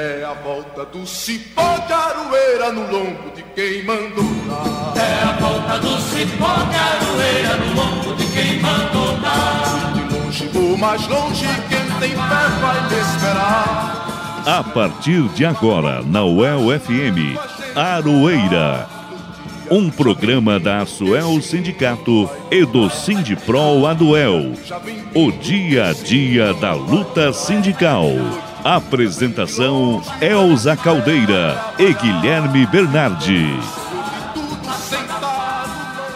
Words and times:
É 0.00 0.24
a 0.24 0.32
volta 0.32 0.84
do 0.84 1.04
cipó 1.04 1.76
de 1.78 1.92
aroeira 1.92 2.70
no 2.70 2.82
lombo 2.82 3.32
de 3.34 3.42
quem 3.56 3.82
mandou 3.82 4.32
dar. 4.46 4.92
É 4.96 5.24
a 5.24 5.32
volta 5.32 5.78
do 5.80 6.00
cipó 6.00 6.54
de 6.54 6.76
aroeira 6.76 7.56
no 7.56 7.74
lombo 7.74 8.14
de 8.14 8.24
quem 8.26 8.60
mandou 8.60 9.16
dar. 9.18 9.92
De 9.94 10.14
longe 10.14 10.50
ou 10.54 10.78
mais 10.78 11.04
longe, 11.08 11.46
quem 11.68 11.98
tem 11.98 12.10
fé 12.10 12.16
vai 12.16 12.88
me 12.88 12.96
esperar. 12.96 14.44
A 14.46 14.62
partir 14.62 15.22
de 15.30 15.44
agora, 15.44 16.00
na 16.02 16.24
UEL 16.24 16.78
FM, 16.78 17.36
Aroeira. 17.74 18.86
Um 19.68 19.90
programa 19.90 20.60
da 20.60 20.82
Asuel 20.82 21.42
Sindicato 21.42 22.30
e 22.52 22.64
do 22.64 22.88
Sindipro 22.88 23.84
Aduel. 23.84 24.52
O 25.12 25.32
dia 25.32 25.88
a 25.88 25.92
dia 25.92 26.54
da 26.54 26.72
luta 26.72 27.32
sindical. 27.32 28.12
Apresentação 28.70 30.02
Elza 30.20 30.76
Caldeira 30.76 31.58
e 31.78 31.90
Guilherme 31.94 32.66
Bernardi. 32.66 33.46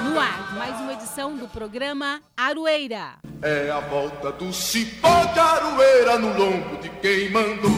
No 0.04 0.20
ar, 0.20 0.54
mais 0.58 0.78
uma 0.78 0.92
edição 0.92 1.34
do 1.34 1.48
programa 1.48 2.20
Aroeira. 2.36 3.14
É 3.40 3.70
a 3.70 3.80
volta 3.80 4.30
do 4.32 4.52
cipó 4.52 5.24
de 5.32 5.40
aroeira 5.40 6.18
no 6.18 6.38
lombo 6.38 6.76
de 6.82 6.90
quem 6.90 7.30
mandou 7.30 7.70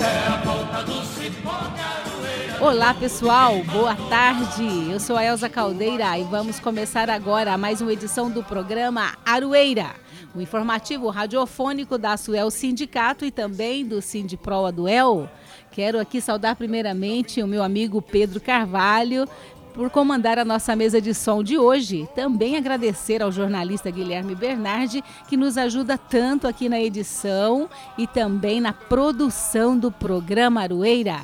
dar. 0.00 0.04
É 0.04 0.26
a 0.26 0.36
volta 0.38 0.82
do 0.82 1.04
cipó 1.04 1.60
de 1.72 1.80
aroeira. 1.80 2.64
Olá 2.64 2.92
pessoal, 2.92 3.62
boa 3.62 3.94
tarde. 3.94 4.90
Eu 4.90 4.98
sou 4.98 5.16
a 5.16 5.24
Elza 5.24 5.48
Caldeira 5.48 6.18
e 6.18 6.24
vamos 6.24 6.58
começar 6.58 7.08
agora 7.08 7.56
mais 7.56 7.80
uma 7.80 7.92
edição 7.92 8.28
do 8.28 8.42
programa 8.42 9.12
Aroeira 9.24 9.94
o 10.34 10.40
informativo 10.40 11.08
radiofônico 11.08 11.98
da 11.98 12.16
Suel 12.16 12.50
Sindicato 12.50 13.24
e 13.24 13.30
também 13.30 13.84
do 13.84 14.00
Sindipro 14.00 14.70
Duel. 14.72 15.28
Quero 15.72 15.98
aqui 15.98 16.20
saudar 16.20 16.56
primeiramente 16.56 17.42
o 17.42 17.46
meu 17.46 17.62
amigo 17.62 18.00
Pedro 18.02 18.40
Carvalho, 18.40 19.28
por 19.72 19.88
comandar 19.90 20.38
a 20.38 20.44
nossa 20.44 20.74
mesa 20.74 21.00
de 21.00 21.14
som 21.14 21.42
de 21.42 21.56
hoje. 21.56 22.08
Também 22.14 22.56
agradecer 22.56 23.22
ao 23.22 23.30
jornalista 23.30 23.90
Guilherme 23.90 24.34
Bernardi, 24.34 25.02
que 25.28 25.36
nos 25.36 25.56
ajuda 25.56 25.96
tanto 25.96 26.46
aqui 26.46 26.68
na 26.68 26.80
edição 26.80 27.68
e 27.96 28.06
também 28.06 28.60
na 28.60 28.72
produção 28.72 29.78
do 29.78 29.90
programa 29.90 30.62
Arueira. 30.62 31.20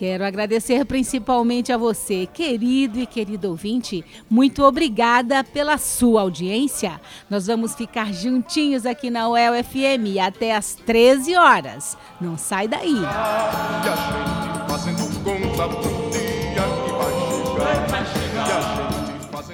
Quero 0.00 0.24
agradecer 0.24 0.86
principalmente 0.86 1.70
a 1.70 1.76
você, 1.76 2.24
querido 2.24 2.98
e 2.98 3.04
querido 3.04 3.50
ouvinte. 3.50 4.02
Muito 4.30 4.64
obrigada 4.64 5.44
pela 5.44 5.76
sua 5.76 6.22
audiência. 6.22 6.98
Nós 7.28 7.46
vamos 7.48 7.74
ficar 7.74 8.10
juntinhos 8.10 8.86
aqui 8.86 9.10
na 9.10 9.28
UEL 9.28 9.62
FM 9.62 10.16
até 10.26 10.56
às 10.56 10.74
13 10.74 11.36
horas. 11.36 11.98
Não 12.18 12.38
sai 12.38 12.66
daí. 12.66 12.94
E 12.94 13.04
a 13.04 13.94
gente 13.94 14.70
fazendo 14.70 15.02
conta 15.22 15.68
pro 15.68 16.10
dia 16.10 16.62
que 16.82 16.92
vai 16.96 18.06
chegar. 18.06 18.48
E 18.48 18.52
a 18.52 18.60
gente 18.60 18.80
fazendo 18.80 18.89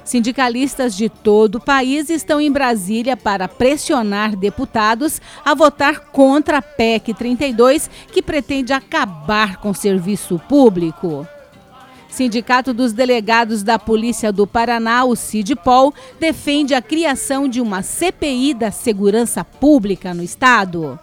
Sindicalistas 0.04 0.94
de 0.94 1.08
todo 1.08 1.56
o 1.56 1.60
país 1.60 2.10
estão 2.10 2.40
em 2.40 2.52
Brasília 2.52 3.16
para 3.16 3.48
pressionar 3.48 4.36
deputados 4.36 5.20
a 5.42 5.54
votar 5.54 6.00
contra 6.10 6.58
a 6.58 6.62
PEC 6.62 7.14
32, 7.14 7.88
que 8.12 8.20
pretende 8.20 8.72
acabar 8.72 9.56
com 9.56 9.70
o 9.70 9.74
serviço 9.74 10.38
público. 10.46 11.26
Sindicato 12.14 12.72
dos 12.72 12.92
Delegados 12.92 13.64
da 13.64 13.76
Polícia 13.76 14.30
do 14.30 14.46
Paraná, 14.46 15.04
o 15.04 15.16
CIDPOL, 15.16 15.92
defende 16.20 16.72
a 16.72 16.80
criação 16.80 17.48
de 17.48 17.60
uma 17.60 17.82
CPI 17.82 18.54
da 18.54 18.70
segurança 18.70 19.42
pública 19.44 20.14
no 20.14 20.22
estado. 20.22 20.96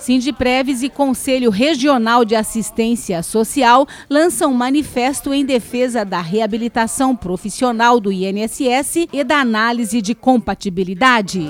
Sindipreves 0.00 0.82
e 0.82 0.88
Conselho 0.88 1.50
Regional 1.50 2.24
de 2.24 2.34
Assistência 2.34 3.22
Social 3.22 3.86
lançam 4.08 4.50
um 4.50 4.54
manifesto 4.54 5.34
em 5.34 5.44
defesa 5.44 6.04
da 6.04 6.20
reabilitação 6.20 7.14
profissional 7.14 8.00
do 8.00 8.10
INSS 8.10 9.06
e 9.12 9.22
da 9.22 9.40
análise 9.40 10.00
de 10.00 10.14
compatibilidade. 10.14 11.46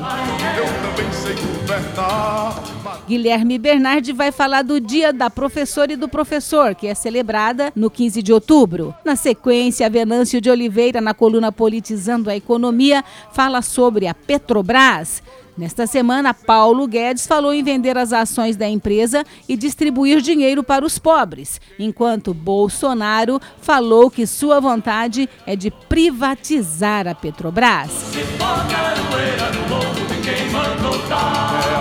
Guilherme 3.06 3.58
Bernardi 3.58 4.12
vai 4.12 4.32
falar 4.32 4.62
do 4.62 4.80
Dia 4.80 5.12
da 5.12 5.30
Professora 5.30 5.92
e 5.92 5.96
do 5.96 6.08
Professor, 6.08 6.74
que 6.74 6.88
é 6.88 6.94
celebrada 6.94 7.72
no 7.74 7.88
15 7.88 8.22
de 8.22 8.32
outubro. 8.32 8.94
Na 9.04 9.14
sequência, 9.14 9.88
Venâncio 9.88 10.40
de 10.40 10.50
Oliveira, 10.50 11.00
na 11.00 11.14
coluna 11.14 11.52
Politizando 11.52 12.28
a 12.28 12.36
Economia, 12.36 13.04
fala 13.32 13.62
sobre 13.62 14.08
a 14.08 14.14
Petrobras. 14.14 15.22
Nesta 15.60 15.86
semana, 15.86 16.32
Paulo 16.32 16.88
Guedes 16.88 17.26
falou 17.26 17.52
em 17.52 17.62
vender 17.62 17.98
as 17.98 18.14
ações 18.14 18.56
da 18.56 18.66
empresa 18.66 19.26
e 19.46 19.58
distribuir 19.58 20.22
dinheiro 20.22 20.64
para 20.64 20.86
os 20.86 20.98
pobres, 20.98 21.60
enquanto 21.78 22.32
Bolsonaro 22.32 23.38
falou 23.60 24.10
que 24.10 24.26
sua 24.26 24.58
vontade 24.58 25.28
é 25.46 25.54
de 25.54 25.70
privatizar 25.70 27.06
a 27.06 27.14
Petrobras. 27.14 27.90
é 31.76 31.79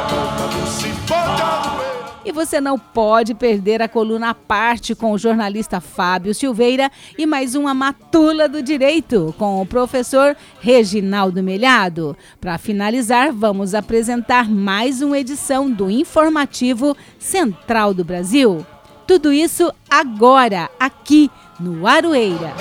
E 2.30 2.32
você 2.32 2.62
não 2.62 2.78
pode 2.78 3.34
perder 3.34 3.82
a 3.82 3.88
coluna 3.88 4.30
à 4.30 4.34
parte 4.36 4.94
com 4.94 5.14
o 5.14 5.18
jornalista 5.18 5.82
Fábio 5.82 6.32
Silveira 6.32 6.92
e 7.18 7.26
mais 7.26 7.56
uma 7.56 7.74
Matula 7.74 8.48
do 8.48 8.62
Direito 8.62 9.34
com 9.36 9.60
o 9.60 9.66
professor 9.66 10.38
Reginaldo 10.62 11.42
Melhado. 11.42 12.16
Para 12.40 12.60
finalizar, 12.60 13.34
vamos 13.34 13.74
apresentar 13.74 14.48
mais 14.48 15.02
uma 15.02 15.18
edição 15.18 15.72
do 15.72 15.90
Informativo 15.90 16.96
Central 17.18 17.96
do 17.96 18.06
Brasil. 18.06 18.64
Tudo 19.08 19.34
isso 19.34 19.74
agora, 19.90 20.70
aqui 20.80 21.32
no 21.60 21.88
Aroeira. 21.88 22.54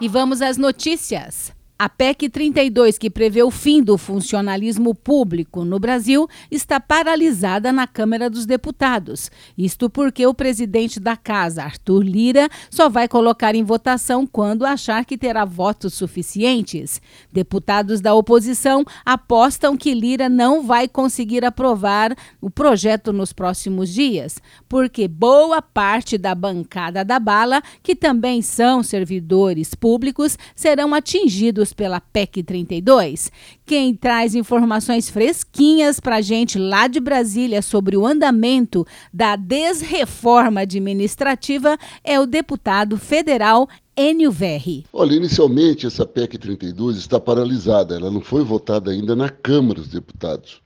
E 0.00 0.08
vamos 0.08 0.40
às 0.40 0.56
notícias. 0.56 1.52
A 1.82 1.88
PEC 1.88 2.28
32, 2.28 2.98
que 2.98 3.08
prevê 3.08 3.42
o 3.42 3.50
fim 3.50 3.82
do 3.82 3.96
funcionalismo 3.96 4.94
público 4.94 5.64
no 5.64 5.78
Brasil, 5.78 6.28
está 6.50 6.78
paralisada 6.78 7.72
na 7.72 7.86
Câmara 7.86 8.28
dos 8.28 8.44
Deputados. 8.44 9.30
Isto 9.56 9.88
porque 9.88 10.26
o 10.26 10.34
presidente 10.34 11.00
da 11.00 11.16
casa, 11.16 11.62
Arthur 11.62 12.02
Lira, 12.02 12.50
só 12.68 12.90
vai 12.90 13.08
colocar 13.08 13.54
em 13.54 13.64
votação 13.64 14.26
quando 14.26 14.66
achar 14.66 15.06
que 15.06 15.16
terá 15.16 15.46
votos 15.46 15.94
suficientes. 15.94 17.00
Deputados 17.32 18.02
da 18.02 18.12
oposição 18.12 18.84
apostam 19.02 19.74
que 19.74 19.94
Lira 19.94 20.28
não 20.28 20.62
vai 20.62 20.86
conseguir 20.86 21.46
aprovar 21.46 22.14
o 22.42 22.50
projeto 22.50 23.10
nos 23.10 23.32
próximos 23.32 23.88
dias, 23.88 24.38
porque 24.68 25.08
boa 25.08 25.62
parte 25.62 26.18
da 26.18 26.34
bancada 26.34 27.02
da 27.02 27.18
bala, 27.18 27.62
que 27.82 27.96
também 27.96 28.42
são 28.42 28.82
servidores 28.82 29.74
públicos, 29.74 30.36
serão 30.54 30.92
atingidos 30.92 31.69
pela 31.72 32.00
PEC 32.00 32.42
32. 32.42 33.30
Quem 33.64 33.94
traz 33.94 34.34
informações 34.34 35.08
fresquinhas 35.08 36.00
para 36.00 36.16
a 36.16 36.20
gente 36.20 36.58
lá 36.58 36.86
de 36.86 37.00
Brasília 37.00 37.62
sobre 37.62 37.96
o 37.96 38.06
andamento 38.06 38.86
da 39.12 39.36
desreforma 39.36 40.60
administrativa 40.60 41.78
é 42.04 42.18
o 42.18 42.26
deputado 42.26 42.96
federal 42.96 43.68
Enio 43.96 44.32
Verri. 44.32 44.86
Olha, 44.92 45.14
inicialmente 45.14 45.86
essa 45.86 46.06
PEC 46.06 46.38
32 46.38 46.96
está 46.96 47.20
paralisada, 47.20 47.94
ela 47.94 48.10
não 48.10 48.20
foi 48.20 48.42
votada 48.42 48.90
ainda 48.90 49.14
na 49.14 49.28
Câmara 49.28 49.80
dos 49.80 49.90
Deputados. 49.90 50.62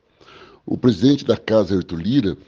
O 0.65 0.79
presidente 0.79 1.25
da 1.25 1.37
Casa, 1.37 1.77
Arthur 1.77 2.01
Lira, 2.01 2.39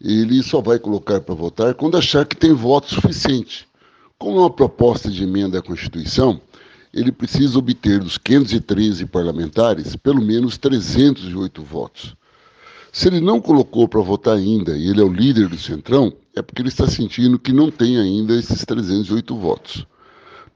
ele 0.00 0.42
só 0.42 0.60
vai 0.60 0.78
colocar 0.78 1.20
para 1.20 1.34
votar 1.34 1.74
quando 1.74 1.96
achar 1.96 2.26
que 2.26 2.36
tem 2.36 2.52
voto 2.52 2.92
suficiente. 2.92 3.66
Como 4.18 4.38
é 4.38 4.40
uma 4.40 4.50
proposta 4.50 5.10
de 5.10 5.24
emenda 5.24 5.58
à 5.58 5.62
Constituição, 5.62 6.40
ele 6.94 7.10
precisa 7.10 7.58
obter 7.58 7.98
dos 7.98 8.16
513 8.16 9.04
parlamentares 9.06 9.96
pelo 9.96 10.22
menos 10.22 10.56
308 10.56 11.62
votos. 11.62 12.14
Se 12.92 13.08
ele 13.08 13.20
não 13.20 13.40
colocou 13.40 13.88
para 13.88 14.00
votar 14.00 14.36
ainda 14.36 14.78
e 14.78 14.88
ele 14.88 15.00
é 15.00 15.04
o 15.04 15.12
líder 15.12 15.48
do 15.48 15.58
Centrão, 15.58 16.12
é 16.36 16.40
porque 16.40 16.62
ele 16.62 16.68
está 16.68 16.86
sentindo 16.86 17.36
que 17.36 17.52
não 17.52 17.68
tem 17.68 17.98
ainda 17.98 18.36
esses 18.36 18.64
308 18.64 19.36
votos. 19.36 19.84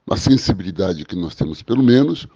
A 0.08 0.16
sensibilidade 0.16 1.04
que 1.04 1.16
nós 1.16 1.34
temos, 1.34 1.60
pelo 1.60 1.82
menos, 1.82 2.28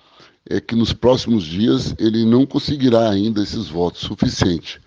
é 0.50 0.60
que 0.60 0.74
nos 0.74 0.92
próximos 0.92 1.44
dias 1.44 1.94
ele 1.96 2.24
não 2.24 2.44
conseguirá 2.44 3.08
ainda 3.08 3.40
esses 3.40 3.68
votos 3.68 4.00
suficientes. 4.00 4.80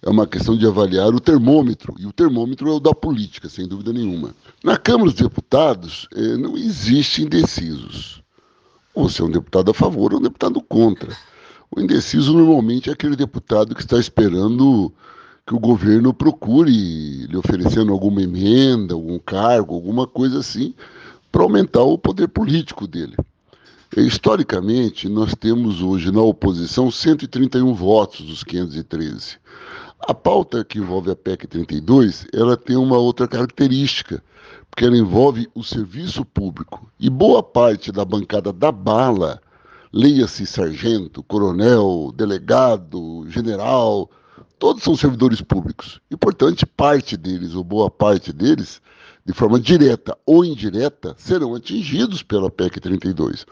É 0.00 0.08
uma 0.08 0.28
questão 0.28 0.56
de 0.56 0.64
avaliar 0.64 1.12
o 1.12 1.20
termômetro, 1.20 1.94
e 1.98 2.06
o 2.06 2.12
termômetro 2.12 2.68
é 2.68 2.72
o 2.72 2.80
da 2.80 2.94
política, 2.94 3.48
sem 3.48 3.66
dúvida 3.66 3.92
nenhuma. 3.92 4.34
Na 4.62 4.78
Câmara 4.78 5.10
dos 5.10 5.20
Deputados, 5.20 6.08
eh, 6.14 6.36
não 6.36 6.56
existe 6.56 7.22
indecisos. 7.22 8.19
Você 8.94 9.22
é 9.22 9.24
um 9.24 9.30
deputado 9.30 9.70
a 9.70 9.74
favor 9.74 10.12
ou 10.12 10.18
um 10.18 10.22
deputado 10.22 10.60
contra. 10.60 11.16
O 11.74 11.80
indeciso 11.80 12.32
normalmente 12.32 12.90
é 12.90 12.92
aquele 12.92 13.14
deputado 13.14 13.74
que 13.74 13.82
está 13.82 13.98
esperando 13.98 14.92
que 15.46 15.54
o 15.54 15.60
governo 15.60 16.12
procure 16.12 17.26
lhe 17.26 17.36
oferecendo 17.36 17.92
alguma 17.92 18.22
emenda, 18.22 18.94
algum 18.94 19.18
cargo, 19.18 19.74
alguma 19.74 20.06
coisa 20.06 20.40
assim, 20.40 20.74
para 21.30 21.42
aumentar 21.42 21.82
o 21.82 21.98
poder 21.98 22.28
político 22.28 22.86
dele. 22.86 23.16
Historicamente, 23.96 25.08
nós 25.08 25.34
temos 25.34 25.82
hoje 25.82 26.12
na 26.12 26.22
oposição 26.22 26.90
131 26.90 27.74
votos 27.74 28.26
dos 28.26 28.44
513. 28.44 29.38
A 30.00 30.14
pauta 30.14 30.64
que 30.64 30.78
envolve 30.78 31.10
a 31.10 31.16
PEC 31.16 31.46
32, 31.46 32.26
ela 32.32 32.56
tem 32.56 32.76
uma 32.76 32.98
outra 32.98 33.26
característica, 33.26 34.22
porque 34.70 34.84
ela 34.84 34.96
envolve 34.96 35.48
o 35.54 35.62
serviço 35.62 36.24
público. 36.24 36.90
E 36.98 37.10
boa 37.10 37.42
parte 37.42 37.90
da 37.90 38.04
bancada 38.04 38.52
da 38.52 38.70
bala, 38.70 39.40
leia-se 39.92 40.46
sargento, 40.46 41.22
coronel, 41.22 42.12
delegado, 42.14 43.24
general, 43.28 44.08
todos 44.58 44.82
são 44.82 44.96
servidores 44.96 45.40
públicos. 45.40 46.00
E, 46.10 46.16
portanto, 46.16 46.66
parte 46.66 47.16
deles, 47.16 47.54
ou 47.54 47.64
boa 47.64 47.90
parte 47.90 48.32
deles, 48.32 48.80
de 49.24 49.32
forma 49.32 49.58
direta 49.58 50.16
ou 50.24 50.44
indireta, 50.44 51.14
serão 51.18 51.54
atingidos 51.54 52.22
pela 52.22 52.50
PEC 52.50 52.80
32. 52.80 53.44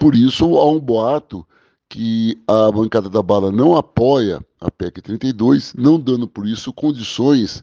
Por 0.00 0.14
isso, 0.14 0.58
há 0.58 0.70
um 0.70 0.80
boato 0.80 1.46
que 1.88 2.36
a 2.48 2.70
bancada 2.72 3.08
da 3.08 3.22
bala 3.22 3.52
não 3.52 3.76
apoia 3.76 4.44
a 4.60 4.70
PEC 4.70 5.00
32, 5.00 5.74
não 5.74 6.00
dando 6.00 6.26
por 6.26 6.46
isso 6.46 6.72
condições 6.72 7.62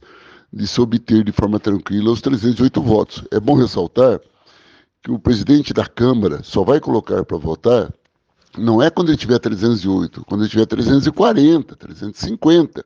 de 0.54 0.68
se 0.68 0.80
obter 0.80 1.24
de 1.24 1.32
forma 1.32 1.60
tranquila 1.60 2.12
os 2.12 2.22
308 2.22 2.82
votos. 2.82 3.24
É 3.32 3.40
bom 3.40 3.56
ressaltar 3.56 4.22
que 5.02 5.12
o 5.12 5.18
presidente 5.18 5.74
da 5.74 5.86
Câmara 5.86 6.42
só 6.44 6.64
vai 6.64 6.80
colocar 6.80 7.26
para 7.26 7.38
votar 7.38 7.92
não 8.56 8.80
é 8.80 8.92
quando 8.92 9.10
ele 9.10 9.18
tiver 9.18 9.40
308, 9.40 10.24
quando 10.26 10.42
ele 10.42 10.50
tiver 10.50 10.68
340, 10.68 11.76
350, 11.76 12.86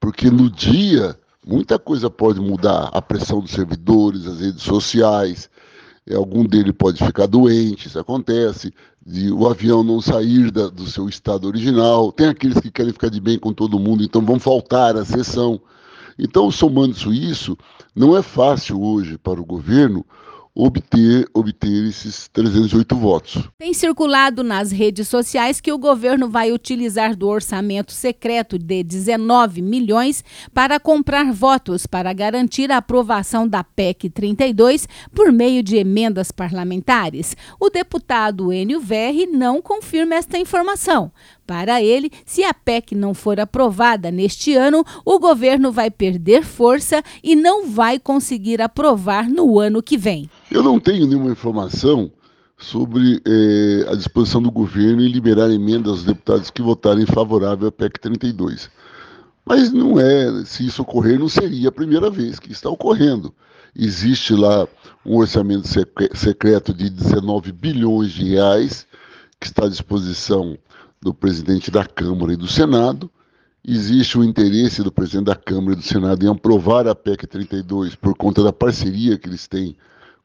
porque 0.00 0.28
no 0.28 0.50
dia 0.50 1.16
muita 1.46 1.78
coisa 1.78 2.10
pode 2.10 2.40
mudar. 2.40 2.90
A 2.92 3.00
pressão 3.00 3.40
dos 3.40 3.52
servidores, 3.52 4.26
as 4.26 4.40
redes 4.40 4.62
sociais, 4.62 5.48
é, 6.04 6.16
algum 6.16 6.44
deles 6.44 6.74
pode 6.76 7.04
ficar 7.04 7.26
doente, 7.26 7.86
isso 7.86 7.98
acontece, 7.98 8.74
de 9.06 9.30
o 9.30 9.48
avião 9.48 9.84
não 9.84 10.00
sair 10.00 10.50
da, 10.50 10.66
do 10.66 10.86
seu 10.86 11.08
estado 11.08 11.46
original. 11.46 12.10
Tem 12.10 12.26
aqueles 12.26 12.58
que 12.58 12.70
querem 12.70 12.92
ficar 12.92 13.08
de 13.08 13.20
bem 13.20 13.38
com 13.38 13.52
todo 13.52 13.78
mundo, 13.78 14.02
então 14.02 14.20
vão 14.20 14.40
faltar 14.40 14.96
à 14.96 15.04
sessão. 15.04 15.60
Então, 16.18 16.50
somando 16.50 17.12
isso, 17.12 17.56
não 17.94 18.16
é 18.16 18.22
fácil 18.22 18.82
hoje 18.82 19.16
para 19.16 19.40
o 19.40 19.44
governo 19.44 20.04
obter, 20.58 21.24
obter 21.32 21.88
esses 21.88 22.26
308 22.32 22.96
votos. 22.96 23.48
Tem 23.56 23.72
circulado 23.72 24.42
nas 24.42 24.72
redes 24.72 25.06
sociais 25.06 25.60
que 25.60 25.72
o 25.72 25.78
governo 25.78 26.28
vai 26.28 26.50
utilizar 26.50 27.14
do 27.14 27.28
orçamento 27.28 27.92
secreto 27.92 28.58
de 28.58 28.82
19 28.82 29.62
milhões 29.62 30.24
para 30.52 30.80
comprar 30.80 31.32
votos 31.32 31.86
para 31.86 32.12
garantir 32.12 32.72
a 32.72 32.78
aprovação 32.78 33.46
da 33.46 33.62
PEC 33.62 34.10
32 34.10 34.88
por 35.14 35.30
meio 35.30 35.62
de 35.62 35.76
emendas 35.76 36.32
parlamentares. 36.32 37.36
O 37.60 37.70
deputado 37.70 38.52
Enio 38.52 38.80
Verri 38.80 39.26
não 39.26 39.62
confirma 39.62 40.16
esta 40.16 40.38
informação. 40.38 41.12
Para 41.48 41.82
ele, 41.82 42.10
se 42.26 42.44
a 42.44 42.52
PEC 42.52 42.94
não 42.94 43.14
for 43.14 43.40
aprovada 43.40 44.10
neste 44.10 44.54
ano, 44.54 44.84
o 45.02 45.18
governo 45.18 45.72
vai 45.72 45.90
perder 45.90 46.44
força 46.44 47.02
e 47.24 47.34
não 47.34 47.66
vai 47.66 47.98
conseguir 47.98 48.60
aprovar 48.60 49.30
no 49.30 49.58
ano 49.58 49.82
que 49.82 49.96
vem. 49.96 50.28
Eu 50.50 50.62
não 50.62 50.78
tenho 50.78 51.06
nenhuma 51.06 51.30
informação 51.30 52.12
sobre 52.58 53.22
eh, 53.26 53.86
a 53.90 53.94
disposição 53.94 54.42
do 54.42 54.50
governo 54.50 55.00
em 55.00 55.08
liberar 55.08 55.50
emendas 55.50 55.92
aos 55.92 56.04
deputados 56.04 56.50
que 56.50 56.60
votarem 56.60 57.06
favorável 57.06 57.68
à 57.68 57.72
PEC 57.72 57.98
32. 57.98 58.70
Mas 59.42 59.72
não 59.72 59.98
é, 59.98 60.44
se 60.44 60.66
isso 60.66 60.82
ocorrer, 60.82 61.18
não 61.18 61.30
seria 61.30 61.70
a 61.70 61.72
primeira 61.72 62.10
vez 62.10 62.38
que 62.38 62.52
está 62.52 62.68
ocorrendo. 62.68 63.34
Existe 63.74 64.34
lá 64.34 64.68
um 65.02 65.16
orçamento 65.16 65.66
secreto 66.14 66.74
de 66.74 66.90
19 66.90 67.52
bilhões 67.52 68.12
de 68.12 68.34
reais 68.34 68.86
que 69.40 69.46
está 69.46 69.64
à 69.64 69.68
disposição 69.70 70.58
do 71.00 71.14
presidente 71.14 71.70
da 71.70 71.84
Câmara 71.84 72.32
e 72.32 72.36
do 72.36 72.46
Senado. 72.46 73.10
Existe 73.66 74.18
o 74.18 74.24
interesse 74.24 74.82
do 74.82 74.92
presidente 74.92 75.26
da 75.26 75.36
Câmara 75.36 75.72
e 75.72 75.76
do 75.76 75.82
Senado 75.82 76.24
em 76.24 76.28
aprovar 76.28 76.86
a 76.86 76.94
PEC 76.94 77.26
32 77.26 77.94
por 77.94 78.16
conta 78.16 78.42
da 78.42 78.52
parceria 78.52 79.18
que 79.18 79.28
eles 79.28 79.46
têm 79.46 79.76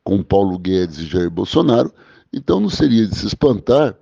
com 0.03 0.23
Paulo 0.23 0.57
Guedes 0.57 0.99
e 0.99 1.05
Jair 1.05 1.29
Bolsonaro. 1.29 1.93
Então 2.31 2.59
não 2.59 2.69
seria 2.69 3.07
de 3.07 3.15
se 3.15 3.27
espantar 3.27 3.95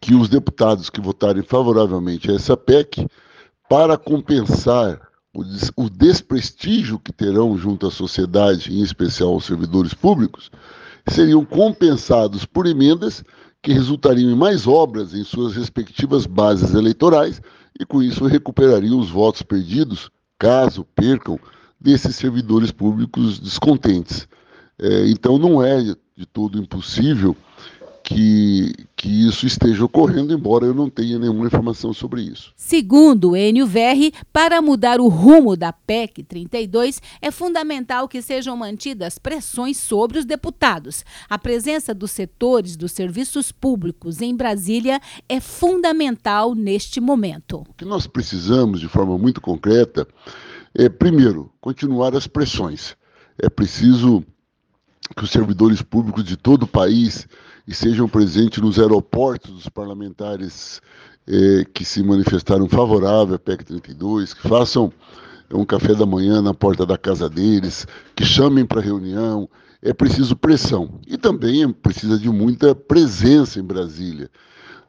que 0.00 0.14
os 0.14 0.28
deputados 0.28 0.90
que 0.90 1.00
votarem 1.00 1.42
favoravelmente 1.42 2.30
a 2.30 2.34
essa 2.34 2.56
PEC, 2.56 3.06
para 3.68 3.96
compensar 3.96 5.00
o 5.76 5.88
desprestígio 5.88 6.98
que 6.98 7.12
terão 7.12 7.56
junto 7.56 7.86
à 7.86 7.90
sociedade, 7.90 8.72
em 8.72 8.82
especial 8.82 9.30
aos 9.30 9.44
servidores 9.44 9.94
públicos, 9.94 10.50
seriam 11.06 11.44
compensados 11.44 12.44
por 12.44 12.66
emendas 12.66 13.22
que 13.62 13.72
resultariam 13.72 14.30
em 14.30 14.36
mais 14.36 14.66
obras 14.66 15.14
em 15.14 15.24
suas 15.24 15.54
respectivas 15.54 16.26
bases 16.26 16.74
eleitorais 16.74 17.40
e, 17.78 17.84
com 17.84 18.02
isso, 18.02 18.26
recuperariam 18.26 18.98
os 18.98 19.10
votos 19.10 19.42
perdidos, 19.42 20.10
caso 20.38 20.84
percam, 20.94 21.38
desses 21.80 22.16
servidores 22.16 22.70
públicos 22.70 23.38
descontentes. 23.38 24.28
É, 24.78 25.08
então, 25.08 25.38
não 25.38 25.62
é 25.62 25.82
de 25.82 26.26
todo 26.26 26.58
impossível 26.58 27.36
que, 28.08 28.72
que 28.96 29.28
isso 29.28 29.46
esteja 29.46 29.84
ocorrendo, 29.84 30.32
embora 30.32 30.64
eu 30.64 30.72
não 30.72 30.88
tenha 30.88 31.18
nenhuma 31.18 31.46
informação 31.46 31.92
sobre 31.92 32.22
isso. 32.22 32.54
Segundo 32.56 33.36
Enio 33.36 33.66
Verri, 33.66 34.14
para 34.32 34.62
mudar 34.62 34.98
o 34.98 35.08
rumo 35.08 35.54
da 35.54 35.74
PEC 35.74 36.22
32, 36.22 37.02
é 37.20 37.30
fundamental 37.30 38.08
que 38.08 38.22
sejam 38.22 38.56
mantidas 38.56 39.18
pressões 39.18 39.76
sobre 39.76 40.18
os 40.18 40.24
deputados. 40.24 41.04
A 41.28 41.38
presença 41.38 41.92
dos 41.92 42.10
setores 42.10 42.78
dos 42.78 42.92
serviços 42.92 43.52
públicos 43.52 44.22
em 44.22 44.34
Brasília 44.34 45.02
é 45.28 45.38
fundamental 45.38 46.54
neste 46.54 47.02
momento. 47.02 47.66
O 47.68 47.74
que 47.74 47.84
nós 47.84 48.06
precisamos, 48.06 48.80
de 48.80 48.88
forma 48.88 49.18
muito 49.18 49.38
concreta, 49.38 50.08
é, 50.74 50.88
primeiro, 50.88 51.52
continuar 51.60 52.16
as 52.16 52.26
pressões. 52.26 52.96
É 53.38 53.50
preciso 53.50 54.24
que 55.14 55.24
os 55.24 55.30
servidores 55.30 55.82
públicos 55.82 56.24
de 56.24 56.38
todo 56.38 56.62
o 56.62 56.66
país 56.66 57.28
e 57.68 57.74
sejam 57.74 58.08
presentes 58.08 58.62
nos 58.62 58.78
aeroportos 58.78 59.50
dos 59.52 59.68
parlamentares 59.68 60.80
eh, 61.26 61.66
que 61.74 61.84
se 61.84 62.02
manifestaram 62.02 62.66
favorável 62.66 63.34
à 63.34 63.38
PEC 63.38 63.62
32, 63.62 64.32
que 64.32 64.48
façam 64.48 64.90
um 65.52 65.66
café 65.66 65.94
da 65.94 66.06
manhã 66.06 66.40
na 66.40 66.54
porta 66.54 66.86
da 66.86 66.96
casa 66.96 67.28
deles, 67.28 67.86
que 68.16 68.24
chamem 68.24 68.64
para 68.64 68.80
reunião. 68.80 69.46
É 69.82 69.92
preciso 69.92 70.34
pressão. 70.34 70.98
E 71.06 71.18
também 71.18 71.70
precisa 71.70 72.18
de 72.18 72.30
muita 72.30 72.74
presença 72.74 73.60
em 73.60 73.62
Brasília. 73.62 74.30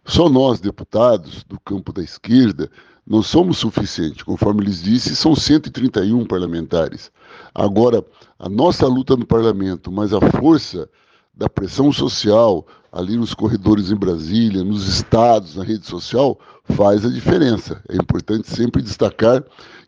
Só 0.05 0.29
nós, 0.29 0.62
deputados 0.62 1.43
do 1.43 1.59
campo 1.59 1.91
da 1.91 2.01
esquerda, 2.01 2.71
não 3.05 3.21
somos 3.21 3.57
suficientes. 3.57 4.24
Conforme 4.24 4.63
lhes 4.63 4.81
disse, 4.81 5.17
são 5.17 5.36
131 5.36 6.25
parlamentares. 6.25 7.12
Agora, 7.53 8.05
a 8.39 8.48
nossa 8.48 8.88
luta 8.88 9.17
no 9.17 9.25
parlamento, 9.25 9.91
mas 9.91 10.13
a 10.13 10.21
força 10.39 10.89
da 11.39 11.50
pressão 11.50 11.89
social 11.93 12.67
ali 12.91 13.15
nos 13.15 13.34
corredores 13.34 13.91
em 13.91 13.96
Brasília, 13.96 14.62
nos 14.62 14.86
estados, 14.89 15.55
na 15.55 15.63
rede 15.63 15.88
social, 15.88 16.38
faz 16.65 17.05
a 17.05 17.10
diferença. 17.10 17.81
É 17.88 17.96
importante 17.96 18.50
sempre 18.50 18.81
destacar 18.81 19.41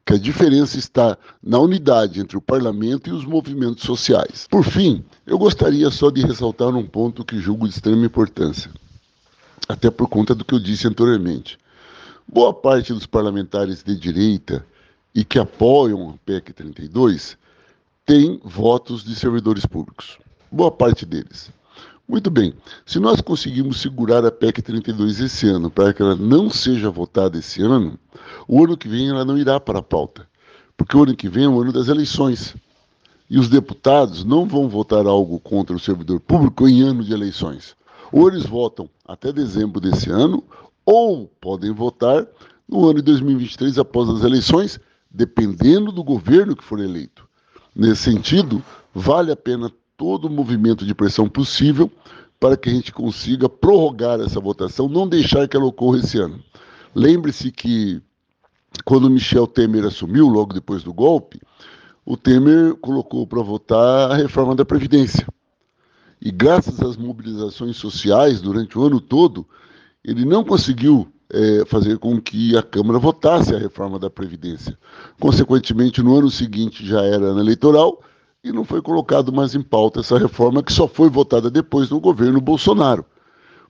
que 0.06 0.14
a 0.14 0.18
diferença 0.18 0.80
está 0.80 1.18
na 1.44 1.60
unidade 1.60 2.22
entre 2.22 2.38
o 2.38 2.42
parlamento 2.42 3.10
e 3.10 3.14
os 3.14 3.26
movimentos 3.26 3.84
sociais. 3.84 4.48
Por 4.50 4.64
fim, 4.64 5.04
eu 5.28 5.38
gostaria 5.38 5.90
só 5.92 6.10
de 6.10 6.22
ressaltar 6.22 6.70
um 6.70 6.86
ponto 6.86 7.26
que 7.26 7.38
julgo 7.38 7.68
de 7.68 7.74
extrema 7.74 8.06
importância, 8.06 8.72
até 9.68 9.92
por 9.92 10.08
conta 10.08 10.34
do 10.34 10.46
que 10.46 10.56
eu 10.56 10.60
disse 10.60 10.88
anteriormente. 10.88 11.60
Boa 12.26 12.54
parte 12.54 12.94
dos 12.94 13.06
parlamentares 13.06 13.84
de 13.84 13.94
direita 13.94 14.66
e 15.14 15.26
que 15.26 15.38
apoiam 15.38 16.12
a 16.12 16.14
PEC 16.26 16.54
32 16.54 17.38
tem 18.06 18.40
votos 18.42 19.04
de 19.04 19.14
servidores 19.16 19.66
públicos 19.66 20.18
boa 20.52 20.70
parte 20.70 21.06
deles. 21.06 21.52
Muito 22.08 22.30
bem, 22.30 22.54
se 22.86 23.00
nós 23.00 23.22
conseguirmos 23.22 23.80
segurar 23.80 24.26
a 24.26 24.32
PEC 24.32 24.62
32 24.62 25.22
esse 25.22 25.48
ano, 25.48 25.72
para 25.72 25.94
que 25.94 26.02
ela 26.02 26.14
não 26.14 26.50
seja 26.50 26.90
votada 26.90 27.38
esse 27.38 27.62
ano, 27.62 27.98
o 28.48 28.62
ano 28.62 28.76
que 28.76 28.90
vem 28.90 29.10
ela 29.10 29.24
não 29.24 29.38
irá 29.38 29.62
para 29.62 29.80
a 29.80 29.84
pauta, 29.84 30.28
porque 30.76 30.98
o 30.98 31.04
ano 31.04 31.16
que 31.16 31.30
vem 31.30 31.46
é 31.46 31.48
o 31.48 31.62
ano 31.62 31.72
das 31.72 31.88
eleições. 31.88 32.54
E 33.30 33.40
os 33.40 33.48
deputados 33.48 34.26
não 34.26 34.46
vão 34.46 34.68
votar 34.68 35.08
algo 35.08 35.40
contra 35.40 35.74
o 35.74 35.80
servidor 35.80 36.20
público 36.20 36.68
em 36.68 36.82
ano 36.82 37.02
de 37.02 37.14
eleições. 37.14 37.78
Ou 38.12 38.28
eles 38.28 38.46
votam 38.46 38.90
até 39.08 39.32
dezembro 39.32 39.80
desse 39.80 40.10
ano, 40.10 40.44
ou 40.86 41.28
podem 41.40 41.72
votar 41.72 42.28
no 42.68 42.90
ano 42.90 42.96
de 42.96 43.04
2023 43.04 43.78
após 43.78 44.10
as 44.10 44.24
eleições, 44.24 44.82
dependendo 45.10 45.94
do 45.94 46.04
governo 46.04 46.58
que 46.58 46.64
for 46.64 46.82
eleito. 46.82 47.26
Nesse 47.74 48.04
sentido, 48.04 48.62
vale 48.94 49.32
a 49.32 49.36
pena 49.38 49.72
todo 50.02 50.26
o 50.26 50.32
movimento 50.32 50.84
de 50.84 50.96
pressão 50.96 51.30
possível 51.30 51.88
para 52.40 52.58
que 52.58 52.68
a 52.68 52.74
gente 52.74 52.92
consiga 52.92 53.48
prorrogar 53.48 54.20
essa 54.20 54.40
votação, 54.40 54.90
não 54.90 55.08
deixar 55.08 55.48
que 55.48 55.56
ela 55.56 55.68
ocorra 55.68 56.00
esse 56.00 56.18
ano. 56.18 56.44
Lembre-se 56.96 57.52
que 57.52 58.02
quando 58.84 59.12
Michel 59.12 59.46
Temer 59.46 59.86
assumiu, 59.86 60.28
logo 60.28 60.56
depois 60.56 60.82
do 60.82 60.92
golpe, 60.92 61.40
o 62.04 62.18
Temer 62.18 62.74
colocou 62.78 63.28
para 63.28 63.44
votar 63.44 64.10
a 64.10 64.16
reforma 64.16 64.56
da 64.56 64.66
Previdência. 64.66 65.28
E 66.20 66.32
graças 66.32 66.82
às 66.82 66.98
mobilizações 66.98 67.78
sociais 67.78 68.42
durante 68.42 68.80
o 68.80 68.84
ano 68.84 69.00
todo, 69.00 69.48
ele 70.04 70.26
não 70.26 70.44
conseguiu 70.44 71.14
é, 71.30 71.64
fazer 71.68 72.00
com 72.00 72.20
que 72.20 72.58
a 72.58 72.64
Câmara 72.64 72.98
votasse 72.98 73.54
a 73.54 73.60
reforma 73.60 74.00
da 74.00 74.10
Previdência. 74.10 74.76
Consequentemente, 75.20 76.02
no 76.02 76.18
ano 76.18 76.32
seguinte 76.32 76.84
já 76.84 77.04
era 77.04 77.26
ano 77.26 77.40
eleitoral 77.40 78.02
e 78.44 78.52
não 78.52 78.64
foi 78.64 78.82
colocado 78.82 79.32
mais 79.32 79.54
em 79.54 79.62
pauta 79.62 80.00
essa 80.00 80.18
reforma 80.18 80.64
que 80.64 80.74
só 80.74 80.88
foi 80.88 81.10
votada 81.10 81.50
depois 81.50 81.90
no 81.90 82.00
governo 82.00 82.42
Bolsonaro. 82.42 83.06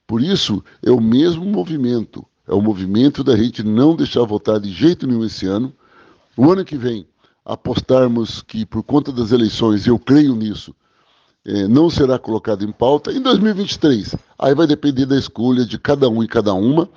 Por 0.08 0.22
isso, 0.22 0.64
é 0.84 0.92
o 0.92 1.02
mesmo 1.02 1.46
movimento, 1.46 2.26
é 2.48 2.54
o 2.54 2.62
movimento 2.62 3.24
da 3.24 3.36
gente 3.36 3.64
não 3.64 3.96
deixar 3.96 4.24
votar 4.24 4.60
de 4.60 4.72
jeito 4.72 5.06
nenhum 5.06 5.26
esse 5.26 5.46
ano. 5.46 5.74
O 6.38 6.50
ano 6.52 6.64
que 6.64 6.78
vem, 6.78 7.06
apostarmos 7.46 8.42
que, 8.42 8.66
por 8.66 8.84
conta 8.84 9.12
das 9.12 9.32
eleições, 9.32 9.86
eu 9.86 10.00
creio 10.00 10.36
nisso, 10.36 10.74
é, 11.46 11.68
não 11.68 11.90
será 11.90 12.18
colocado 12.18 12.64
em 12.64 12.72
pauta. 12.72 13.12
Em 13.12 13.22
2023, 13.22 14.16
aí 14.40 14.56
vai 14.56 14.68
depender 14.68 15.06
da 15.06 15.18
escolha 15.18 15.66
de 15.66 15.78
cada 15.78 16.10
um 16.10 16.24
e 16.24 16.28
cada 16.28 16.54
uma 16.54 16.90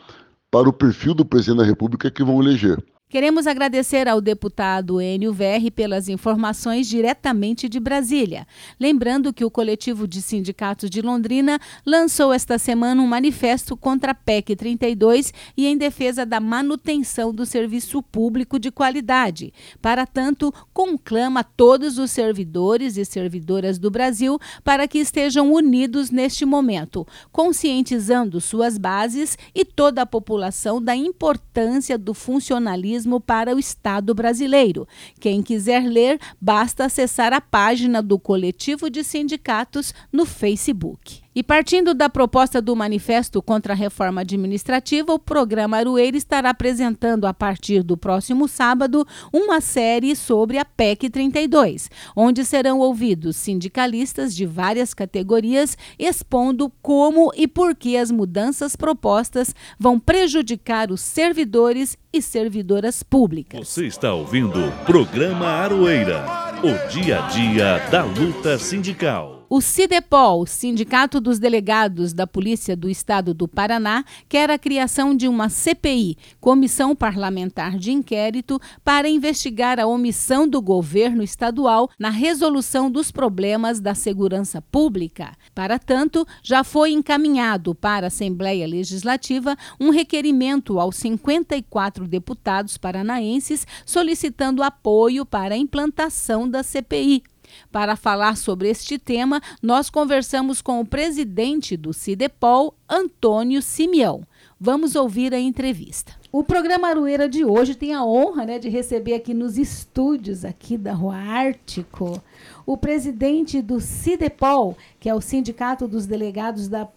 para 0.50 0.68
o 0.68 0.72
perfil 0.72 1.14
do 1.14 1.24
presidente 1.24 1.58
da 1.58 1.64
República 1.64 2.10
que 2.10 2.22
vão 2.22 2.40
eleger. 2.40 2.82
Queremos 3.14 3.46
agradecer 3.46 4.08
ao 4.08 4.20
deputado 4.20 5.00
Enio 5.00 5.32
Verri 5.32 5.70
pelas 5.70 6.08
informações 6.08 6.88
diretamente 6.88 7.68
de 7.68 7.78
Brasília. 7.78 8.44
Lembrando 8.80 9.32
que 9.32 9.44
o 9.44 9.50
coletivo 9.52 10.08
de 10.08 10.20
sindicatos 10.20 10.90
de 10.90 11.00
Londrina 11.00 11.60
lançou 11.86 12.32
esta 12.32 12.58
semana 12.58 13.00
um 13.00 13.06
manifesto 13.06 13.76
contra 13.76 14.10
a 14.10 14.14
PEC 14.16 14.56
32 14.56 15.32
e 15.56 15.64
em 15.64 15.78
defesa 15.78 16.26
da 16.26 16.40
manutenção 16.40 17.32
do 17.32 17.46
serviço 17.46 18.02
público 18.02 18.58
de 18.58 18.72
qualidade. 18.72 19.54
Para 19.80 20.08
tanto, 20.08 20.52
conclama 20.72 21.44
todos 21.44 21.98
os 21.98 22.10
servidores 22.10 22.96
e 22.96 23.04
servidoras 23.04 23.78
do 23.78 23.92
Brasil 23.92 24.40
para 24.64 24.88
que 24.88 24.98
estejam 24.98 25.52
unidos 25.52 26.10
neste 26.10 26.44
momento, 26.44 27.06
conscientizando 27.30 28.40
suas 28.40 28.76
bases 28.76 29.38
e 29.54 29.64
toda 29.64 30.02
a 30.02 30.06
população 30.06 30.82
da 30.82 30.96
importância 30.96 31.96
do 31.96 32.12
funcionalismo 32.12 33.03
para 33.20 33.54
o 33.54 33.58
Estado 33.58 34.14
brasileiro. 34.14 34.86
Quem 35.18 35.42
quiser 35.42 35.84
ler, 35.84 36.20
basta 36.40 36.84
acessar 36.84 37.32
a 37.32 37.40
página 37.40 38.02
do 38.02 38.18
Coletivo 38.18 38.88
de 38.88 39.02
Sindicatos 39.02 39.94
no 40.12 40.24
Facebook. 40.24 41.23
E 41.34 41.42
partindo 41.42 41.94
da 41.94 42.08
proposta 42.08 42.62
do 42.62 42.76
Manifesto 42.76 43.42
contra 43.42 43.72
a 43.72 43.76
Reforma 43.76 44.20
Administrativa, 44.20 45.12
o 45.12 45.18
programa 45.18 45.76
Arueira 45.76 46.16
estará 46.16 46.50
apresentando 46.50 47.26
a 47.26 47.34
partir 47.34 47.82
do 47.82 47.96
próximo 47.96 48.46
sábado 48.46 49.04
uma 49.32 49.60
série 49.60 50.14
sobre 50.14 50.58
a 50.58 50.64
PEC 50.64 51.10
32, 51.10 51.90
onde 52.14 52.44
serão 52.44 52.78
ouvidos 52.78 53.36
sindicalistas 53.36 54.34
de 54.34 54.46
várias 54.46 54.94
categorias 54.94 55.76
expondo 55.98 56.70
como 56.80 57.32
e 57.34 57.48
por 57.48 57.74
que 57.74 57.96
as 57.96 58.12
mudanças 58.12 58.76
propostas 58.76 59.52
vão 59.76 59.98
prejudicar 59.98 60.92
os 60.92 61.00
servidores 61.00 61.98
e 62.12 62.22
servidoras 62.22 63.02
públicas. 63.02 63.68
Você 63.68 63.86
está 63.86 64.14
ouvindo 64.14 64.68
o 64.68 64.72
programa 64.84 65.46
Aroeira, 65.46 66.24
o 66.62 66.88
dia 66.88 67.24
a 67.24 67.28
dia 67.28 67.78
da 67.90 68.04
luta 68.04 68.56
sindical. 68.56 69.33
O 69.56 69.60
CIDEPOL, 69.60 70.46
Sindicato 70.48 71.20
dos 71.20 71.38
Delegados 71.38 72.12
da 72.12 72.26
Polícia 72.26 72.76
do 72.76 72.90
Estado 72.90 73.32
do 73.32 73.46
Paraná, 73.46 74.04
quer 74.28 74.50
a 74.50 74.58
criação 74.58 75.16
de 75.16 75.28
uma 75.28 75.48
CPI, 75.48 76.18
Comissão 76.40 76.96
Parlamentar 76.96 77.78
de 77.78 77.92
Inquérito, 77.92 78.60
para 78.82 79.08
investigar 79.08 79.78
a 79.78 79.86
omissão 79.86 80.48
do 80.48 80.60
governo 80.60 81.22
estadual 81.22 81.88
na 81.96 82.10
resolução 82.10 82.90
dos 82.90 83.12
problemas 83.12 83.78
da 83.78 83.94
segurança 83.94 84.60
pública. 84.60 85.36
Para 85.54 85.78
tanto, 85.78 86.26
já 86.42 86.64
foi 86.64 86.90
encaminhado 86.90 87.76
para 87.76 88.06
a 88.06 88.08
Assembleia 88.08 88.66
Legislativa 88.66 89.56
um 89.78 89.90
requerimento 89.90 90.80
aos 90.80 90.96
54 90.96 92.08
deputados 92.08 92.76
paranaenses 92.76 93.64
solicitando 93.86 94.64
apoio 94.64 95.24
para 95.24 95.54
a 95.54 95.58
implantação 95.58 96.50
da 96.50 96.64
CPI. 96.64 97.33
Para 97.70 97.96
falar 97.96 98.36
sobre 98.36 98.68
este 98.68 98.98
tema, 98.98 99.40
nós 99.62 99.90
conversamos 99.90 100.60
com 100.62 100.80
o 100.80 100.86
presidente 100.86 101.76
do 101.76 101.92
CIDEPOL, 101.92 102.74
Antônio 102.88 103.60
Simeão. 103.62 104.26
Vamos 104.60 104.94
ouvir 104.94 105.34
a 105.34 105.38
entrevista. 105.38 106.12
O 106.32 106.42
programa 106.42 106.88
Arueira 106.88 107.28
de 107.28 107.44
hoje 107.44 107.74
tem 107.74 107.94
a 107.94 108.04
honra 108.04 108.44
né, 108.44 108.58
de 108.58 108.68
receber 108.68 109.14
aqui 109.14 109.32
nos 109.32 109.56
estúdios 109.56 110.44
aqui 110.44 110.76
da 110.76 110.92
Rua 110.92 111.16
Ártico 111.16 112.22
o 112.66 112.76
presidente 112.76 113.60
do 113.60 113.80
CIDEPOL, 113.80 114.76
que 114.98 115.08
é 115.08 115.14
o 115.14 115.20
Sindicato 115.20 115.86
dos 115.86 116.06
Delegados 116.06 116.66
da 116.68 116.88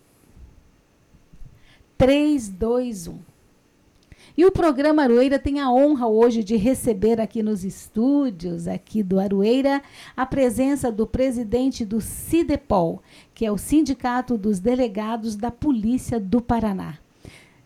321. 1.97 3.19
E 4.37 4.45
o 4.45 4.51
programa 4.51 5.01
Aroeira 5.01 5.39
tem 5.39 5.59
a 5.59 5.71
honra 5.71 6.05
hoje 6.05 6.43
de 6.43 6.55
receber 6.55 7.19
aqui 7.19 7.41
nos 7.41 7.63
estúdios 7.63 8.67
aqui 8.67 9.01
do 9.01 9.19
Aroeira 9.19 9.81
a 10.15 10.27
presença 10.27 10.91
do 10.91 11.07
presidente 11.07 11.83
do 11.83 11.99
CIDEPOL, 11.99 13.01
que 13.33 13.47
é 13.47 13.51
o 13.51 13.57
Sindicato 13.57 14.37
dos 14.37 14.59
Delegados 14.59 15.35
da 15.35 15.49
Polícia 15.49 16.19
do 16.19 16.39
Paraná. 16.39 16.99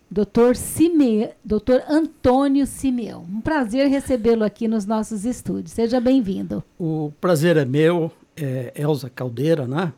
Doutor, 0.09 0.55
Cime... 0.55 1.31
Doutor 1.43 1.83
Antônio 1.89 2.65
Simeão. 2.65 3.25
Um 3.29 3.41
prazer 3.41 3.89
recebê-lo 3.89 4.45
aqui 4.45 4.65
nos 4.65 4.85
nossos 4.85 5.25
estúdios. 5.25 5.71
Seja 5.71 5.99
bem-vindo. 5.99 6.63
O 6.79 7.11
prazer 7.19 7.57
é 7.57 7.65
meu, 7.65 8.09
é 8.33 8.71
Elza 8.77 9.09
Caldeira, 9.09 9.67
né? 9.67 9.91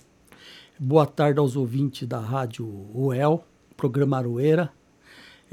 Boa 0.79 1.05
tarde 1.05 1.39
aos 1.39 1.55
ouvintes 1.55 2.07
da 2.07 2.19
Rádio 2.19 2.67
UEL, 2.95 3.45
programa 3.77 4.17
Aroeira. 4.17 4.71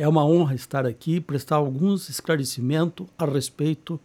É 0.00 0.09
uma 0.09 0.25
honra 0.25 0.54
estar 0.54 0.87
aqui 0.87 1.16
e 1.16 1.21
prestar 1.21 1.57
alguns 1.57 2.09
esclarecimentos 2.09 3.07
a 3.19 3.26
respeito 3.26 4.00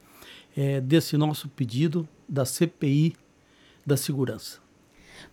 é, 0.53 0.81
desse 0.81 1.15
nosso 1.15 1.47
pedido 1.47 2.05
da 2.27 2.43
CPI 2.43 3.15
da 3.85 3.95
segurança. 3.95 4.59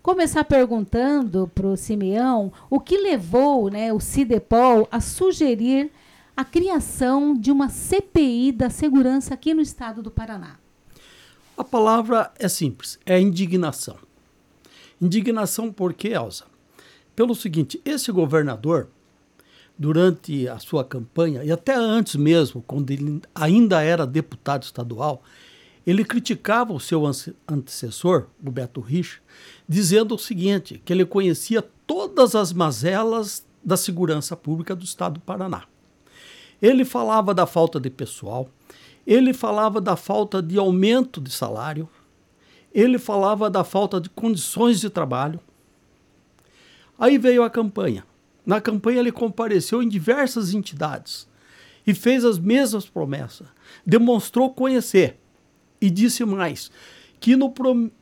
Começar 0.00 0.44
perguntando 0.44 1.50
para 1.52 1.66
o 1.66 1.76
Simeão 1.76 2.52
o 2.70 2.78
que 2.78 2.96
levou 2.96 3.68
né, 3.68 3.92
o 3.92 3.98
CIDEPOL 3.98 4.86
a 4.88 5.00
sugerir 5.00 5.90
a 6.36 6.44
criação 6.44 7.34
de 7.34 7.50
uma 7.50 7.68
CPI 7.68 8.52
da 8.52 8.70
segurança 8.70 9.34
aqui 9.34 9.52
no 9.52 9.62
estado 9.62 10.00
do 10.00 10.12
Paraná. 10.12 10.60
A 11.56 11.64
palavra 11.64 12.30
é 12.38 12.46
simples, 12.46 13.00
é 13.04 13.20
indignação. 13.20 13.96
Indignação 15.00 15.72
por 15.72 15.92
quê, 15.92 16.10
Elza? 16.10 16.44
Pelo 17.16 17.34
seguinte, 17.34 17.80
esse 17.84 18.12
governador 18.12 18.86
durante 19.82 20.46
a 20.46 20.60
sua 20.60 20.84
campanha, 20.84 21.42
e 21.42 21.50
até 21.50 21.74
antes 21.74 22.14
mesmo, 22.14 22.62
quando 22.62 22.92
ele 22.92 23.20
ainda 23.34 23.82
era 23.82 24.06
deputado 24.06 24.62
estadual, 24.62 25.24
ele 25.84 26.04
criticava 26.04 26.72
o 26.72 26.78
seu 26.78 27.02
antecessor, 27.48 28.26
o 28.40 28.48
Beto 28.48 28.80
Rich, 28.80 29.20
dizendo 29.68 30.14
o 30.14 30.18
seguinte, 30.18 30.80
que 30.84 30.92
ele 30.92 31.04
conhecia 31.04 31.60
todas 31.84 32.36
as 32.36 32.52
mazelas 32.52 33.44
da 33.64 33.76
segurança 33.76 34.36
pública 34.36 34.76
do 34.76 34.84
estado 34.84 35.14
do 35.14 35.20
Paraná. 35.20 35.64
Ele 36.60 36.84
falava 36.84 37.34
da 37.34 37.44
falta 37.44 37.80
de 37.80 37.90
pessoal, 37.90 38.48
ele 39.04 39.34
falava 39.34 39.80
da 39.80 39.96
falta 39.96 40.40
de 40.40 40.56
aumento 40.58 41.20
de 41.20 41.32
salário, 41.32 41.88
ele 42.72 43.00
falava 43.00 43.50
da 43.50 43.64
falta 43.64 44.00
de 44.00 44.08
condições 44.08 44.80
de 44.80 44.88
trabalho. 44.88 45.40
Aí 46.96 47.18
veio 47.18 47.42
a 47.42 47.50
campanha. 47.50 48.04
Na 48.44 48.60
campanha, 48.60 49.00
ele 49.00 49.12
compareceu 49.12 49.82
em 49.82 49.88
diversas 49.88 50.52
entidades 50.52 51.28
e 51.86 51.94
fez 51.94 52.24
as 52.24 52.38
mesmas 52.38 52.86
promessas. 52.86 53.46
Demonstrou 53.86 54.50
conhecer 54.50 55.18
e 55.80 55.90
disse 55.90 56.24
mais: 56.24 56.70
que 57.22 57.36
no 57.36 57.54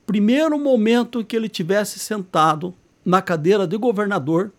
primeiro 0.06 0.59
momento 0.59 1.23
que 1.23 1.37
ele 1.37 1.49
tivesse 1.49 1.99
sentado 1.99 2.75
na 3.04 3.20
cadeira 3.20 3.66
de 3.66 3.76
governador, 3.76 4.50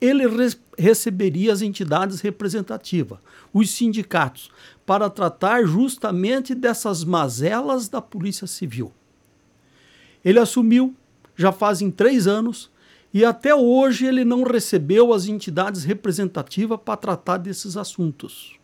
ele 0.00 0.26
re 0.26 0.56
receberia 0.78 1.54
as 1.54 1.62
entidades 1.62 2.20
representativas, 2.20 3.18
os 3.52 3.70
sindicatos, 3.70 4.50
para 4.84 5.08
tratar 5.08 5.64
justamente 5.64 6.54
dessas 6.54 7.02
mazelas 7.02 7.88
da 7.88 8.02
Polícia 8.02 8.46
Civil. 8.46 8.92
Ele 10.22 10.38
assumiu, 10.38 10.94
já 11.34 11.50
fazem 11.50 11.90
três 11.90 12.26
anos, 12.26 12.70
e 13.16 13.24
até 13.24 13.54
hoje 13.54 14.04
ele 14.04 14.26
não 14.26 14.42
recebeu 14.42 15.10
as 15.10 15.26
entidades 15.26 15.84
representativas 15.84 16.78
para 16.84 16.98
tratar 16.98 17.38
desses 17.38 17.74
assuntos. 17.74 18.58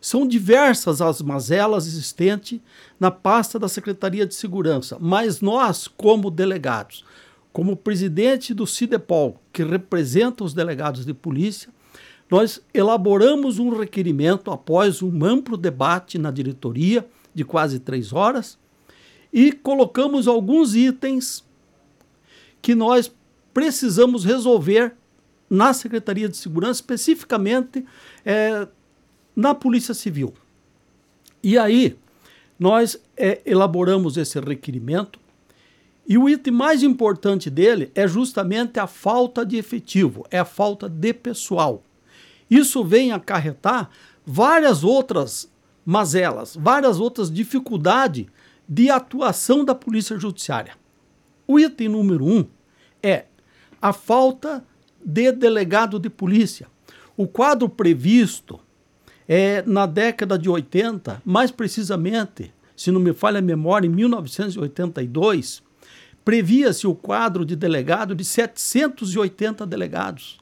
São 0.00 0.26
diversas 0.26 1.00
as 1.00 1.22
mazelas 1.22 1.86
existentes 1.86 2.58
na 2.98 3.08
pasta 3.08 3.56
da 3.56 3.68
Secretaria 3.68 4.26
de 4.26 4.34
Segurança, 4.34 4.98
mas 5.00 5.40
nós, 5.40 5.86
como 5.86 6.28
delegados, 6.28 7.04
como 7.52 7.76
presidente 7.76 8.52
do 8.52 8.66
CIDEPOL, 8.66 9.40
que 9.52 9.62
representa 9.62 10.42
os 10.42 10.52
delegados 10.52 11.06
de 11.06 11.14
polícia, 11.14 11.68
nós 12.28 12.60
elaboramos 12.74 13.60
um 13.60 13.70
requerimento 13.78 14.50
após 14.50 15.02
um 15.02 15.24
amplo 15.24 15.56
debate 15.56 16.18
na 16.18 16.32
diretoria 16.32 17.06
de 17.32 17.44
quase 17.44 17.78
três 17.78 18.12
horas 18.12 18.58
e 19.32 19.52
colocamos 19.52 20.26
alguns 20.26 20.74
itens 20.74 21.44
que 22.60 22.74
nós 22.74 23.08
precisamos 23.56 24.22
resolver 24.22 24.94
na 25.48 25.72
Secretaria 25.72 26.28
de 26.28 26.36
Segurança, 26.36 26.82
especificamente 26.82 27.86
é, 28.22 28.68
na 29.34 29.54
Polícia 29.54 29.94
Civil. 29.94 30.34
E 31.42 31.56
aí, 31.56 31.96
nós 32.58 33.00
é, 33.16 33.40
elaboramos 33.46 34.18
esse 34.18 34.38
requerimento 34.38 35.18
e 36.06 36.18
o 36.18 36.28
item 36.28 36.52
mais 36.52 36.82
importante 36.82 37.48
dele 37.48 37.90
é 37.94 38.06
justamente 38.06 38.78
a 38.78 38.86
falta 38.86 39.42
de 39.42 39.56
efetivo, 39.56 40.26
é 40.30 40.38
a 40.38 40.44
falta 40.44 40.86
de 40.86 41.14
pessoal. 41.14 41.82
Isso 42.50 42.84
vem 42.84 43.10
acarretar 43.10 43.88
várias 44.26 44.84
outras 44.84 45.50
mazelas, 45.82 46.54
várias 46.54 47.00
outras 47.00 47.30
dificuldades 47.30 48.26
de 48.68 48.90
atuação 48.90 49.64
da 49.64 49.74
Polícia 49.74 50.18
Judiciária. 50.18 50.74
O 51.46 51.58
item 51.58 51.88
número 51.88 52.26
um 52.26 52.44
é 53.02 53.24
a 53.80 53.92
falta 53.92 54.64
de 55.04 55.30
delegado 55.32 55.98
de 55.98 56.10
polícia. 56.10 56.66
O 57.16 57.26
quadro 57.26 57.68
previsto 57.68 58.60
é 59.28 59.62
na 59.62 59.86
década 59.86 60.38
de 60.38 60.48
80, 60.48 61.22
mais 61.24 61.50
precisamente, 61.50 62.52
se 62.76 62.90
não 62.90 63.00
me 63.00 63.12
falha 63.12 63.38
a 63.38 63.42
memória, 63.42 63.86
em 63.86 63.90
1982, 63.90 65.62
previa-se 66.24 66.86
o 66.86 66.94
quadro 66.94 67.44
de 67.44 67.56
delegado 67.56 68.14
de 68.14 68.24
780 68.24 69.66
delegados. 69.66 70.38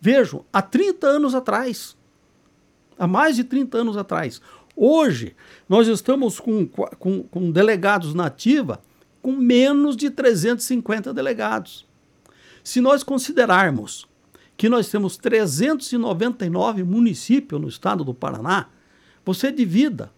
Vejam, 0.00 0.44
há 0.52 0.62
30 0.62 1.06
anos 1.06 1.34
atrás, 1.34 1.96
há 2.98 3.06
mais 3.06 3.36
de 3.36 3.44
30 3.44 3.78
anos 3.78 3.96
atrás. 3.96 4.40
Hoje, 4.74 5.34
nós 5.68 5.88
estamos 5.88 6.38
com, 6.38 6.66
com, 6.66 7.22
com 7.22 7.50
delegados 7.50 8.14
na 8.14 8.26
ativa 8.26 8.80
com 9.22 9.32
menos 9.32 9.96
de 9.96 10.10
350 10.10 11.12
delegados. 11.12 11.85
Se 12.66 12.80
nós 12.80 13.04
considerarmos 13.04 14.08
que 14.56 14.68
nós 14.68 14.88
temos 14.88 15.16
399 15.16 16.82
municípios 16.82 17.60
no 17.60 17.68
estado 17.68 18.02
do 18.02 18.12
Paraná, 18.12 18.66
você 19.24 19.52
divida 19.52 20.10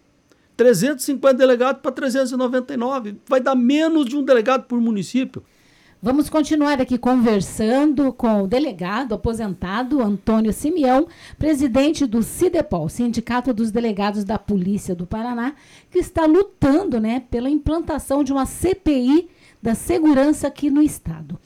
350 0.57 1.35
delegados 1.35 1.79
para 1.79 1.91
399. 1.91 3.17
Vai 3.27 3.39
dar 3.39 3.53
menos 3.53 4.07
de 4.07 4.17
um 4.17 4.23
delegado 4.23 4.63
por 4.63 4.81
município. 4.81 5.43
Vamos 6.01 6.27
continuar 6.27 6.81
aqui 6.81 6.97
conversando 6.97 8.11
com 8.11 8.41
o 8.41 8.47
delegado 8.47 9.13
aposentado 9.13 10.01
Antônio 10.01 10.51
Simeão, 10.51 11.07
presidente 11.37 12.07
do 12.07 12.23
CIDEPOL, 12.23 12.89
Sindicato 12.89 13.53
dos 13.53 13.69
Delegados 13.69 14.23
da 14.23 14.39
Polícia 14.39 14.95
do 14.95 15.05
Paraná, 15.05 15.53
que 15.91 15.99
está 15.99 16.25
lutando 16.25 16.99
né, 16.99 17.21
pela 17.29 17.47
implantação 17.47 18.23
de 18.23 18.33
uma 18.33 18.47
CPI 18.47 19.29
da 19.61 19.75
segurança 19.75 20.47
aqui 20.47 20.71
no 20.71 20.81
estado. 20.81 21.39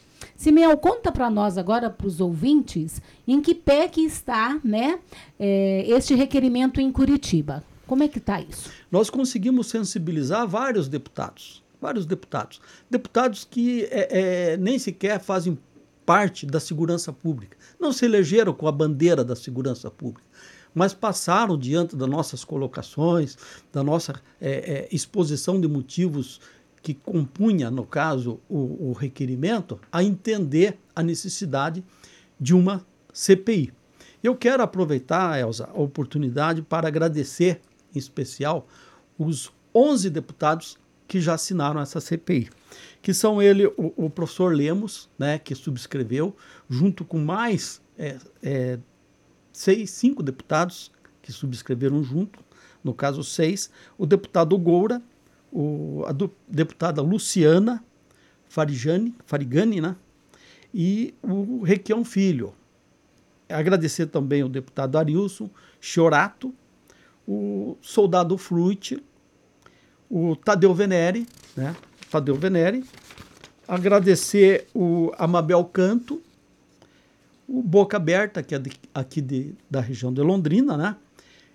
Simeão, 0.44 0.76
conta 0.76 1.10
para 1.10 1.30
nós 1.30 1.58
agora, 1.58 1.90
para 1.90 2.06
os 2.06 2.20
ouvintes, 2.20 3.02
em 3.26 3.42
que 3.42 3.56
pé 3.56 3.88
que 3.88 4.02
está 4.02 4.60
né, 4.62 5.00
é, 5.40 5.86
este 5.88 6.14
requerimento 6.16 6.82
em 6.82 6.92
Curitiba. 6.92 7.64
Como 7.88 8.04
é 8.04 8.10
que 8.10 8.18
está 8.18 8.42
isso? 8.42 8.70
Nós 8.92 9.10
conseguimos 9.10 9.68
sensibilizar 9.68 10.46
vários 10.46 10.90
deputados, 10.90 11.64
vários 11.82 12.06
deputados, 12.06 12.60
deputados 12.92 13.48
que 13.50 13.86
é, 13.86 14.52
é, 14.52 14.58
nem 14.58 14.78
sequer 14.78 15.22
fazem 15.22 15.58
parte 16.06 16.46
da 16.46 16.60
segurança 16.60 17.14
pública, 17.14 17.56
não 17.80 17.94
se 17.94 18.04
elegeram 18.04 18.54
com 18.54 18.68
a 18.68 18.72
bandeira 18.74 19.24
da 19.24 19.38
segurança 19.38 19.90
pública, 19.90 20.28
mas 20.76 20.94
passaram 20.94 21.58
diante 21.58 21.96
das 21.96 22.10
nossas 22.10 22.44
colocações, 22.44 23.38
da 23.72 23.82
nossa 23.82 24.14
é, 24.42 24.52
é 24.52 24.88
exposição 24.92 25.62
de 25.62 25.70
motivos 25.70 26.42
que 26.84 26.94
compunha, 26.94 27.72
no 27.72 27.86
caso, 27.86 28.42
o, 28.50 28.90
o 28.90 28.92
requerimento, 28.92 29.80
a 29.90 30.04
entender 30.04 30.78
a 30.94 31.02
necessidade 31.02 31.84
de 32.38 32.54
uma 32.54 32.86
CPI. 33.14 33.74
Eu 34.22 34.36
quero 34.36 34.62
aproveitar, 34.62 35.40
Elza, 35.40 35.70
a 35.74 35.82
oportunidade 35.82 36.62
para 36.62 36.90
agradecer 36.90 37.62
em 37.96 37.98
especial, 37.98 38.68
os 39.18 39.52
11 39.74 40.10
deputados 40.10 40.78
que 41.08 41.22
já 41.22 41.36
assinaram 41.36 41.80
essa 41.80 42.02
CPI, 42.02 42.50
que 43.02 43.14
são 43.14 43.42
ele, 43.42 43.68
o, 43.68 44.06
o 44.06 44.10
professor 44.10 44.54
Lemos, 44.54 45.10
né, 45.18 45.40
que 45.40 45.56
subscreveu, 45.56 46.36
junto 46.70 47.06
com 47.06 47.20
mais 47.20 47.82
é, 47.98 48.18
é, 48.42 48.80
seis, 49.52 49.92
cinco 49.92 50.22
deputados 50.22 50.92
que 51.22 51.32
subscreveram 51.32 52.04
junto, 52.04 52.40
no 52.84 52.94
caso 52.94 53.24
seis, 53.24 53.70
o 53.98 54.06
deputado 54.06 54.58
Goura, 54.58 55.02
o, 55.54 56.04
a 56.08 56.12
do, 56.12 56.34
deputada 56.48 57.02
Luciana 57.02 57.84
Farigani, 58.50 59.16
Farigani 59.26 59.80
né, 59.80 59.96
e 60.74 61.14
o 61.22 61.62
Requião 61.62 62.04
Filho. 62.04 62.54
Agradecer 63.48 64.08
também 64.08 64.42
ao 64.42 64.50
deputado 64.50 64.98
Arilson 64.98 65.50
Chorato, 65.80 66.54
o 67.28 67.78
soldado 67.82 68.38
Fruit, 68.38 69.02
o 70.10 70.36
Tadeu 70.36 70.74
Venere, 70.74 71.28
né? 71.56 71.76
Tadeu 72.10 72.36
Venere, 72.36 72.84
agradecer 73.68 74.68
o 74.74 75.12
Amabel 75.18 75.64
Canto, 75.66 76.22
o 77.48 77.62
Boca 77.62 77.98
Aberta, 77.98 78.42
que 78.42 78.56
é 78.56 78.60
de, 78.60 78.72
aqui 78.94 79.22
de, 79.22 79.54
da 79.70 79.82
região 79.82 80.12
de 80.14 80.22
Londrina, 80.22 80.78
né? 80.78 80.96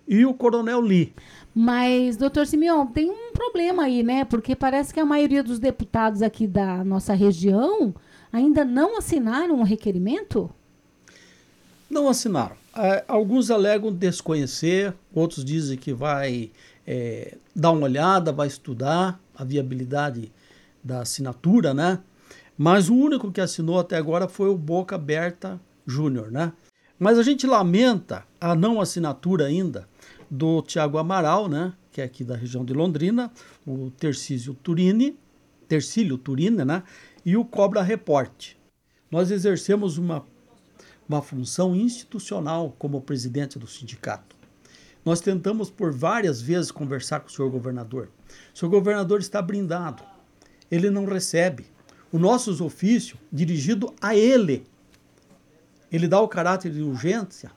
E 0.08 0.24
o 0.24 0.32
Coronel 0.32 0.80
Lee. 0.80 1.12
Mas, 1.54 2.16
doutor 2.16 2.46
Simeão, 2.46 2.86
tem 2.86 3.10
um 3.10 3.32
problema 3.32 3.84
aí, 3.84 4.02
né? 4.02 4.24
Porque 4.24 4.56
parece 4.56 4.94
que 4.94 5.00
a 5.00 5.04
maioria 5.04 5.42
dos 5.42 5.58
deputados 5.58 6.22
aqui 6.22 6.46
da 6.46 6.82
nossa 6.82 7.14
região 7.14 7.94
ainda 8.32 8.64
não 8.64 8.96
assinaram 8.96 9.60
o 9.60 9.64
requerimento? 9.64 10.50
Não 11.90 12.08
assinaram. 12.08 12.56
É, 12.76 13.04
alguns 13.08 13.50
alegam 13.50 13.92
desconhecer, 13.92 14.94
outros 15.12 15.44
dizem 15.44 15.76
que 15.76 15.92
vai 15.92 16.50
é, 16.86 17.36
dar 17.54 17.72
uma 17.72 17.84
olhada, 17.84 18.32
vai 18.32 18.46
estudar 18.46 19.20
a 19.34 19.44
viabilidade 19.44 20.30
da 20.82 21.00
assinatura, 21.00 21.74
né? 21.74 21.98
Mas 22.56 22.88
o 22.88 22.94
único 22.94 23.30
que 23.30 23.40
assinou 23.40 23.78
até 23.78 23.96
agora 23.96 24.28
foi 24.28 24.48
o 24.48 24.56
Boca 24.56 24.96
Aberta 24.96 25.60
Júnior, 25.86 26.30
né? 26.30 26.52
Mas 26.98 27.18
a 27.18 27.22
gente 27.22 27.46
lamenta 27.46 28.24
a 28.40 28.54
não 28.54 28.80
assinatura 28.80 29.46
ainda 29.46 29.88
do 30.30 30.62
Tiago 30.62 30.98
Amaral, 30.98 31.48
né? 31.48 31.72
Que 31.92 32.00
é 32.00 32.04
aqui 32.04 32.24
da 32.24 32.36
região 32.36 32.64
de 32.64 32.72
Londrina, 32.72 33.32
o 33.66 33.90
Tercísio 33.90 34.54
Turini, 34.54 35.16
Tercílio 35.68 36.18
Turini, 36.18 36.64
né? 36.64 36.82
E 37.24 37.36
o 37.36 37.44
Cobra 37.44 37.82
Report. 37.82 38.54
Nós 39.10 39.30
exercemos 39.30 39.96
uma 39.96 40.24
uma 41.08 41.22
função 41.22 41.74
institucional 41.74 42.76
como 42.78 43.00
presidente 43.00 43.58
do 43.58 43.66
sindicato. 43.66 44.36
Nós 45.04 45.20
tentamos 45.20 45.70
por 45.70 45.90
várias 45.90 46.42
vezes 46.42 46.70
conversar 46.70 47.20
com 47.20 47.28
o 47.28 47.30
senhor 47.30 47.50
governador. 47.50 48.10
O 48.54 48.58
senhor 48.58 48.70
governador 48.70 49.20
está 49.20 49.40
brindado. 49.40 50.02
Ele 50.70 50.90
não 50.90 51.06
recebe. 51.06 51.64
O 52.12 52.18
nosso 52.18 52.62
ofício 52.62 53.16
dirigido 53.32 53.94
a 54.02 54.14
ele. 54.14 54.66
Ele 55.90 56.06
dá 56.06 56.20
o 56.20 56.28
caráter 56.28 56.72
de 56.72 56.82
urgência 56.82 57.50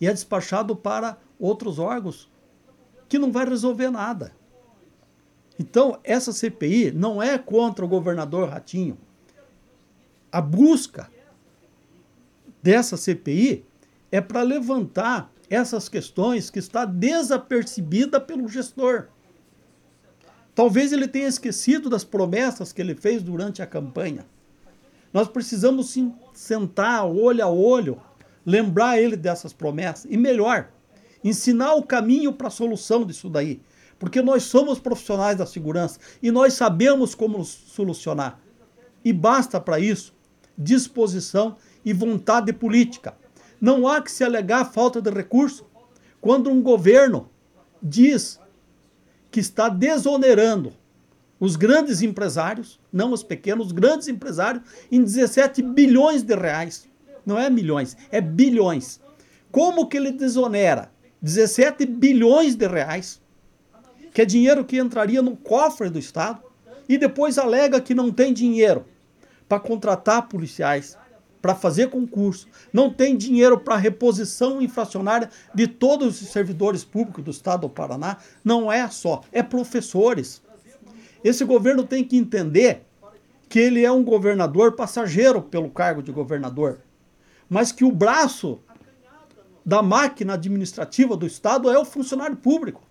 e 0.00 0.06
é 0.06 0.12
despachado 0.12 0.74
para 0.76 1.18
outros 1.38 1.78
órgãos 1.78 2.30
que 3.08 3.18
não 3.18 3.30
vai 3.30 3.46
resolver 3.46 3.90
nada. 3.90 4.32
Então, 5.58 5.98
essa 6.02 6.32
CPI 6.32 6.92
não 6.92 7.22
é 7.22 7.38
contra 7.38 7.84
o 7.84 7.88
governador 7.88 8.48
Ratinho. 8.48 8.96
A 10.30 10.40
busca 10.40 11.10
dessa 12.62 12.96
CPI 12.96 13.64
é 14.10 14.20
para 14.20 14.42
levantar 14.42 15.30
essas 15.50 15.88
questões 15.88 16.48
que 16.48 16.58
está 16.58 16.84
desapercebida 16.84 18.20
pelo 18.20 18.48
gestor. 18.48 19.08
Talvez 20.54 20.92
ele 20.92 21.08
tenha 21.08 21.28
esquecido 21.28 21.90
das 21.90 22.04
promessas 22.04 22.72
que 22.72 22.80
ele 22.80 22.94
fez 22.94 23.22
durante 23.22 23.62
a 23.62 23.66
campanha. 23.66 24.26
Nós 25.12 25.28
precisamos 25.28 25.90
sim 25.90 26.14
sentar 26.32 27.06
olho 27.06 27.44
a 27.44 27.48
olho, 27.48 28.00
lembrar 28.44 29.00
ele 29.00 29.16
dessas 29.16 29.52
promessas 29.52 30.10
e 30.10 30.16
melhor, 30.16 30.70
ensinar 31.22 31.74
o 31.74 31.82
caminho 31.82 32.32
para 32.32 32.48
a 32.48 32.50
solução 32.50 33.04
disso 33.04 33.28
daí. 33.28 33.60
Porque 33.98 34.20
nós 34.22 34.44
somos 34.44 34.80
profissionais 34.80 35.36
da 35.36 35.46
segurança 35.46 36.00
e 36.22 36.30
nós 36.30 36.54
sabemos 36.54 37.14
como 37.14 37.44
solucionar. 37.44 38.40
E 39.04 39.12
basta 39.12 39.60
para 39.60 39.78
isso 39.78 40.14
disposição 40.56 41.56
e 41.84 41.92
vontade 41.92 42.52
política. 42.52 43.14
Não 43.60 43.86
há 43.86 44.02
que 44.02 44.10
se 44.10 44.24
alegar 44.24 44.64
falta 44.64 45.00
de 45.00 45.10
recurso 45.10 45.66
quando 46.20 46.50
um 46.50 46.62
governo 46.62 47.30
diz 47.82 48.40
que 49.30 49.40
está 49.40 49.68
desonerando 49.68 50.72
os 51.42 51.56
grandes 51.56 52.02
empresários, 52.02 52.78
não 52.92 53.10
os 53.10 53.24
pequenos, 53.24 53.66
os 53.66 53.72
grandes 53.72 54.06
empresários, 54.06 54.62
em 54.92 55.02
17 55.02 55.60
bilhões 55.60 56.22
de 56.22 56.36
reais. 56.36 56.88
Não 57.26 57.36
é 57.36 57.50
milhões, 57.50 57.96
é 58.12 58.20
bilhões. 58.20 59.00
Como 59.50 59.88
que 59.88 59.96
ele 59.96 60.12
desonera 60.12 60.92
17 61.20 61.84
bilhões 61.84 62.54
de 62.54 62.68
reais, 62.68 63.20
que 64.14 64.22
é 64.22 64.24
dinheiro 64.24 64.64
que 64.64 64.78
entraria 64.78 65.20
no 65.20 65.36
cofre 65.36 65.90
do 65.90 65.98
Estado, 65.98 66.40
e 66.88 66.96
depois 66.96 67.36
alega 67.36 67.80
que 67.80 67.92
não 67.92 68.12
tem 68.12 68.32
dinheiro 68.32 68.86
para 69.48 69.58
contratar 69.58 70.28
policiais, 70.28 70.96
para 71.40 71.56
fazer 71.56 71.90
concurso, 71.90 72.46
não 72.72 72.88
tem 72.88 73.16
dinheiro 73.16 73.58
para 73.58 73.76
reposição 73.76 74.62
inflacionária 74.62 75.28
de 75.52 75.66
todos 75.66 76.22
os 76.22 76.28
servidores 76.28 76.84
públicos 76.84 77.24
do 77.24 77.32
estado 77.32 77.62
do 77.62 77.68
Paraná, 77.68 78.18
não 78.44 78.70
é 78.70 78.88
só, 78.88 79.22
é 79.32 79.42
professores. 79.42 80.40
Esse 81.24 81.44
governo 81.44 81.84
tem 81.84 82.02
que 82.04 82.16
entender 82.16 82.84
que 83.48 83.58
ele 83.58 83.84
é 83.84 83.92
um 83.92 84.02
governador 84.02 84.72
passageiro 84.72 85.42
pelo 85.42 85.70
cargo 85.70 86.02
de 86.02 86.10
governador, 86.10 86.80
mas 87.48 87.70
que 87.70 87.84
o 87.84 87.92
braço 87.92 88.60
da 89.64 89.82
máquina 89.82 90.34
administrativa 90.34 91.16
do 91.16 91.26
estado 91.26 91.70
é 91.70 91.78
o 91.78 91.84
funcionário 91.84 92.36
público. 92.36 92.82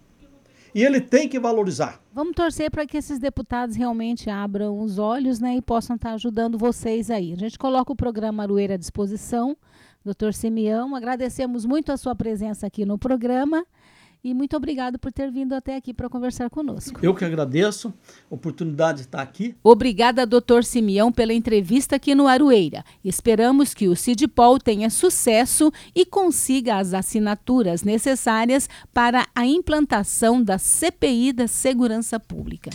E 0.73 0.83
ele 0.83 1.01
tem 1.01 1.27
que 1.27 1.37
valorizar. 1.37 1.99
Vamos 2.13 2.33
torcer 2.33 2.71
para 2.71 2.85
que 2.85 2.95
esses 2.95 3.19
deputados 3.19 3.75
realmente 3.75 4.29
abram 4.29 4.79
os 4.79 4.97
olhos 4.97 5.39
né, 5.39 5.57
e 5.57 5.61
possam 5.61 5.97
estar 5.97 6.13
ajudando 6.13 6.57
vocês 6.57 7.11
aí. 7.11 7.33
A 7.33 7.35
gente 7.35 7.59
coloca 7.59 7.91
o 7.91 7.95
programa 7.95 8.43
Arueira 8.43 8.75
à 8.75 8.77
disposição. 8.77 9.57
Doutor 10.03 10.33
Simeão, 10.33 10.95
agradecemos 10.95 11.65
muito 11.65 11.91
a 11.91 11.97
sua 11.97 12.15
presença 12.15 12.65
aqui 12.67 12.85
no 12.85 12.97
programa 12.97 13.65
e 14.23 14.33
muito 14.33 14.55
obrigado 14.55 14.99
por 14.99 15.11
ter 15.11 15.31
vindo 15.31 15.53
até 15.53 15.75
aqui 15.75 15.93
para 15.93 16.07
conversar 16.07 16.49
conosco. 16.49 16.99
Eu 17.01 17.15
que 17.15 17.25
agradeço 17.25 17.93
a 18.29 18.35
oportunidade 18.35 18.99
de 18.99 19.03
estar 19.05 19.21
aqui. 19.21 19.55
Obrigada, 19.63 20.25
doutor 20.25 20.63
Simeão, 20.63 21.11
pela 21.11 21.33
entrevista 21.33 21.95
aqui 21.95 22.13
no 22.13 22.27
Arueira. 22.27 22.85
Esperamos 23.03 23.73
que 23.73 23.87
o 23.87 23.95
CIDPOL 23.95 24.59
tenha 24.59 24.89
sucesso 24.89 25.71
e 25.95 26.05
consiga 26.05 26.77
as 26.77 26.93
assinaturas 26.93 27.81
necessárias 27.81 28.69
para 28.93 29.27
a 29.33 29.45
implantação 29.45 30.41
da 30.43 30.57
CPI 30.57 31.33
da 31.33 31.47
Segurança 31.47 32.19
Pública. 32.19 32.69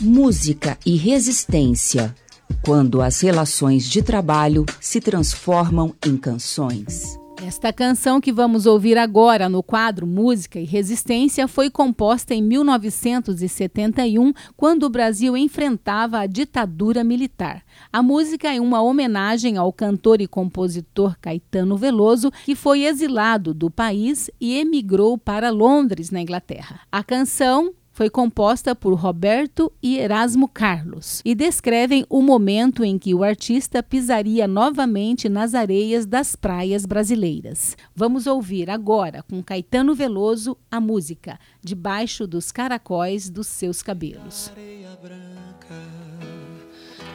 Música 0.00 0.76
e 0.84 0.96
resistência. 0.96 2.14
Quando 2.62 3.00
as 3.00 3.20
relações 3.20 3.88
de 3.88 4.02
trabalho 4.02 4.66
se 4.80 5.00
transformam 5.00 5.94
em 6.06 6.16
canções. 6.16 7.23
Esta 7.46 7.74
canção 7.74 8.22
que 8.22 8.32
vamos 8.32 8.64
ouvir 8.64 8.96
agora 8.96 9.50
no 9.50 9.62
quadro 9.62 10.06
Música 10.06 10.58
e 10.58 10.64
Resistência 10.64 11.46
foi 11.46 11.68
composta 11.68 12.32
em 12.34 12.42
1971, 12.42 14.32
quando 14.56 14.84
o 14.84 14.88
Brasil 14.88 15.36
enfrentava 15.36 16.20
a 16.20 16.26
ditadura 16.26 17.04
militar. 17.04 17.62
A 17.92 18.02
música 18.02 18.50
é 18.50 18.58
uma 18.58 18.80
homenagem 18.80 19.58
ao 19.58 19.70
cantor 19.74 20.22
e 20.22 20.26
compositor 20.26 21.18
Caetano 21.20 21.76
Veloso, 21.76 22.32
que 22.46 22.54
foi 22.54 22.84
exilado 22.84 23.52
do 23.52 23.70
país 23.70 24.30
e 24.40 24.56
emigrou 24.56 25.18
para 25.18 25.50
Londres, 25.50 26.10
na 26.10 26.22
Inglaterra. 26.22 26.80
A 26.90 27.04
canção 27.04 27.74
foi 27.94 28.10
composta 28.10 28.74
por 28.74 28.92
Roberto 28.94 29.72
e 29.80 29.96
Erasmo 29.98 30.48
Carlos 30.48 31.22
e 31.24 31.32
descrevem 31.32 32.04
o 32.10 32.20
momento 32.20 32.84
em 32.84 32.98
que 32.98 33.14
o 33.14 33.22
artista 33.22 33.84
pisaria 33.84 34.48
novamente 34.48 35.28
nas 35.28 35.54
areias 35.54 36.04
das 36.04 36.34
praias 36.34 36.84
brasileiras. 36.84 37.76
Vamos 37.94 38.26
ouvir 38.26 38.68
agora, 38.68 39.22
com 39.22 39.40
Caetano 39.40 39.94
Veloso, 39.94 40.58
a 40.68 40.80
música 40.80 41.38
Debaixo 41.62 42.26
dos 42.26 42.50
Caracóis 42.50 43.30
dos 43.30 43.46
Seus 43.46 43.80
Cabelos. 43.80 44.50
Areia 44.50 44.98
branca, 45.00 45.80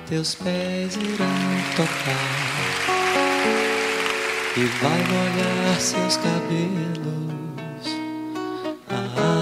teus 0.08 0.34
pés 0.36 0.96
irão 0.96 1.28
tocar 1.76 2.50
e 4.56 4.66
vai 4.82 5.04
molhar 5.04 5.80
seus 5.82 6.16
cabelos 6.18 7.40
água 8.88 9.39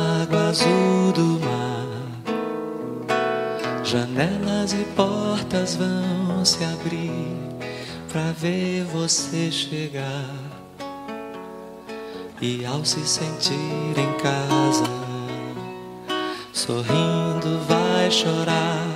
azul 0.58 1.12
do 1.14 1.40
mar. 1.46 1.86
Janelas 3.84 4.74
e 4.74 4.84
portas 4.96 5.76
vão 5.76 6.44
se 6.44 6.64
abrir 6.64 7.38
para 8.12 8.32
ver 8.32 8.84
você 8.86 9.52
chegar. 9.52 10.34
E 12.42 12.66
ao 12.66 12.84
se 12.84 13.08
sentir 13.08 13.54
em 13.98 14.14
casa, 14.22 14.86
sorrindo 16.54 17.60
vai 17.68 18.10
chorar. 18.10 18.88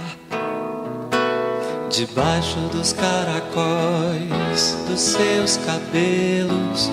Debaixo 1.89 2.58
dos 2.71 2.93
caracóis 2.93 4.78
dos 4.88 5.00
seus 5.00 5.58
cabelos, 5.58 6.89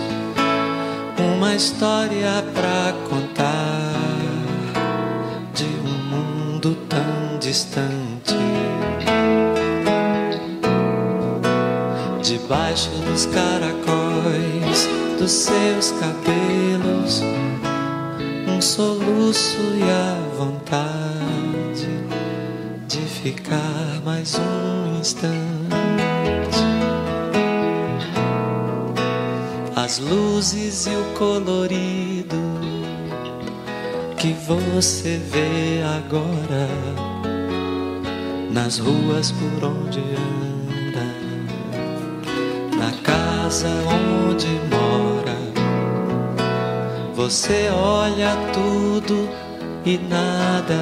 uma 1.18 1.54
história 1.54 2.44
pra 2.52 2.92
contar 3.08 3.27
distante. 7.48 8.36
Debaixo 12.22 12.90
dos 12.90 13.24
caracóis 13.24 14.86
dos 15.18 15.32
seus 15.32 15.92
cabelos, 15.92 17.22
um 18.46 18.60
soluço 18.60 19.56
e 19.78 19.82
a 19.82 20.36
vontade 20.36 21.88
de 22.86 23.00
ficar 23.00 24.02
mais 24.04 24.34
um 24.38 25.00
instante. 25.00 25.38
As 29.74 29.98
luzes 29.98 30.86
e 30.86 30.90
o 30.90 31.18
colorido 31.18 32.36
que 34.18 34.34
você 34.34 35.18
vê 35.30 35.82
agora 35.96 37.17
nas 38.58 38.78
ruas 38.78 39.30
por 39.30 39.68
onde 39.68 40.00
anda, 40.00 41.06
na 42.76 42.90
casa 43.02 43.68
onde 43.86 44.48
mora. 44.68 45.38
Você 47.14 47.70
olha 47.70 48.36
tudo 48.52 49.28
e 49.84 49.96
nada 49.98 50.74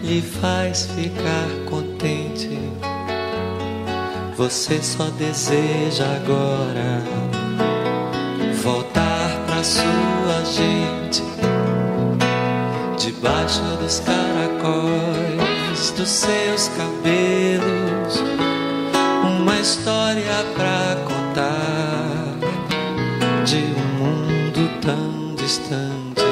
lhe 0.00 0.22
faz 0.22 0.88
ficar 0.94 1.48
contente. 1.68 2.56
Você 4.36 4.80
só 4.80 5.06
deseja 5.18 6.04
agora 6.04 7.02
voltar 8.62 9.44
pra 9.46 9.64
sua 9.64 10.44
gente 10.44 11.24
debaixo 12.96 13.60
dos 13.80 13.98
caracóis 14.00 14.97
dos 15.98 16.10
seus 16.10 16.68
cabelos, 16.68 18.22
uma 19.24 19.58
história 19.58 20.44
pra 20.54 20.96
contar 21.04 22.36
de 23.44 23.56
um 23.56 23.98
mundo 23.98 24.70
tão 24.80 25.34
distante. 25.34 26.22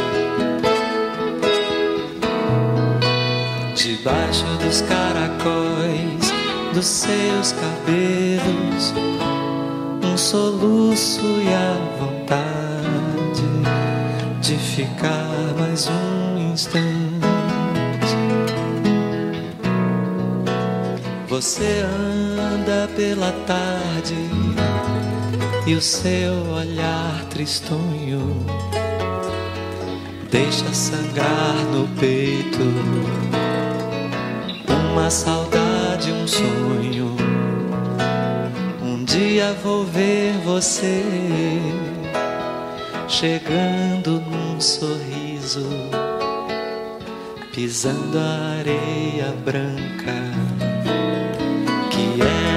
Debaixo 3.74 4.44
dos 4.64 4.82
caracóis 4.82 6.32
dos 6.72 6.86
seus 6.86 7.50
cabelos, 7.50 8.94
um 10.04 10.16
soluço 10.16 11.22
e 11.22 11.48
a 11.52 11.76
vontade 11.98 13.42
de 14.40 14.56
ficar 14.56 15.56
mais 15.58 15.88
um 15.88 16.52
instante. 16.52 17.05
Você 21.28 21.82
anda 21.82 22.88
pela 22.96 23.32
tarde 23.46 24.14
e 25.66 25.74
o 25.74 25.82
seu 25.82 26.32
olhar 26.52 27.24
tristonho 27.30 28.46
deixa 30.30 30.72
sangrar 30.72 31.56
no 31.72 31.88
peito 31.98 33.36
uma 34.96 35.10
saudade, 35.10 36.10
um 36.10 36.26
sonho. 36.26 37.14
Um 38.82 39.04
dia 39.04 39.54
vou 39.62 39.84
ver 39.84 40.32
você 40.44 41.02
chegando 43.06 44.20
num 44.20 44.60
sorriso, 44.60 45.68
pisando 47.52 48.18
a 48.18 48.58
areia 48.58 49.32
branca, 49.44 50.14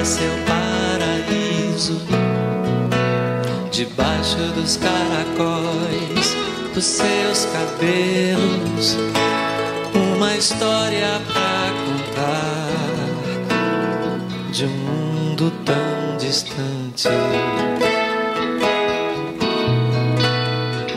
seu 0.09 0.33
paraíso, 0.47 2.01
debaixo 3.69 4.37
dos 4.55 4.75
caracóis 4.77 6.35
dos 6.73 6.83
seus 6.83 7.45
cabelos, 7.45 8.97
uma 9.93 10.35
história 10.35 11.21
pra 11.31 11.71
contar 11.85 12.71
de 14.51 14.65
um 14.65 14.69
mundo 14.69 15.53
tão 15.63 16.17
distante. 16.17 17.07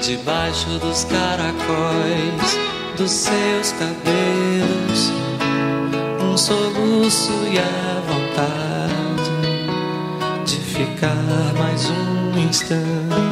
debaixo 0.00 0.70
dos 0.78 1.04
caracóis 1.04 2.58
dos 2.96 3.10
seus 3.10 3.72
cabelos, 3.72 5.12
um 6.22 6.36
soluço 6.36 7.32
e 7.52 7.58
a 7.58 7.91
ficar 10.72 11.14
mais 11.58 11.90
um 11.90 12.38
instante. 12.38 13.31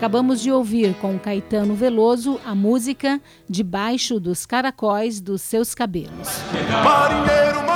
Acabamos 0.00 0.40
de 0.40 0.50
ouvir 0.50 0.94
com 0.94 1.18
Caetano 1.18 1.74
Veloso 1.74 2.40
a 2.46 2.54
música 2.54 3.20
Debaixo 3.46 4.18
dos 4.18 4.46
Caracóis 4.46 5.20
dos 5.20 5.42
Seus 5.42 5.74
Cabelos. 5.74 6.40
Marinheiro, 6.82 7.69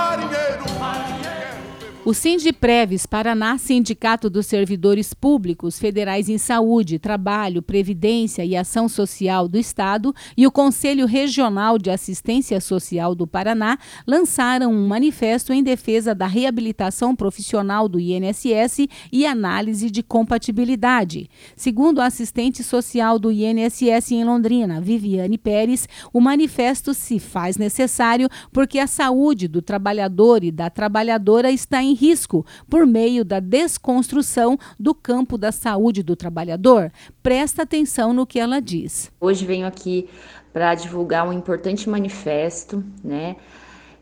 o 2.05 2.13
Sindpreves 2.13 3.07
Paraná, 3.07 3.57
Sindicato 3.57 4.29
dos 4.29 4.45
Servidores 4.45 5.15
Públicos 5.15 5.79
Federais 5.79 6.29
em 6.29 6.37
Saúde, 6.37 6.99
Trabalho, 6.99 7.63
Previdência 7.63 8.45
e 8.45 8.55
Ação 8.55 8.91
Social 8.91 9.49
do 9.49 9.57
Estado 9.57 10.15
e 10.37 10.47
o 10.47 10.53
Conselho 10.53 11.07
Regional 11.07 11.79
de 11.79 11.91
Assistência 11.91 12.61
Social 12.61 13.15
do 13.15 13.27
Paraná 13.27 13.79
lançaram 14.07 14.71
um 14.71 14.87
manifesto 14.87 15.51
em 15.51 15.63
defesa 15.63 16.15
da 16.15 16.27
reabilitação 16.27 17.17
profissional 17.17 17.89
do 17.89 17.99
INSS 17.99 18.87
e 19.11 19.25
análise 19.25 19.91
de 19.91 20.03
compatibilidade. 20.03 21.31
Segundo 21.57 22.03
a 22.03 22.07
assistente 22.07 22.63
social 22.63 23.19
do 23.19 23.33
INSS 23.33 24.13
em 24.13 24.25
Londrina, 24.25 24.79
Viviane 24.79 25.39
Pérez, 25.39 25.89
o 26.13 26.21
manifesto 26.21 26.93
se 26.93 27.19
faz 27.19 27.57
necessário 27.57 28.29
porque 28.53 28.79
a 28.79 28.87
saúde 28.87 29.49
do 29.49 29.63
trabalhador 29.63 30.45
e 30.45 30.53
da 30.53 30.69
trabalhadora 30.69 31.51
está 31.51 31.83
em 31.83 31.94
risco 31.95 32.45
por 32.69 32.87
meio 32.87 33.25
da 33.25 33.41
desconstrução 33.41 34.59
do 34.79 34.95
campo 34.95 35.39
da 35.39 35.51
saúde 35.51 36.03
do 36.03 36.15
trabalhador? 36.15 36.93
Presta 37.23 37.63
atenção 37.63 38.13
no 38.13 38.27
que 38.27 38.39
ela 38.39 38.61
diz. 38.61 39.11
Hoje 39.21 39.47
venho 39.47 39.67
aqui 39.67 40.09
para 40.53 40.75
divulgar 40.75 41.27
um 41.27 41.33
importante 41.33 41.89
manifesto, 41.89 42.85
né? 43.03 43.37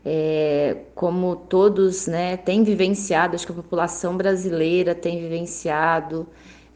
É, 0.05 0.77
como 0.93 1.35
todos 1.35 2.07
né, 2.07 2.35
têm 2.35 2.61
vivenciado, 2.61 3.35
acho 3.35 3.45
que 3.45 3.53
a 3.53 3.55
população 3.55 4.17
brasileira 4.17 4.93
tem 4.93 5.21
vivenciado, 5.21 6.27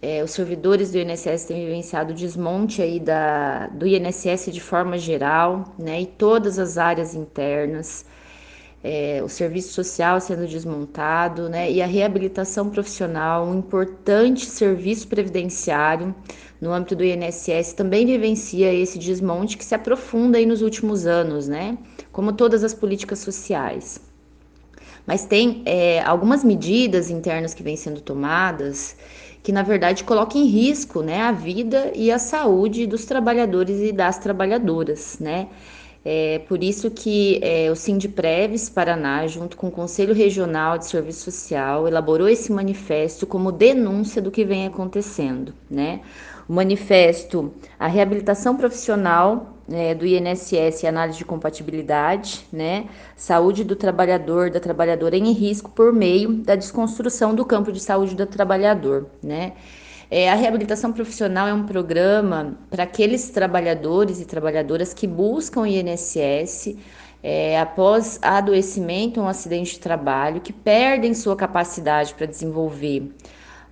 é, 0.02 0.24
os 0.24 0.32
servidores 0.32 0.92
do 0.92 0.98
INSS 0.98 1.46
têm 1.46 1.66
vivenciado 1.66 2.14
o 2.14 2.16
desmonte 2.16 2.82
aí 2.82 3.00
da, 3.00 3.68
do 3.68 3.86
INSS 3.86 4.52
de 4.52 4.62
forma 4.62 4.98
geral, 4.98 5.76
né, 5.78 6.02
e 6.02 6.06
todas 6.06 6.58
as 6.58 6.78
áreas 6.78 7.14
internas 7.14 8.06
é, 8.88 9.22
o 9.22 9.28
serviço 9.28 9.74
social 9.74 10.22
sendo 10.22 10.48
desmontado, 10.48 11.50
né, 11.50 11.70
e 11.70 11.82
a 11.82 11.86
reabilitação 11.86 12.70
profissional, 12.70 13.46
um 13.46 13.60
importante 13.60 14.46
serviço 14.46 15.10
previdenciário 15.10 16.16
no 16.62 16.72
âmbito 16.72 16.96
do 16.96 17.04
INSS 17.04 17.74
também 17.74 18.06
vivencia 18.06 18.74
esse 18.74 18.98
desmonte 18.98 19.58
que 19.58 19.66
se 19.66 19.76
aprofunda 19.76 20.38
aí 20.38 20.46
nos 20.46 20.62
últimos 20.62 21.06
anos, 21.06 21.50
né, 21.50 21.78
como 22.14 22.32
todas 22.32 22.64
as 22.64 22.74
políticas 22.74 23.20
sociais. 23.20 24.00
Mas 25.06 25.26
tem 25.26 25.64
é, 25.66 26.02
algumas 26.02 26.44
medidas 26.44 27.10
internas 27.10 27.54
que 27.54 27.64
vêm 27.64 27.76
sendo 27.76 28.00
tomadas 28.00 28.96
que 29.44 29.52
na 29.52 29.64
verdade 29.64 30.04
colocam 30.06 30.42
em 30.42 30.46
risco, 30.46 31.02
né, 31.02 31.22
a 31.22 31.32
vida 31.34 31.92
e 31.94 32.10
a 32.10 32.20
saúde 32.20 32.88
dos 32.88 33.06
trabalhadores 33.06 33.82
e 33.82 33.92
das 33.92 34.18
trabalhadoras, 34.18 35.20
né. 35.20 35.50
É 36.10 36.40
por 36.48 36.64
isso 36.64 36.90
que 36.90 37.38
é, 37.44 37.70
o 37.70 37.76
Sindpreves 37.76 38.70
Paraná, 38.70 39.28
junto 39.28 39.58
com 39.58 39.68
o 39.68 39.72
Conselho 39.72 40.14
Regional 40.14 40.78
de 40.78 40.86
Serviço 40.86 41.30
Social, 41.30 41.86
elaborou 41.86 42.30
esse 42.30 42.50
manifesto 42.50 43.28
como 43.28 43.52
denúncia 43.52 44.22
do 44.22 44.32
que 44.32 44.46
vem 44.46 44.66
acontecendo, 44.66 45.54
né? 45.70 46.00
O 46.48 46.54
manifesto, 46.54 47.52
a 47.78 47.88
reabilitação 47.88 48.56
profissional 48.56 49.58
é, 49.70 49.94
do 49.94 50.06
INSS 50.06 50.84
e 50.84 50.88
análise 50.88 51.18
de 51.18 51.26
compatibilidade, 51.26 52.48
né? 52.54 52.86
Saúde 53.18 53.66
do 53.66 53.76
trabalhador, 53.76 54.50
da 54.50 54.62
trabalhadora 54.62 55.18
em 55.18 55.34
risco 55.34 55.70
por 55.72 55.92
meio 55.92 56.36
da 56.36 56.56
desconstrução 56.56 57.36
do 57.36 57.44
campo 57.44 57.70
de 57.70 57.82
saúde 57.82 58.16
do 58.16 58.26
trabalhador, 58.26 59.08
né? 59.22 59.52
É, 60.10 60.30
a 60.30 60.36
reabilitação 60.36 60.94
profissional 60.94 61.48
é 61.48 61.54
um 61.54 61.66
programa 61.66 62.58
para 62.70 62.84
aqueles 62.84 63.30
trabalhadores 63.30 64.22
e 64.22 64.26
trabalhadoras 64.26 64.94
que 64.94 65.06
buscam 65.06 65.62
o 65.62 65.66
INSS 65.66 66.78
é, 67.22 67.60
após 67.60 68.18
adoecimento 68.22 69.20
ou 69.20 69.26
um 69.26 69.30
acidente 69.30 69.74
de 69.74 69.80
trabalho, 69.80 70.40
que 70.40 70.54
perdem 70.54 71.14
sua 71.14 71.36
capacidade 71.36 72.14
para 72.14 72.26
desenvolver 72.26 73.12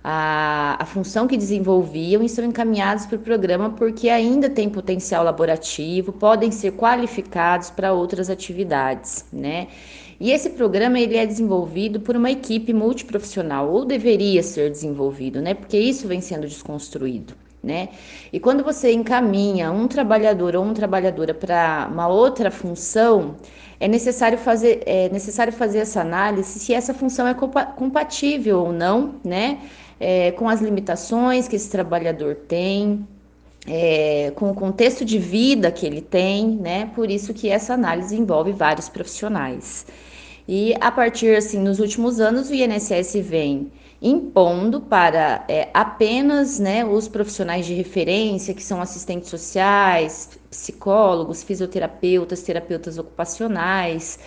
a, 0.08 0.76
a, 0.78 0.84
função 0.84 1.26
que 1.26 1.36
desenvolviam 1.36 2.22
e 2.22 2.28
são 2.28 2.44
encaminhados 2.44 3.06
para 3.06 3.16
o 3.16 3.18
programa 3.18 3.70
porque 3.70 4.08
ainda 4.08 4.48
têm 4.48 4.70
potencial 4.70 5.24
laborativo, 5.24 6.12
podem 6.12 6.52
ser 6.52 6.72
qualificados 6.72 7.70
para 7.70 7.92
outras 7.92 8.30
atividades, 8.30 9.24
né? 9.32 9.66
E 10.18 10.32
esse 10.32 10.50
programa 10.50 10.98
ele 10.98 11.16
é 11.16 11.26
desenvolvido 11.26 12.00
por 12.00 12.16
uma 12.16 12.30
equipe 12.30 12.72
multiprofissional, 12.72 13.70
ou 13.70 13.84
deveria 13.84 14.42
ser 14.42 14.70
desenvolvido, 14.70 15.42
né? 15.42 15.54
Porque 15.54 15.78
isso 15.78 16.08
vem 16.08 16.20
sendo 16.20 16.46
desconstruído. 16.46 17.34
Né? 17.62 17.88
E 18.32 18.38
quando 18.38 18.62
você 18.62 18.92
encaminha 18.92 19.72
um 19.72 19.88
trabalhador 19.88 20.54
ou 20.54 20.62
uma 20.62 20.72
trabalhadora 20.72 21.34
para 21.34 21.88
uma 21.90 22.06
outra 22.06 22.48
função, 22.48 23.34
é 23.80 23.88
necessário 23.88 24.38
fazer, 24.38 24.84
é 24.86 25.08
necessário 25.08 25.52
fazer 25.52 25.78
essa 25.78 26.00
análise 26.00 26.60
se 26.60 26.72
essa 26.72 26.94
função 26.94 27.26
é 27.26 27.34
compatível 27.34 28.60
ou 28.60 28.72
não, 28.72 29.16
né? 29.24 29.58
É, 29.98 30.30
com 30.32 30.48
as 30.48 30.60
limitações 30.60 31.48
que 31.48 31.56
esse 31.56 31.68
trabalhador 31.68 32.36
tem, 32.36 33.04
é, 33.66 34.32
com 34.36 34.50
o 34.50 34.54
contexto 34.54 35.04
de 35.04 35.18
vida 35.18 35.70
que 35.72 35.86
ele 35.86 36.00
tem, 36.00 36.46
né? 36.46 36.90
Por 36.94 37.10
isso 37.10 37.34
que 37.34 37.48
essa 37.48 37.74
análise 37.74 38.16
envolve 38.16 38.52
vários 38.52 38.88
profissionais. 38.88 39.86
E 40.48 40.74
a 40.80 40.92
partir, 40.92 41.36
assim, 41.36 41.58
nos 41.58 41.80
últimos 41.80 42.20
anos, 42.20 42.50
o 42.50 42.54
INSS 42.54 43.14
vem 43.16 43.72
impondo 44.00 44.80
para 44.80 45.44
é, 45.48 45.68
apenas 45.74 46.58
né, 46.58 46.84
os 46.84 47.08
profissionais 47.08 47.66
de 47.66 47.74
referência, 47.74 48.54
que 48.54 48.62
são 48.62 48.80
assistentes 48.80 49.28
sociais, 49.28 50.38
psicólogos, 50.50 51.42
fisioterapeutas, 51.42 52.42
terapeutas 52.42 52.98
ocupacionais, 52.98 54.18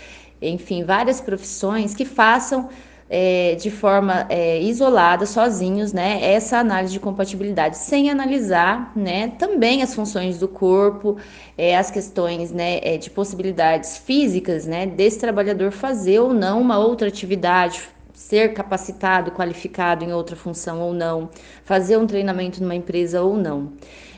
enfim, 0.41 0.83
várias 0.83 1.21
profissões 1.21 1.93
que 1.93 2.05
façam 2.05 2.69
é, 3.09 3.55
de 3.55 3.71
forma 3.71 4.27
é, 4.29 4.61
isolada, 4.61 5.25
sozinhos, 5.25 5.91
né, 5.91 6.19
essa 6.21 6.59
análise 6.59 6.93
de 6.93 6.99
compatibilidade, 6.99 7.77
sem 7.77 8.09
analisar, 8.09 8.91
né, 8.95 9.29
também 9.39 9.81
as 9.81 9.95
funções 9.95 10.37
do 10.37 10.47
corpo, 10.47 11.17
é, 11.57 11.75
as 11.75 11.89
questões, 11.89 12.51
né, 12.51 12.79
é, 12.83 12.97
de 12.97 13.09
possibilidades 13.09 13.97
físicas, 13.97 14.67
né, 14.67 14.85
desse 14.85 15.19
trabalhador 15.19 15.71
fazer 15.71 16.19
ou 16.19 16.33
não 16.33 16.61
uma 16.61 16.77
outra 16.77 17.07
atividade, 17.07 17.81
ser 18.13 18.53
capacitado, 18.53 19.31
qualificado 19.31 20.03
em 20.05 20.13
outra 20.13 20.35
função 20.35 20.81
ou 20.81 20.93
não, 20.93 21.29
fazer 21.63 21.97
um 21.97 22.05
treinamento 22.05 22.61
numa 22.61 22.75
empresa 22.75 23.23
ou 23.23 23.35
não. 23.35 23.73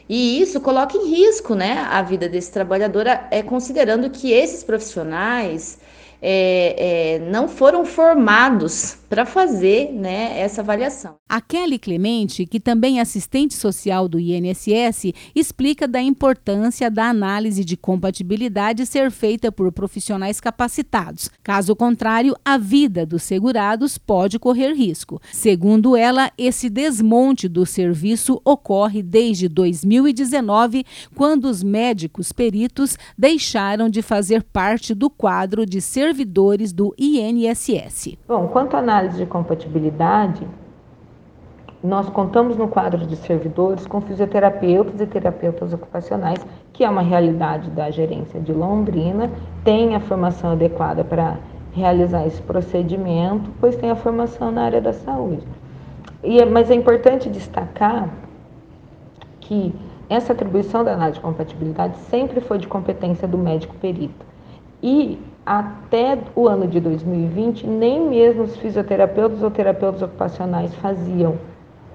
E 0.09 0.41
isso 0.41 0.59
coloca 0.59 0.97
em 0.97 1.09
risco, 1.09 1.55
né, 1.55 1.87
a 1.89 2.01
vida 2.01 2.27
desse 2.27 2.51
trabalhador, 2.51 3.05
é, 3.07 3.41
considerando 3.41 4.09
que 4.09 4.33
esses 4.33 4.63
profissionais 4.63 5.79
é, 6.21 7.15
é, 7.15 7.19
não 7.31 7.47
foram 7.47 7.83
formados 7.83 8.97
para 9.09 9.25
fazer 9.25 9.91
né, 9.91 10.39
essa 10.39 10.61
avaliação. 10.61 11.15
A 11.27 11.41
Kelly 11.41 11.77
Clemente, 11.77 12.45
que 12.45 12.61
também 12.61 12.99
é 12.99 13.01
assistente 13.01 13.53
social 13.55 14.07
do 14.07 14.17
INSS, 14.17 15.13
explica 15.35 15.85
da 15.85 16.01
importância 16.01 16.89
da 16.89 17.09
análise 17.09 17.65
de 17.65 17.75
compatibilidade 17.75 18.85
ser 18.85 19.11
feita 19.11 19.51
por 19.51 19.69
profissionais 19.73 20.39
capacitados. 20.39 21.29
Caso 21.43 21.75
contrário, 21.75 22.35
a 22.45 22.57
vida 22.57 23.05
dos 23.05 23.23
segurados 23.23 23.97
pode 23.97 24.39
correr 24.39 24.73
risco. 24.73 25.21
Segundo 25.33 25.97
ela, 25.97 26.31
esse 26.37 26.69
desmonte 26.69 27.49
do 27.49 27.65
serviço 27.65 28.41
ocorre 28.45 29.03
desde 29.03 29.49
2019, 29.49 30.85
quando 31.15 31.45
os 31.45 31.63
médicos 31.63 32.31
peritos 32.31 32.97
deixaram 33.17 33.89
de 33.89 34.01
fazer 34.01 34.43
parte 34.43 34.93
do 34.93 35.09
quadro 35.09 35.65
de 35.65 35.81
servidores 36.11 36.73
do 36.73 36.93
INSS. 36.97 38.17
Bom, 38.27 38.47
quanto 38.49 38.75
à 38.75 38.79
análise 38.79 39.17
de 39.17 39.25
compatibilidade, 39.25 40.45
nós 41.81 42.09
contamos 42.09 42.57
no 42.57 42.67
quadro 42.67 43.07
de 43.07 43.15
servidores 43.15 43.87
com 43.87 44.01
fisioterapeutas 44.01 44.99
e 44.99 45.05
terapeutas 45.05 45.71
ocupacionais, 45.71 46.45
que 46.73 46.83
é 46.83 46.89
uma 46.89 47.01
realidade 47.01 47.69
da 47.69 47.89
gerência 47.89 48.41
de 48.41 48.51
Londrina, 48.51 49.31
tem 49.63 49.95
a 49.95 50.01
formação 50.01 50.51
adequada 50.51 51.01
para 51.01 51.39
realizar 51.71 52.27
esse 52.27 52.41
procedimento, 52.41 53.49
pois 53.61 53.77
tem 53.77 53.89
a 53.89 53.95
formação 53.95 54.51
na 54.51 54.63
área 54.63 54.81
da 54.81 54.91
saúde. 54.91 55.47
E, 56.21 56.41
é, 56.41 56.45
mas 56.45 56.69
é 56.69 56.75
importante 56.75 57.29
destacar 57.29 58.09
que 59.39 59.73
essa 60.09 60.33
atribuição 60.33 60.83
da 60.83 60.93
análise 60.93 61.19
de 61.19 61.23
compatibilidade 61.23 61.97
sempre 62.09 62.41
foi 62.41 62.57
de 62.57 62.67
competência 62.67 63.25
do 63.25 63.37
médico 63.37 63.73
perito. 63.75 64.25
E 64.83 65.17
até 65.45 66.17
o 66.35 66.47
ano 66.47 66.67
de 66.67 66.79
2020, 66.79 67.65
nem 67.65 68.07
mesmo 68.07 68.43
os 68.43 68.55
fisioterapeutas 68.57 69.41
ou 69.41 69.49
terapeutas 69.49 70.01
ocupacionais 70.01 70.73
faziam 70.75 71.35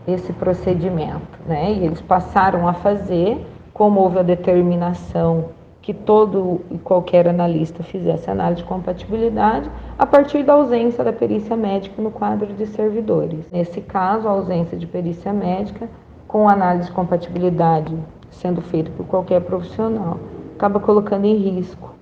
esse 0.06 0.32
procedimento, 0.32 1.38
né? 1.46 1.72
E 1.72 1.85
eles 1.85 2.00
passaram 2.00 2.66
a 2.68 2.74
fazer, 2.74 3.44
como 3.72 4.00
houve 4.00 4.18
a 4.18 4.22
determinação 4.22 5.50
que 5.80 5.94
todo 5.94 6.62
e 6.70 6.78
qualquer 6.78 7.28
analista 7.28 7.82
fizesse 7.82 8.28
análise 8.28 8.62
de 8.62 8.68
compatibilidade, 8.68 9.70
a 9.96 10.04
partir 10.04 10.42
da 10.42 10.54
ausência 10.54 11.04
da 11.04 11.12
perícia 11.12 11.56
médica 11.56 12.02
no 12.02 12.11
quadro 12.11 12.52
de 12.52 12.66
servidores. 12.66 13.48
Nesse 13.52 13.80
caso, 13.80 14.26
a 14.26 14.32
ausência 14.32 14.76
de 14.76 14.87
perícia 14.87 15.32
médica, 15.32 15.88
com 16.26 16.48
análise 16.48 16.88
de 16.88 16.92
compatibilidade 16.92 17.96
sendo 18.30 18.61
feita 18.61 18.90
por 18.96 19.06
qualquer 19.06 19.40
profissional, 19.42 20.18
acaba 20.56 20.80
colocando 20.80 21.24
em 21.24 21.37
risco 21.37 21.95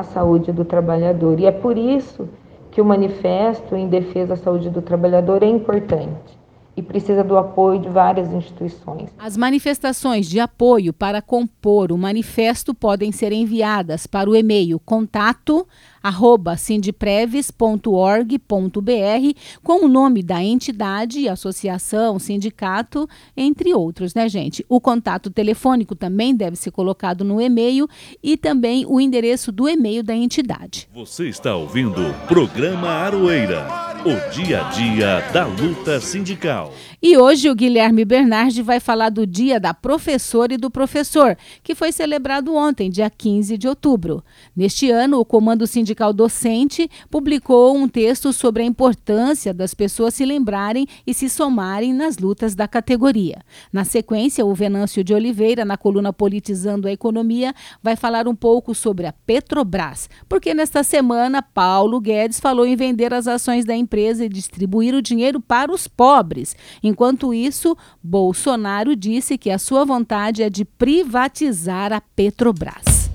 a 0.00 0.02
saúde 0.02 0.52
do 0.52 0.64
trabalhador. 0.64 1.38
E 1.40 1.46
é 1.46 1.52
por 1.52 1.76
isso 1.76 2.28
que 2.70 2.80
o 2.80 2.84
manifesto 2.84 3.74
em 3.74 3.88
defesa 3.88 4.28
da 4.28 4.36
saúde 4.36 4.70
do 4.70 4.82
trabalhador 4.82 5.42
é 5.42 5.46
importante 5.46 6.38
e 6.76 6.82
precisa 6.82 7.24
do 7.24 7.36
apoio 7.36 7.80
de 7.80 7.88
várias 7.88 8.30
instituições. 8.32 9.08
As 9.18 9.36
manifestações 9.36 10.28
de 10.28 10.38
apoio 10.38 10.92
para 10.92 11.22
compor 11.22 11.90
o 11.90 11.96
manifesto 11.96 12.74
podem 12.74 13.10
ser 13.10 13.32
enviadas 13.32 14.06
para 14.06 14.28
o 14.28 14.36
e-mail 14.36 14.78
contato 14.78 15.66
arroba 16.06 16.56
sindipreves.org.br 16.56 19.40
com 19.62 19.84
o 19.84 19.88
nome 19.88 20.22
da 20.22 20.40
entidade, 20.40 21.28
associação, 21.28 22.20
sindicato, 22.20 23.08
entre 23.36 23.74
outros, 23.74 24.14
né, 24.14 24.28
gente? 24.28 24.64
O 24.68 24.80
contato 24.80 25.30
telefônico 25.30 25.96
também 25.96 26.34
deve 26.34 26.54
ser 26.54 26.70
colocado 26.70 27.24
no 27.24 27.40
e-mail 27.40 27.88
e 28.22 28.36
também 28.36 28.86
o 28.86 29.00
endereço 29.00 29.50
do 29.50 29.68
e-mail 29.68 30.04
da 30.04 30.14
entidade. 30.14 30.88
Você 30.94 31.28
está 31.28 31.56
ouvindo 31.56 32.00
o 32.00 32.14
programa 32.28 32.88
Aroeira, 32.88 33.95
o 34.06 34.30
dia 34.30 34.64
a 34.64 34.70
dia 34.70 35.20
da 35.32 35.44
luta 35.46 36.00
sindical. 36.00 36.72
E 37.02 37.18
hoje 37.18 37.50
o 37.50 37.56
Guilherme 37.56 38.04
Bernardi 38.04 38.62
vai 38.62 38.78
falar 38.78 39.10
do 39.10 39.26
Dia 39.26 39.58
da 39.58 39.74
Professora 39.74 40.54
e 40.54 40.56
do 40.56 40.70
Professor, 40.70 41.36
que 41.60 41.74
foi 41.74 41.90
celebrado 41.90 42.54
ontem, 42.54 42.88
dia 42.88 43.10
15 43.10 43.58
de 43.58 43.66
outubro. 43.66 44.22
Neste 44.54 44.92
ano, 44.92 45.18
o 45.18 45.24
Comando 45.24 45.66
Sindical 45.66 46.12
Docente 46.12 46.88
publicou 47.10 47.76
um 47.76 47.88
texto 47.88 48.32
sobre 48.32 48.62
a 48.62 48.66
importância 48.66 49.52
das 49.52 49.74
pessoas 49.74 50.14
se 50.14 50.24
lembrarem 50.24 50.86
e 51.04 51.12
se 51.12 51.28
somarem 51.28 51.92
nas 51.92 52.16
lutas 52.16 52.54
da 52.54 52.68
categoria. 52.68 53.38
Na 53.72 53.84
sequência, 53.84 54.46
o 54.46 54.54
Venâncio 54.54 55.02
de 55.02 55.14
Oliveira, 55.14 55.64
na 55.64 55.76
coluna 55.76 56.12
Politizando 56.12 56.86
a 56.86 56.92
Economia, 56.92 57.52
vai 57.82 57.96
falar 57.96 58.28
um 58.28 58.36
pouco 58.36 58.72
sobre 58.72 59.04
a 59.04 59.12
Petrobras, 59.12 60.08
porque 60.28 60.54
nesta 60.54 60.84
semana 60.84 61.42
Paulo 61.42 62.00
Guedes 62.00 62.38
falou 62.38 62.64
em 62.64 62.76
vender 62.76 63.12
as 63.12 63.26
ações 63.26 63.64
da 63.64 63.74
empresa 63.74 63.95
e 64.24 64.28
distribuir 64.28 64.94
o 64.94 65.02
dinheiro 65.02 65.40
para 65.40 65.72
os 65.72 65.88
pobres. 65.88 66.54
Enquanto 66.82 67.32
isso, 67.32 67.76
Bolsonaro 68.02 68.94
disse 68.94 69.38
que 69.38 69.50
a 69.50 69.58
sua 69.58 69.84
vontade 69.84 70.42
é 70.42 70.50
de 70.50 70.64
privatizar 70.64 71.92
a 71.92 72.00
Petrobras. 72.00 73.10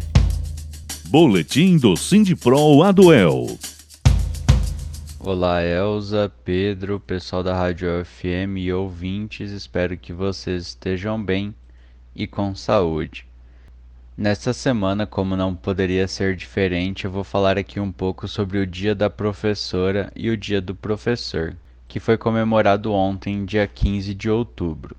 Boletim 1.10 1.78
do 1.78 1.96
Sindipro 1.96 2.84
Aduel. 2.84 3.48
Olá, 5.20 5.64
Elza, 5.64 6.32
Pedro, 6.44 7.00
pessoal 7.00 7.44
da 7.44 7.56
Rádio 7.56 7.90
FM 8.04 8.58
e 8.58 8.74
ouvintes, 8.74 9.52
espero 9.52 9.96
que 9.96 10.12
vocês 10.12 10.68
estejam 10.68 11.24
bem 11.24 11.54
e 12.16 12.26
com 12.26 12.56
saúde. 12.56 13.31
Nesta 14.18 14.52
semana, 14.52 15.08
como 15.08 15.38
não 15.38 15.56
poderia 15.56 16.08
ser 16.08 16.36
diferente, 16.36 17.06
eu 17.06 17.12
vou 17.12 17.24
falar 17.24 17.58
aqui 17.58 17.80
um 17.80 17.92
pouco 17.92 18.28
sobre 18.28 18.58
o 18.60 18.68
Dia 18.68 18.94
da 18.94 19.10
Professora 19.10 20.12
e 20.16 20.30
o 20.30 20.36
Dia 20.36 20.62
do 20.62 20.76
Professor, 20.76 21.56
que 21.88 22.00
foi 22.00 22.18
comemorado 22.18 22.92
ontem, 22.92 23.46
dia 23.46 23.66
15 23.66 24.14
de 24.14 24.30
outubro. 24.30 24.98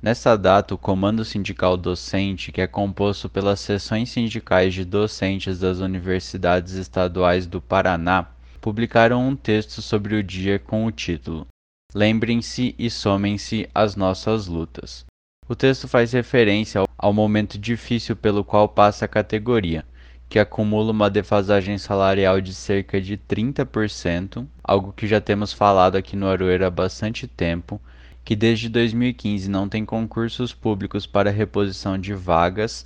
Nessa 0.00 0.38
data, 0.38 0.74
o 0.74 0.78
Comando 0.78 1.24
Sindical 1.24 1.76
Docente, 1.76 2.52
que 2.52 2.60
é 2.60 2.66
composto 2.66 3.28
pelas 3.28 3.58
seções 3.58 4.10
sindicais 4.10 4.72
de 4.72 4.84
docentes 4.84 5.58
das 5.58 5.80
universidades 5.80 6.74
estaduais 6.74 7.46
do 7.46 7.60
Paraná, 7.60 8.28
publicaram 8.60 9.26
um 9.26 9.34
texto 9.34 9.82
sobre 9.82 10.14
o 10.14 10.22
dia 10.22 10.58
com 10.58 10.86
o 10.86 10.92
título 10.92 11.46
Lembrem-se 11.94 12.74
e 12.78 12.90
somem-se 12.90 13.68
às 13.74 13.96
nossas 13.96 14.46
lutas. 14.46 15.04
O 15.48 15.54
texto 15.54 15.86
faz 15.86 16.10
referência 16.12 16.82
ao 16.98 17.12
momento 17.12 17.56
difícil 17.56 18.16
pelo 18.16 18.42
qual 18.42 18.68
passa 18.68 19.04
a 19.04 19.08
categoria, 19.08 19.84
que 20.28 20.40
acumula 20.40 20.90
uma 20.90 21.08
defasagem 21.08 21.78
salarial 21.78 22.40
de 22.40 22.52
cerca 22.52 23.00
de 23.00 23.16
30%, 23.16 24.44
algo 24.64 24.92
que 24.92 25.06
já 25.06 25.20
temos 25.20 25.52
falado 25.52 25.94
aqui 25.94 26.16
no 26.16 26.26
Aroeira 26.26 26.66
há 26.66 26.70
bastante 26.70 27.28
tempo, 27.28 27.80
que 28.24 28.34
desde 28.34 28.68
2015 28.68 29.48
não 29.48 29.68
tem 29.68 29.84
concursos 29.84 30.52
públicos 30.52 31.06
para 31.06 31.30
reposição 31.30 31.96
de 31.96 32.12
vagas 32.12 32.84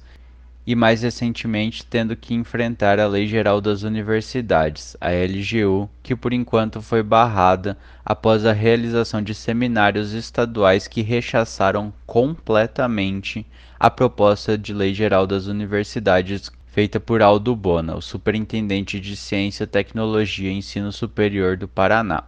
e 0.70 0.74
mais 0.76 1.02
recentemente 1.02 1.84
tendo 1.84 2.14
que 2.14 2.32
enfrentar 2.32 3.00
a 3.00 3.08
Lei 3.08 3.26
Geral 3.26 3.60
das 3.60 3.82
Universidades, 3.82 4.96
a 5.00 5.10
LGU, 5.10 5.90
que 6.00 6.14
por 6.14 6.32
enquanto 6.32 6.80
foi 6.80 7.02
barrada 7.02 7.76
após 8.04 8.46
a 8.46 8.52
realização 8.52 9.20
de 9.20 9.34
seminários 9.34 10.12
estaduais 10.12 10.86
que 10.86 11.02
rechaçaram 11.02 11.92
completamente 12.06 13.44
a 13.80 13.90
proposta 13.90 14.56
de 14.56 14.72
Lei 14.72 14.94
Geral 14.94 15.26
das 15.26 15.46
Universidades 15.46 16.52
feita 16.68 17.00
por 17.00 17.20
Aldo 17.20 17.56
Bona, 17.56 17.96
o 17.96 18.00
Superintendente 18.00 19.00
de 19.00 19.16
Ciência, 19.16 19.66
Tecnologia 19.66 20.52
e 20.52 20.58
Ensino 20.58 20.92
Superior 20.92 21.56
do 21.56 21.66
Paraná. 21.66 22.22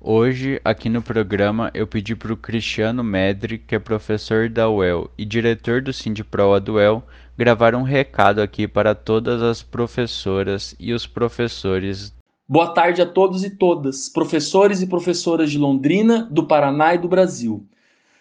Hoje, 0.00 0.60
aqui 0.64 0.88
no 0.88 1.02
programa, 1.02 1.72
eu 1.74 1.84
pedi 1.84 2.14
para 2.14 2.32
o 2.32 2.36
Cristiano 2.36 3.02
Medri, 3.02 3.58
que 3.58 3.74
é 3.74 3.80
professor 3.80 4.48
da 4.48 4.70
UEL 4.70 5.10
e 5.18 5.24
diretor 5.24 5.82
do 5.82 5.92
Sindipro 5.92 6.60
da 6.60 6.72
UEL, 6.72 7.02
gravar 7.36 7.74
um 7.74 7.82
recado 7.82 8.40
aqui 8.40 8.68
para 8.68 8.94
todas 8.94 9.42
as 9.42 9.60
professoras 9.60 10.72
e 10.78 10.92
os 10.92 11.04
professores 11.04 12.16
Boa 12.48 12.72
tarde 12.72 13.02
a 13.02 13.06
todos 13.06 13.42
e 13.42 13.50
todas, 13.50 14.08
professores 14.08 14.80
e 14.80 14.86
professoras 14.86 15.50
de 15.50 15.58
Londrina, 15.58 16.28
do 16.30 16.46
Paraná 16.46 16.94
e 16.94 16.98
do 16.98 17.08
Brasil. 17.08 17.66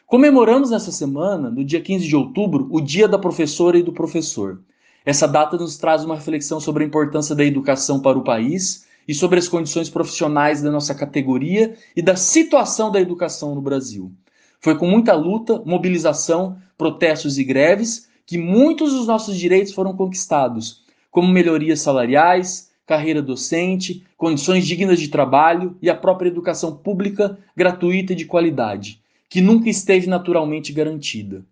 Comemoramos 0.08 0.72
nessa 0.72 0.92
semana, 0.92 1.52
no 1.52 1.64
dia 1.64 1.80
15 1.80 2.08
de 2.08 2.16
outubro, 2.16 2.68
o 2.72 2.82
Dia 2.82 3.08
da 3.08 3.20
Professora 3.20 3.78
e 3.78 3.84
do 3.84 3.94
Professor. 3.94 4.60
Essa 5.06 5.28
data 5.28 5.56
nos 5.56 5.78
traz 5.78 6.04
uma 6.04 6.16
reflexão 6.16 6.60
sobre 6.60 6.84
a 6.84 6.88
importância 6.88 7.36
da 7.36 7.46
educação 7.46 8.02
para 8.02 8.18
o 8.18 8.24
país 8.24 8.87
e 9.08 9.14
sobre 9.14 9.40
as 9.40 9.48
condições 9.48 9.90
profissionais 9.90 10.62
da 10.62 10.70
nossa 10.70 10.94
categoria 10.94 11.76
e 11.96 12.02
da 12.02 12.16
situação 12.16 12.92
da 12.92 13.00
educação 13.00 13.56
no 13.56 13.62
Brasil. 13.62 14.12
Foi 14.60 14.78
com 14.78 14.88
muita 14.88 15.14
luta, 15.14 15.62
mobilização, 15.66 16.58
protestos 16.78 17.38
e 17.38 17.44
greves 17.44 18.08
que 18.26 18.38
muitos 18.38 18.92
dos 18.92 19.08
nossos 19.08 19.38
direitos 19.38 19.72
foram 19.72 19.96
conquistados, 19.96 20.84
como 21.10 21.32
melhorias 21.32 21.80
salariais, 21.80 22.70
carreira 22.86 23.22
docente, 23.22 24.04
condições 24.18 24.66
dignas 24.66 25.00
de 25.00 25.08
trabalho 25.08 25.78
e 25.82 25.90
a 25.90 25.96
própria 25.96 26.30
educação 26.30 26.76
pública, 26.76 27.38
gratuita 27.56 28.14
e 28.14 28.16
de 28.16 28.26
qualidade, 28.26 29.02
que 29.30 29.42
nunca 29.42 29.70
esteve 29.70 30.08
naturalmente 30.08 30.74
garantida. 30.74 31.46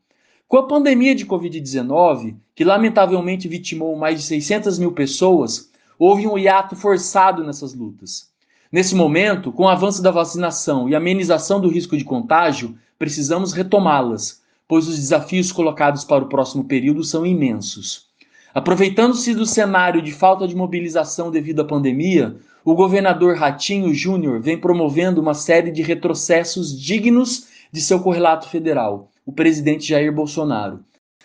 Com 0.47 0.58
a 0.58 0.68
pandemia 0.68 1.16
de 1.16 1.26
Covid-19, 1.26 2.36
que 2.53 2.64
lamentavelmente 2.64 3.47
vitimou 3.47 3.95
mais 3.95 4.20
de 4.20 4.26
600 4.26 4.78
mil 4.78 4.91
pessoas, 4.91 5.72
houve 5.98 6.28
um 6.28 6.38
hiato 6.38 6.76
forçado 6.76 7.43
nessas 7.43 7.74
lutas. 7.74 8.30
Nesse 8.72 8.96
momento, 8.96 9.52
com 9.52 9.64
o 9.64 9.70
avanço 9.70 10.02
da 10.02 10.12
vacinação 10.12 10.89
e 10.89 10.96
amenização 10.96 11.62
do 11.62 11.70
risco 11.70 11.96
de 11.96 12.04
contágio, 12.04 12.76
precisamos 12.98 13.54
retomá-las, 13.54 14.41
pois 14.68 14.88
os 14.88 14.98
desafios 14.98 15.52
colocados 15.52 16.04
para 16.04 16.24
o 16.24 16.28
próximo 16.28 16.64
período 16.64 17.04
são 17.04 17.26
imensos. 17.26 18.08
Aproveitando-se 18.54 19.34
do 19.34 19.46
cenário 19.46 20.02
de 20.02 20.12
falta 20.12 20.48
de 20.48 20.56
mobilização 20.56 21.30
devido 21.30 21.62
à 21.62 21.66
pandemia, 21.66 22.38
o 22.64 22.74
governador 22.74 23.36
Ratinho 23.36 23.93
Júnior 23.93 24.39
vem 24.39 24.58
promovendo 24.58 25.22
uma 25.22 25.34
série 25.34 25.72
de 25.72 25.82
retrocessos 25.82 26.80
dignos 26.80 27.48
de 27.72 27.82
seu 27.82 28.00
correlato 28.00 28.50
federal, 28.50 29.12
o 29.26 29.32
presidente 29.32 29.89
Jair 29.89 30.12
Bolsonaro. 30.12 30.80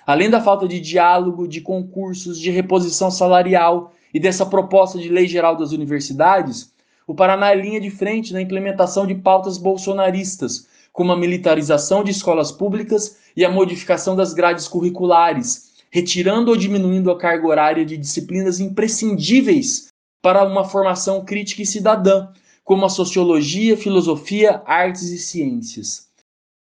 Além 0.07 0.29
da 0.29 0.41
falta 0.41 0.67
de 0.67 0.81
diálogo, 0.81 1.47
de 1.47 1.61
concursos, 1.61 2.39
de 2.39 2.51
reposição 2.51 3.11
salarial 3.11 3.93
e 4.13 4.21
dessa 4.21 4.45
proposta 4.47 4.99
de 4.99 5.09
lei 5.09 5.27
geral 5.27 5.57
das 5.57 5.73
universidades, 5.73 6.73
o 7.07 7.15
Paraná 7.15 7.51
é 7.51 7.55
linha 7.55 7.81
de 7.81 7.91
frente 7.91 8.33
na 8.33 8.41
implementação 8.41 9.07
de 9.07 9.15
pautas 9.15 9.59
bolsonaristas, 9.59 10.69
como 10.93 11.13
a 11.13 11.17
militarização 11.17 12.05
de 12.05 12.11
escolas 12.11 12.53
públicas 12.53 13.19
e 13.37 13.45
a 13.45 13.51
modificação 13.51 14.17
das 14.17 14.33
grades 14.33 14.69
curriculares, 14.69 15.71
retirando 15.91 16.51
ou 16.51 16.57
diminuindo 16.57 17.11
a 17.11 17.19
carga 17.19 17.47
horária 17.47 17.85
de 17.85 17.97
disciplinas 17.97 18.61
imprescindíveis 18.61 19.89
para 20.23 20.45
uma 20.45 20.65
formação 20.65 21.25
crítica 21.25 21.63
e 21.63 21.67
cidadã, 21.67 22.29
como 22.63 22.85
a 22.85 22.89
sociologia, 22.89 23.77
filosofia, 23.77 24.63
artes 24.65 25.11
e 25.11 25.19
ciências. 25.19 26.09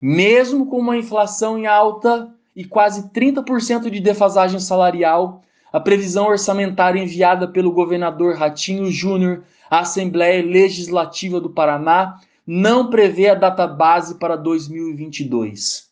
Mesmo 0.01 0.67
com 0.67 0.79
uma 0.79 0.97
inflação 0.97 1.59
em 1.59 1.67
alta 1.67 2.31
e 2.55 2.65
quase 2.65 3.09
30% 3.11 3.89
de 3.89 4.01
defasagem 4.01 4.61
salarial, 4.61 5.41
a 5.75 5.81
previsão 5.81 6.29
orçamentária 6.29 7.03
enviada 7.03 7.49
pelo 7.49 7.73
governador 7.73 8.37
Ratinho 8.37 8.93
Júnior 8.93 9.43
à 9.69 9.81
Assembleia 9.81 10.41
Legislativa 10.41 11.41
do 11.41 11.51
Paraná 11.51 12.21
não 12.47 12.91
prevê 12.91 13.29
a 13.29 13.35
data 13.35 13.67
base 13.67 14.15
para 14.15 14.37
2022. 14.37 15.89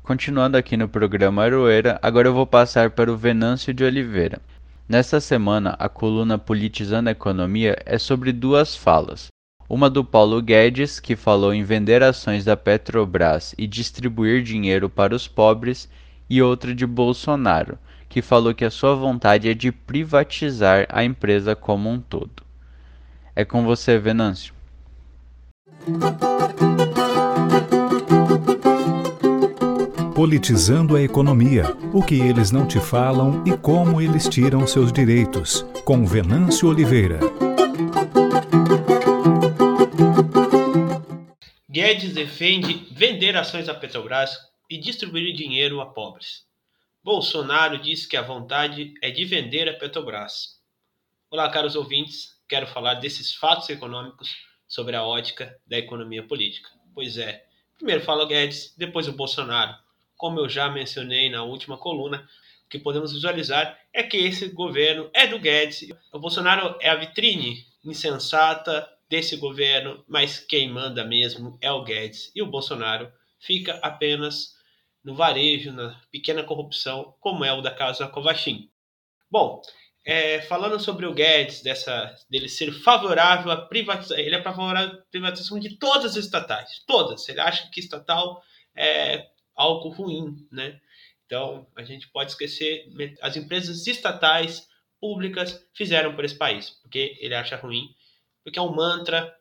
Continuando 0.02 0.58
aqui 0.58 0.76
no 0.76 0.90
programa 0.90 1.44
Aroeira, 1.44 2.00
agora 2.02 2.28
eu 2.28 2.34
vou 2.34 2.48
passar 2.48 2.90
para 2.90 3.12
o 3.12 3.18
Venâncio 3.18 3.74
de 3.74 3.84
Oliveira. 3.84 4.42
Nesta 4.90 5.22
semana, 5.22 5.76
a 5.80 5.88
coluna 5.88 6.38
Politizando 6.38 7.10
a 7.10 7.12
Economia 7.12 7.78
é 7.86 7.98
sobre 7.98 8.34
duas 8.34 8.76
falas. 8.76 9.28
Uma 9.74 9.90
do 9.90 10.06
Paulo 10.06 10.40
Guedes, 10.40 11.00
que 11.00 11.16
falou 11.16 11.52
em 11.52 11.64
vender 11.64 12.04
ações 12.04 12.46
da 12.46 12.56
Petrobras 12.56 13.56
e 13.58 13.66
distribuir 13.66 14.44
dinheiro 14.44 14.88
para 14.88 15.16
os 15.16 15.28
pobres, 15.28 15.90
e 16.30 16.44
outra 16.44 16.76
de 16.76 16.86
Bolsonaro, 16.86 17.80
que 18.08 18.22
falou 18.22 18.54
que 18.54 18.64
a 18.64 18.70
sua 18.70 18.94
vontade 18.94 19.50
é 19.50 19.54
de 19.56 19.72
privatizar 19.72 20.86
a 20.90 21.04
empresa 21.04 21.56
como 21.56 21.90
um 21.90 22.00
todo. 22.00 22.44
É 23.36 23.44
com 23.44 23.64
você, 23.64 23.98
Venâncio. 23.98 24.54
Politizando 30.14 30.96
a 30.96 31.02
economia, 31.02 31.76
o 31.92 32.04
que 32.04 32.22
eles 32.22 32.52
não 32.52 32.68
te 32.68 32.80
falam 32.80 33.42
e 33.44 33.58
como 33.58 34.00
eles 34.00 34.30
tiram 34.30 34.68
seus 34.68 34.94
direitos, 34.94 35.66
com 35.84 36.06
Venâncio 36.06 36.70
Oliveira. 36.70 37.20
Guedes 41.74 42.14
defende 42.14 42.86
vender 42.92 43.36
ações 43.36 43.66
da 43.66 43.74
Petrobras 43.74 44.38
e 44.70 44.78
distribuir 44.78 45.34
dinheiro 45.34 45.82
a 45.82 45.88
pobres. 45.88 46.46
Bolsonaro 47.04 47.80
diz 47.80 48.06
que 48.06 48.16
a 48.16 48.22
vontade 48.22 48.94
é 49.02 49.10
de 49.10 49.26
vender 49.26 49.68
a 49.68 49.74
Petrobras. 49.74 50.62
Olá, 51.32 51.50
caros 51.50 51.76
ouvintes, 51.76 52.40
quero 52.48 52.68
falar 52.68 52.94
desses 52.94 53.34
fatos 53.34 53.68
econômicos 53.70 54.36
sobre 54.68 54.96
a 54.96 55.04
ótica 55.04 55.60
da 55.66 55.76
economia 55.76 56.22
política. 56.22 56.70
Pois 56.94 57.18
é, 57.18 57.44
primeiro 57.76 58.04
fala 58.04 58.24
o 58.24 58.28
Guedes, 58.28 58.76
depois 58.78 59.08
o 59.08 59.14
Bolsonaro. 59.14 59.76
Como 60.16 60.40
eu 60.40 60.48
já 60.48 60.70
mencionei 60.70 61.28
na 61.32 61.42
última 61.42 61.76
coluna, 61.76 62.30
o 62.68 62.70
que 62.70 62.78
podemos 62.78 63.14
visualizar 63.14 63.80
é 63.92 64.04
que 64.04 64.18
esse 64.18 64.48
governo 64.50 65.10
é 65.12 65.26
do 65.26 65.40
Guedes. 65.40 65.90
O 66.12 66.20
Bolsonaro 66.20 66.78
é 66.80 66.92
a 66.92 66.96
vitrine 66.96 67.66
insensata 67.84 68.88
desse 69.14 69.36
governo, 69.36 70.04
mas 70.08 70.40
quem 70.40 70.68
manda 70.68 71.06
mesmo 71.06 71.56
é 71.62 71.72
o 71.72 71.84
Guedes. 71.84 72.32
E 72.34 72.42
o 72.42 72.48
Bolsonaro 72.48 73.14
fica 73.40 73.76
apenas 73.76 74.56
no 75.04 75.14
varejo, 75.14 75.72
na 75.72 76.02
pequena 76.12 76.42
corrupção, 76.42 77.14
como 77.20 77.46
é 77.46 77.54
o 77.54 77.62
da 77.62 77.70
casa 77.70 78.08
Covaxin. 78.08 78.72
Bom, 79.30 79.62
é, 80.04 80.42
falando 80.42 80.80
sobre 80.80 81.06
o 81.06 81.14
Guedes, 81.14 81.62
dessa, 81.62 82.16
dele 82.28 82.50
ser 82.50 82.72
favorável 82.72 83.52
à 83.52 83.58
privatização, 83.58 84.18
ele 84.18 84.36
é 84.36 84.42
favorável 84.42 84.98
à 84.98 85.02
privatização 85.12 85.60
de 85.60 85.78
todas 85.78 86.18
as 86.18 86.26
estatais, 86.26 86.84
todas. 86.88 87.30
Ele 87.30 87.40
acha 87.40 87.70
que 87.70 87.80
estatal 87.80 88.42
é 88.76 89.28
algo 89.56 89.90
ruim, 89.90 90.48
né? 90.52 90.80
Então, 91.28 91.68
a 91.76 91.84
gente 91.84 92.08
pode 92.08 92.32
esquecer, 92.32 92.88
as 93.22 93.38
empresas 93.38 93.86
estatais 93.86 94.68
públicas 95.00 95.64
fizeram 95.72 96.16
por 96.16 96.26
esse 96.26 96.36
país, 96.36 96.72
porque 96.82 97.16
ele 97.20 97.36
acha 97.36 97.58
ruim, 97.58 97.94
porque 98.44 98.60
é 98.60 98.62
um 98.62 98.74
mantra 98.74 99.36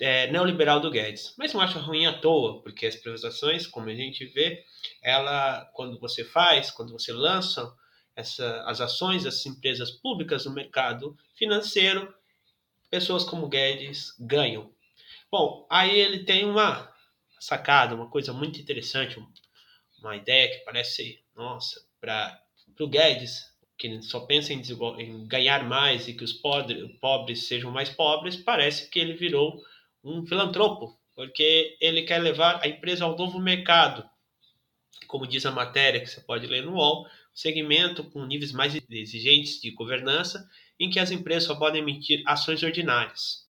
é, 0.00 0.30
neoliberal 0.30 0.80
do 0.80 0.90
Guedes. 0.90 1.34
Mas 1.38 1.52
não 1.52 1.60
acho 1.60 1.78
ruim 1.78 2.06
à 2.06 2.18
toa, 2.18 2.62
porque 2.62 2.86
as 2.86 2.96
privatizações, 2.96 3.66
como 3.66 3.88
a 3.88 3.94
gente 3.94 4.24
vê, 4.26 4.64
ela, 5.02 5.64
quando 5.74 5.98
você 6.00 6.24
faz, 6.24 6.70
quando 6.70 6.92
você 6.92 7.12
lança 7.12 7.72
essa, 8.16 8.62
as 8.64 8.80
ações 8.80 9.24
das 9.24 9.44
empresas 9.46 9.90
públicas 9.90 10.44
no 10.44 10.52
mercado 10.52 11.16
financeiro, 11.34 12.12
pessoas 12.90 13.24
como 13.24 13.48
Guedes 13.48 14.14
ganham. 14.18 14.72
Bom, 15.30 15.66
aí 15.70 15.98
ele 15.98 16.24
tem 16.24 16.44
uma 16.44 16.92
sacada, 17.40 17.94
uma 17.94 18.08
coisa 18.08 18.32
muito 18.32 18.60
interessante, 18.60 19.18
uma 19.98 20.16
ideia 20.16 20.50
que 20.50 20.64
parece, 20.64 21.24
nossa, 21.34 21.80
para 22.00 22.42
o 22.80 22.88
Guedes, 22.88 23.51
que 23.82 24.00
só 24.02 24.20
pensa 24.20 24.52
em, 24.52 24.62
em, 25.00 25.26
ganhar 25.26 25.68
mais 25.68 26.06
e 26.06 26.14
que 26.14 26.22
os 26.22 26.32
pobres, 26.32 26.88
pobres 27.00 27.48
sejam 27.48 27.72
mais 27.72 27.90
pobres, 27.90 28.36
parece 28.36 28.88
que 28.88 29.00
ele 29.00 29.14
virou 29.14 29.60
um 30.04 30.24
filantropo, 30.24 30.96
porque 31.16 31.76
ele 31.80 32.02
quer 32.02 32.18
levar 32.18 32.60
a 32.62 32.68
empresa 32.68 33.04
ao 33.04 33.18
novo 33.18 33.40
mercado. 33.40 34.08
Como 35.08 35.26
diz 35.26 35.44
a 35.44 35.50
matéria 35.50 36.00
que 36.00 36.06
você 36.06 36.20
pode 36.20 36.46
ler 36.46 36.62
no 36.62 36.74
UOL, 36.74 37.08
segmento 37.34 38.04
com 38.04 38.24
níveis 38.24 38.52
mais 38.52 38.80
exigentes 38.88 39.60
de 39.60 39.72
governança, 39.72 40.48
em 40.78 40.88
que 40.88 41.00
as 41.00 41.10
empresas 41.10 41.44
só 41.44 41.56
podem 41.56 41.82
emitir 41.82 42.22
ações 42.24 42.62
ordinárias. 42.62 43.48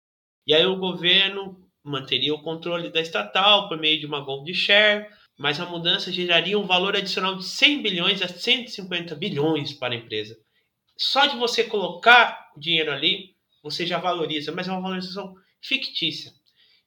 E 0.46 0.52
aí 0.52 0.66
o 0.66 0.76
governo 0.76 1.66
manteria 1.82 2.34
o 2.34 2.42
controle 2.42 2.90
da 2.90 3.00
estatal 3.00 3.66
por 3.66 3.78
meio 3.78 3.98
de 3.98 4.04
uma 4.04 4.20
gold 4.20 4.52
share, 4.52 5.08
mas 5.38 5.60
a 5.60 5.66
mudança 5.66 6.10
geraria 6.10 6.58
um 6.58 6.66
valor 6.66 6.96
adicional 6.96 7.36
de 7.36 7.44
100 7.44 7.80
bilhões 7.82 8.20
a 8.20 8.28
150 8.28 9.14
bilhões 9.14 9.72
para 9.72 9.94
a 9.94 9.96
empresa. 9.96 10.36
Só 10.96 11.26
de 11.26 11.36
você 11.36 11.62
colocar 11.62 12.50
o 12.56 12.60
dinheiro 12.60 12.90
ali, 12.90 13.36
você 13.62 13.86
já 13.86 13.98
valoriza, 13.98 14.50
mas 14.50 14.66
é 14.66 14.72
uma 14.72 14.80
valorização 14.80 15.36
fictícia. 15.62 16.32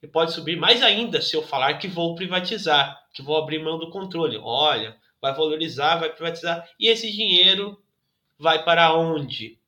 E 0.03 0.07
pode 0.07 0.33
subir 0.33 0.57
mais 0.57 0.83
ainda 0.83 1.21
se 1.21 1.33
eu 1.35 1.41
falar 1.41 1.75
que 1.75 1.87
vou 1.87 2.13
privatizar, 2.13 2.99
que 3.13 3.21
vou 3.21 3.37
abrir 3.37 3.63
mão 3.63 3.79
do 3.79 3.89
controle. 3.89 4.37
Olha, 4.37 4.97
vai 5.21 5.33
valorizar, 5.33 5.97
vai 5.97 6.11
privatizar. 6.11 6.67
E 6.77 6.89
esse 6.89 7.09
dinheiro 7.09 7.81
vai 8.37 8.65
para 8.65 8.93
onde? 8.93 9.59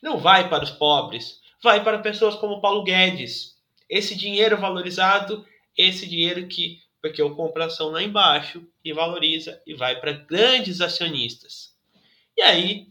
Não 0.00 0.18
vai 0.18 0.48
para 0.48 0.64
os 0.64 0.70
pobres, 0.70 1.40
vai 1.62 1.84
para 1.84 1.98
pessoas 1.98 2.36
como 2.36 2.62
Paulo 2.62 2.82
Guedes. 2.82 3.56
Esse 3.90 4.16
dinheiro 4.16 4.56
valorizado, 4.56 5.44
esse 5.76 6.08
dinheiro 6.08 6.48
que 6.48 6.80
porque 7.02 7.20
eu 7.20 7.34
compro 7.34 7.62
ação 7.64 7.90
lá 7.90 8.02
embaixo 8.02 8.66
e 8.84 8.92
valoriza 8.92 9.60
e 9.66 9.74
vai 9.74 10.00
para 10.00 10.12
grandes 10.12 10.80
acionistas. 10.80 11.76
E 12.36 12.40
aí 12.40 12.86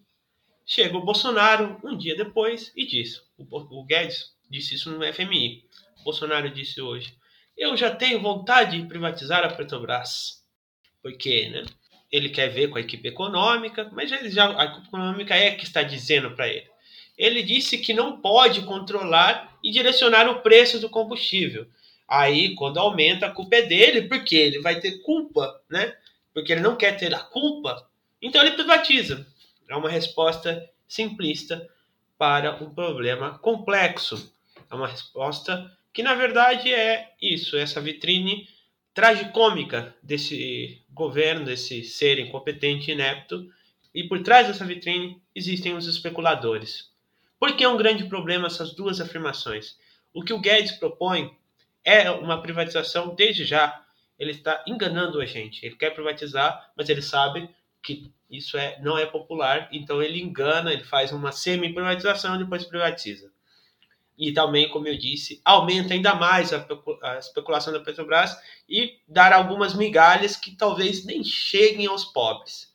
chega 0.66 0.97
o 0.97 1.03
Bolsonaro 1.03 1.80
um 1.84 1.97
dia 1.97 2.16
depois 2.16 2.72
e 2.76 2.86
diz, 2.86 3.24
o 3.39 3.84
Guedes 3.86 4.36
disse 4.49 4.76
isso 4.76 4.91
no 4.91 5.14
FMI. 5.14 5.64
O 6.01 6.03
Bolsonaro 6.03 6.49
disse 6.49 6.82
hoje: 6.82 7.16
"Eu 7.57 7.76
já 7.78 7.95
tenho 7.95 8.22
vontade 8.22 8.80
de 8.80 8.88
privatizar 8.88 9.43
a 9.43 9.49
Petrobras". 9.49 10.41
Porque, 11.01 11.49
né? 11.49 11.64
ele 12.12 12.30
quer 12.30 12.49
ver 12.49 12.70
com 12.70 12.78
a 12.78 12.82
equipe 12.82 13.07
econômica, 13.07 13.89
mas 13.93 14.12
ele 14.12 14.30
já, 14.30 14.59
a 14.59 14.66
equipe 14.66 14.88
econômica 14.88 15.34
é 15.34 15.51
que 15.51 15.64
está 15.64 15.82
dizendo 15.82 16.32
para 16.32 16.47
ele. 16.47 16.70
Ele 17.18 17.41
disse 17.41 17.78
que 17.78 17.93
não 17.93 18.20
pode 18.20 18.62
controlar 18.64 19.57
e 19.64 19.72
direcionar 19.72 20.28
o 20.28 20.41
preço 20.41 20.80
do 20.80 20.89
combustível. 20.89 21.66
Aí, 22.14 22.55
quando 22.55 22.78
aumenta, 22.78 23.28
a 23.28 23.32
culpa 23.32 23.55
é 23.55 23.62
dele, 23.62 24.01
porque 24.01 24.36
ele 24.36 24.59
vai 24.59 24.82
ter 24.82 25.01
culpa, 25.01 25.62
né? 25.70 25.95
Porque 26.34 26.51
ele 26.51 26.59
não 26.59 26.76
quer 26.76 26.97
ter 26.97 27.16
a 27.16 27.20
culpa, 27.20 27.89
então 28.22 28.41
ele 28.41 28.51
privatiza. 28.51 29.26
É 29.70 29.74
uma 29.78 29.89
resposta 29.89 30.70
simplista 30.86 31.66
para 32.18 32.62
um 32.62 32.70
problema 32.70 33.39
complexo. 33.39 34.30
É 34.70 34.76
uma 34.76 34.88
resposta 34.88 35.72
que, 35.93 36.03
na 36.03 36.14
verdade, 36.14 36.74
é 36.74 37.14
isso, 37.22 37.55
essa 37.55 37.80
vitrine 37.80 38.45
tragicômica 38.93 39.95
desse 40.03 40.84
governo, 40.89 41.45
desse 41.45 41.82
ser 41.86 42.20
incompetente 42.20 42.91
inepto, 42.91 43.49
e 43.95 44.03
por 44.03 44.22
trás 44.22 44.47
dessa 44.47 44.66
vitrine 44.66 45.22
existem 45.34 45.74
os 45.76 45.88
especuladores. 45.88 46.89
Por 47.39 47.55
que 47.55 47.64
é 47.64 47.70
um 47.70 47.78
grande 47.78 48.03
problema 48.03 48.47
essas 48.47 48.74
duas 48.76 48.99
afirmações? 48.99 49.78
O 50.14 50.22
que 50.22 50.34
o 50.34 50.39
Guedes 50.39 50.74
propõe 50.74 51.39
é 51.84 52.09
uma 52.11 52.41
privatização 52.41 53.15
desde 53.15 53.45
já. 53.45 53.84
Ele 54.17 54.32
está 54.32 54.63
enganando 54.67 55.19
a 55.19 55.25
gente. 55.25 55.65
Ele 55.65 55.75
quer 55.75 55.91
privatizar, 55.91 56.71
mas 56.77 56.89
ele 56.89 57.01
sabe 57.01 57.49
que 57.84 58.13
isso 58.29 58.57
é, 58.57 58.79
não 58.82 58.97
é 58.97 59.05
popular, 59.05 59.67
então 59.71 60.01
ele 60.01 60.21
engana, 60.21 60.71
ele 60.71 60.84
faz 60.84 61.11
uma 61.11 61.32
semi-privatização 61.32 62.36
e 62.36 62.39
depois 62.39 62.63
privatiza 62.63 63.32
e 64.21 64.32
também, 64.32 64.69
como 64.69 64.88
eu 64.88 64.95
disse, 64.95 65.41
aumenta 65.43 65.95
ainda 65.95 66.13
mais 66.13 66.53
a, 66.53 66.63
a 67.01 67.17
especulação 67.17 67.73
da 67.73 67.79
Petrobras 67.79 68.38
e 68.69 68.99
dar 69.07 69.34
algumas 69.34 69.73
migalhas 69.73 70.36
que 70.36 70.55
talvez 70.55 71.03
nem 71.03 71.23
cheguem 71.23 71.88
aos 71.88 72.05
pobres. 72.05 72.71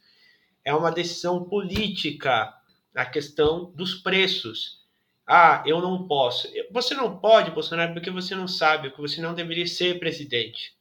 É 0.65 0.75
uma 0.75 0.91
decisão 0.91 1.45
política 1.45 2.53
a 2.93 3.07
questão 3.07 3.71
dos 3.77 3.95
preços. 3.95 4.85
Ah, 5.27 5.63
eu 5.67 5.81
não 5.81 6.07
posso. 6.07 6.49
Você 6.71 6.95
não 6.95 7.19
pode, 7.19 7.51
Bolsonaro, 7.51 7.93
porque 7.93 8.11
você 8.11 8.35
não 8.35 8.47
sabe, 8.47 8.91
porque 8.91 9.03
você 9.03 9.21
não 9.21 9.35
deveria 9.35 9.67
ser 9.67 9.99
presidente. 9.99 10.73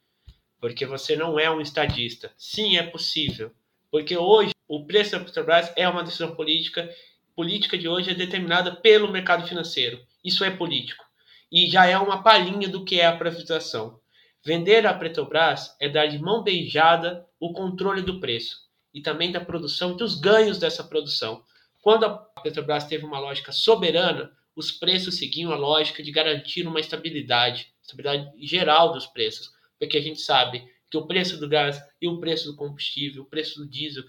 Porque 0.60 0.86
você 0.86 1.16
não 1.16 1.40
é 1.40 1.50
um 1.50 1.60
estadista. 1.60 2.32
Sim, 2.38 2.78
é 2.78 2.84
possível. 2.84 3.52
Porque 3.90 4.16
hoje 4.16 4.52
o 4.68 4.86
preço 4.86 5.12
da 5.12 5.20
Petrobras 5.20 5.72
é 5.76 5.88
uma 5.90 6.04
decisão 6.04 6.36
política. 6.36 6.88
Política 7.36 7.78
de 7.78 7.88
hoje 7.88 8.12
é 8.12 8.14
determinada 8.14 8.76
pelo 8.76 9.12
mercado 9.12 9.48
financeiro. 9.48 10.00
Isso 10.24 10.44
é 10.44 10.52
político. 10.52 11.04
E 11.52 11.70
já 11.70 11.88
é 11.88 11.98
uma 11.98 12.22
palhinha 12.22 12.70
do 12.70 12.86
que 12.86 13.00
é 13.00 13.08
a 13.08 13.18
privatização. 13.18 14.00
Vender 14.44 14.86
a 14.86 14.94
Petrobras 14.94 15.76
é 15.80 15.90
dar 15.90 16.06
de 16.06 16.20
mão 16.20 16.44
beijada 16.44 17.26
o 17.40 17.52
controle 17.52 18.04
do 18.04 18.20
preço 18.20 18.58
e 18.94 19.02
também 19.02 19.32
da 19.32 19.42
produção 19.42 19.94
e 19.94 19.98
dos 19.98 20.20
ganhos 20.20 20.60
dessa 20.60 20.84
produção. 20.84 21.44
Quando 21.86 22.04
a 22.04 22.18
Petrobras 22.42 22.86
teve 22.86 23.06
uma 23.06 23.20
lógica 23.20 23.52
soberana, 23.52 24.36
os 24.56 24.72
preços 24.72 25.20
seguiam 25.20 25.52
a 25.52 25.56
lógica 25.56 26.02
de 26.02 26.12
garantir 26.12 26.66
uma 26.68 26.80
estabilidade, 26.80 27.72
estabilidade 27.80 28.32
geral 28.44 28.92
dos 28.92 29.06
preços, 29.06 29.52
porque 29.78 29.96
a 29.96 30.02
gente 30.02 30.20
sabe 30.20 30.68
que 30.90 30.98
o 30.98 31.06
preço 31.06 31.40
do 31.40 31.48
gás 31.48 31.80
e 32.02 32.08
o 32.08 32.20
preço 32.20 32.48
do 32.48 32.58
combustível, 32.58 33.22
o 33.22 33.28
preço 33.28 33.60
do 33.60 33.70
diesel, 33.70 34.04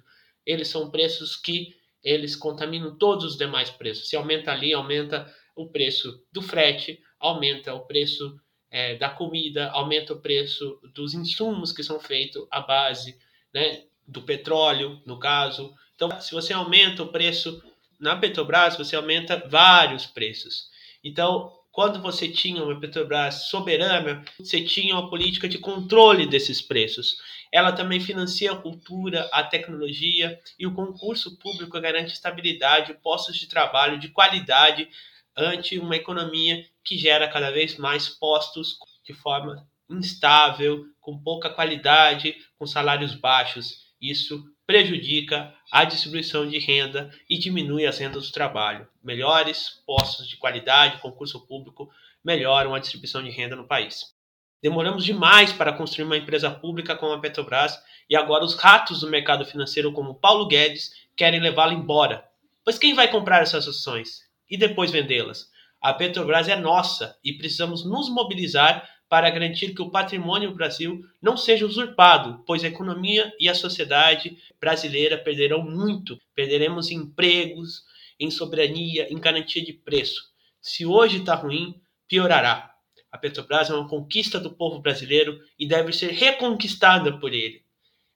eles 0.46 0.68
são 0.68 0.90
preços 0.90 1.36
que 1.36 1.76
eles 2.02 2.34
contaminam 2.34 2.96
todos 2.96 3.26
os 3.26 3.36
demais 3.36 3.68
preços. 3.68 4.08
Se 4.08 4.16
aumenta 4.16 4.52
ali, 4.52 4.72
aumenta 4.72 5.30
o 5.54 5.68
preço 5.68 6.24
do 6.32 6.40
frete, 6.40 6.98
aumenta 7.20 7.74
o 7.74 7.80
preço 7.80 8.40
é, 8.70 8.94
da 8.94 9.10
comida, 9.10 9.68
aumenta 9.72 10.14
o 10.14 10.22
preço 10.22 10.80
dos 10.94 11.12
insumos 11.12 11.72
que 11.72 11.82
são 11.82 12.00
feitos 12.00 12.46
à 12.50 12.62
base 12.62 13.18
né, 13.52 13.84
do 14.06 14.22
petróleo, 14.22 15.00
no 15.04 15.18
caso. 15.18 15.74
Então, 15.94 16.20
se 16.20 16.32
você 16.32 16.52
aumenta 16.52 17.02
o 17.02 17.08
preço 17.08 17.62
na 17.98 18.16
Petrobras, 18.16 18.76
você 18.76 18.94
aumenta 18.96 19.42
vários 19.48 20.06
preços. 20.06 20.68
Então, 21.02 21.52
quando 21.72 22.00
você 22.00 22.28
tinha 22.28 22.62
uma 22.62 22.80
Petrobras 22.80 23.48
soberana, 23.48 24.24
você 24.38 24.62
tinha 24.62 24.94
uma 24.94 25.10
política 25.10 25.48
de 25.48 25.58
controle 25.58 26.26
desses 26.26 26.62
preços. 26.62 27.16
Ela 27.52 27.72
também 27.72 28.00
financia 28.00 28.52
a 28.52 28.56
cultura, 28.56 29.28
a 29.32 29.42
tecnologia 29.42 30.38
e 30.58 30.66
o 30.66 30.74
concurso 30.74 31.38
público 31.38 31.80
garante 31.80 32.12
estabilidade, 32.12 32.94
postos 33.02 33.36
de 33.36 33.46
trabalho 33.46 33.98
de 33.98 34.08
qualidade 34.08 34.88
ante 35.36 35.78
uma 35.78 35.96
economia 35.96 36.64
que 36.82 36.96
gera 36.96 37.28
cada 37.28 37.50
vez 37.50 37.76
mais 37.76 38.08
postos 38.08 38.78
de 39.04 39.12
forma 39.12 39.66
instável, 39.88 40.84
com 41.00 41.18
pouca 41.22 41.50
qualidade, 41.50 42.34
com 42.58 42.66
salários 42.66 43.14
baixos. 43.14 43.85
Isso 44.00 44.44
prejudica 44.66 45.54
a 45.72 45.84
distribuição 45.84 46.46
de 46.48 46.58
renda 46.58 47.10
e 47.28 47.38
diminui 47.38 47.86
as 47.86 47.98
rendas 47.98 48.26
do 48.26 48.32
trabalho. 48.32 48.86
Melhores 49.02 49.82
postos 49.86 50.28
de 50.28 50.36
qualidade, 50.36 51.00
concurso 51.00 51.46
público, 51.46 51.90
melhoram 52.24 52.74
a 52.74 52.78
distribuição 52.78 53.22
de 53.22 53.30
renda 53.30 53.56
no 53.56 53.66
país. 53.66 54.14
Demoramos 54.62 55.04
demais 55.04 55.52
para 55.52 55.72
construir 55.72 56.04
uma 56.04 56.16
empresa 56.16 56.50
pública 56.50 56.96
como 56.96 57.12
a 57.12 57.20
Petrobras 57.20 57.78
e 58.08 58.16
agora 58.16 58.44
os 58.44 58.54
ratos 58.54 59.00
do 59.00 59.10
mercado 59.10 59.44
financeiro, 59.44 59.92
como 59.92 60.14
Paulo 60.14 60.46
Guedes, 60.46 60.92
querem 61.16 61.40
levá-la 61.40 61.72
embora. 61.72 62.24
Pois 62.64 62.78
quem 62.78 62.94
vai 62.94 63.08
comprar 63.08 63.42
essas 63.42 63.68
ações? 63.68 64.26
e 64.48 64.56
depois 64.56 64.90
vendê-las. 64.90 65.50
A 65.80 65.92
Petrobras 65.92 66.48
é 66.48 66.56
nossa 66.56 67.18
e 67.22 67.32
precisamos 67.32 67.84
nos 67.84 68.08
mobilizar 68.08 68.88
para 69.08 69.30
garantir 69.30 69.74
que 69.74 69.82
o 69.82 69.90
patrimônio 69.90 70.50
do 70.50 70.56
Brasil 70.56 71.04
não 71.22 71.36
seja 71.36 71.64
usurpado, 71.64 72.42
pois 72.46 72.64
a 72.64 72.68
economia 72.68 73.32
e 73.38 73.48
a 73.48 73.54
sociedade 73.54 74.36
brasileira 74.60 75.16
perderão 75.16 75.62
muito. 75.62 76.18
Perderemos 76.34 76.90
empregos, 76.90 77.84
em 78.18 78.30
soberania, 78.30 79.12
em 79.12 79.18
garantia 79.18 79.64
de 79.64 79.72
preço. 79.72 80.22
Se 80.60 80.84
hoje 80.84 81.18
está 81.18 81.34
ruim, 81.34 81.80
piorará. 82.08 82.74
A 83.12 83.18
Petrobras 83.18 83.70
é 83.70 83.74
uma 83.74 83.88
conquista 83.88 84.40
do 84.40 84.50
povo 84.50 84.80
brasileiro 84.80 85.40
e 85.58 85.66
deve 85.66 85.92
ser 85.92 86.10
reconquistada 86.10 87.18
por 87.18 87.32
ele. 87.32 87.62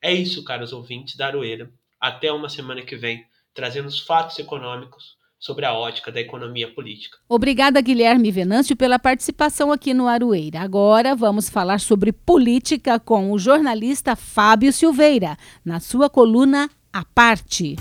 É 0.02 0.12
isso, 0.12 0.42
caros 0.42 0.72
ouvintes 0.72 1.16
da 1.16 1.26
Aroeira. 1.26 1.72
Até 2.00 2.32
uma 2.32 2.48
semana 2.48 2.82
que 2.82 2.96
vem, 2.96 3.24
trazendo 3.54 3.86
os 3.86 4.00
fatos 4.00 4.38
econômicos 4.38 5.19
sobre 5.40 5.64
a 5.64 5.72
ótica 5.72 6.12
da 6.12 6.20
economia 6.20 6.72
política. 6.72 7.16
Obrigada, 7.26 7.80
Guilherme 7.80 8.30
Venâncio, 8.30 8.76
pela 8.76 8.98
participação 8.98 9.72
aqui 9.72 9.94
no 9.94 10.06
Aroeira. 10.06 10.60
Agora 10.60 11.16
vamos 11.16 11.48
falar 11.48 11.80
sobre 11.80 12.12
política 12.12 13.00
com 13.00 13.32
o 13.32 13.38
jornalista 13.38 14.14
Fábio 14.14 14.70
Silveira, 14.70 15.36
na 15.64 15.80
sua 15.80 16.10
coluna 16.10 16.68
A 16.92 17.04
Parte. 17.04 17.76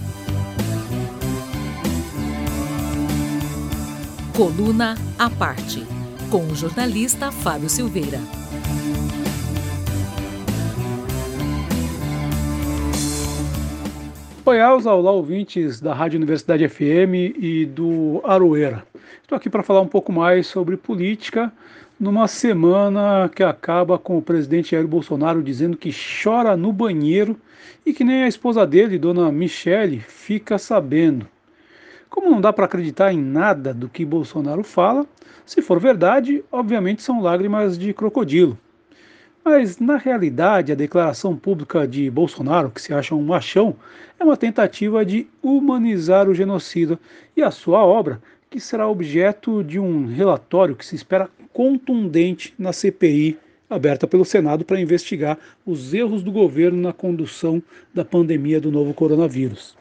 Coluna 4.36 4.96
A 5.18 5.30
Parte, 5.30 5.86
com 6.32 6.48
o 6.48 6.56
jornalista 6.56 7.30
Fábio 7.30 7.70
Silveira. 7.70 8.20
Elza, 14.54 14.92
olá 14.92 15.12
ouvintes 15.12 15.80
da 15.80 15.94
Rádio 15.94 16.18
Universidade 16.18 16.68
FM 16.68 17.36
e 17.38 17.66
do 17.66 18.20
Aroeira. 18.24 18.84
Estou 19.22 19.36
aqui 19.36 19.50
para 19.50 19.62
falar 19.62 19.82
um 19.82 19.88
pouco 19.88 20.12
mais 20.12 20.48
sobre 20.48 20.76
política 20.76 21.54
numa 22.00 22.28
semana 22.28 23.30
que 23.30 23.44
acaba 23.44 24.00
com 24.00 24.18
o 24.18 24.22
presidente 24.22 24.72
Jair 24.72 24.88
Bolsonaro 24.88 25.44
dizendo 25.44 25.78
que 25.78 25.92
chora 25.92 26.58
no 26.58 26.74
banheiro 26.74 27.40
e 27.86 27.94
que 27.94 28.04
nem 28.04 28.24
a 28.24 28.28
esposa 28.28 28.66
dele, 28.66 28.98
dona 28.98 29.32
Michele, 29.32 30.00
fica 30.00 30.58
sabendo. 30.58 31.28
Como 32.10 32.30
não 32.30 32.42
dá 32.42 32.52
para 32.52 32.66
acreditar 32.66 33.14
em 33.14 33.22
nada 33.22 33.74
do 33.74 33.88
que 33.88 34.04
Bolsonaro 34.04 34.64
fala, 34.64 35.06
se 35.46 35.62
for 35.62 35.80
verdade, 35.80 36.44
obviamente 36.52 37.04
são 37.04 37.22
lágrimas 37.22 37.78
de 37.78 37.94
crocodilo. 37.94 38.58
Mas, 39.44 39.80
na 39.80 39.98
realidade, 39.98 40.72
a 40.72 40.76
declaração 40.76 41.36
pública 41.36 41.88
de 41.88 42.10
Bolsonaro, 42.10 42.70
que 42.70 42.82
se 42.82 42.94
acha 42.94 43.16
um 43.16 43.24
machão, 43.24 43.76
é 44.20 44.24
uma 44.24 44.38
tentativa 44.38 45.06
de 45.06 45.28
humanizar 45.42 46.28
o 46.28 46.36
genocida 46.36 47.00
e 47.36 47.42
a 47.42 47.50
sua 47.50 47.84
obra, 47.86 48.22
que 48.50 48.60
será 48.60 48.88
objeto 48.88 49.64
de 49.64 49.80
um 49.80 50.06
relatório 50.08 50.76
que 50.76 50.86
se 50.86 50.96
espera 50.96 51.30
contundente 51.54 52.54
na 52.58 52.74
CPI 52.74 53.38
aberta 53.70 54.08
pelo 54.08 54.26
Senado 54.26 54.66
para 54.66 54.82
investigar 54.82 55.38
os 55.66 55.94
erros 55.94 56.24
do 56.24 56.32
governo 56.32 56.82
na 56.82 56.92
condução 56.92 57.62
da 57.94 58.04
pandemia 58.04 58.60
do 58.60 58.72
novo 58.72 58.94
coronavírus. 58.94 59.78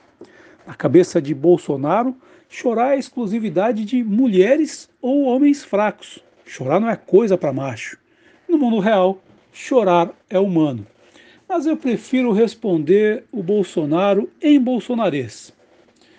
Na 0.67 0.75
cabeça 0.75 1.23
de 1.23 1.35
Bolsonaro, 1.35 2.15
chorar 2.49 2.95
é 2.95 2.99
exclusividade 2.99 3.85
de 3.85 4.05
mulheres 4.05 4.91
ou 5.01 5.23
homens 5.23 5.65
fracos. 5.65 6.23
Chorar 6.45 6.79
não 6.79 6.91
é 6.91 6.97
coisa 6.97 7.39
para 7.39 7.53
macho. 7.53 7.99
No 8.47 8.59
mundo 8.59 8.79
real, 8.79 9.23
chorar 9.59 10.15
é 10.31 10.39
humano. 10.39 10.87
Mas 11.49 11.67
eu 11.67 11.77
prefiro 11.77 12.31
responder 12.33 13.25
o 13.33 13.43
Bolsonaro 13.43 14.31
em 14.41 14.61
bolsonarês. 14.61 15.53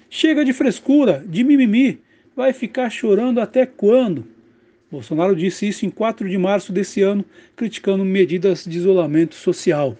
Chega 0.10 0.44
de 0.44 0.52
frescura, 0.52 1.24
de 1.26 1.42
mimimi, 1.44 2.02
vai 2.36 2.52
ficar 2.52 2.90
chorando 2.90 3.40
até 3.40 3.66
quando? 3.66 4.28
Bolsonaro 4.92 5.36
disse 5.36 5.68
isso 5.68 5.86
em 5.86 5.90
4 5.90 6.28
de 6.28 6.38
março 6.38 6.74
desse 6.74 7.02
ano, 7.02 7.24
criticando 7.56 8.04
medidas 8.04 8.66
de 8.66 8.78
isolamento 8.78 9.36
social. 9.36 9.98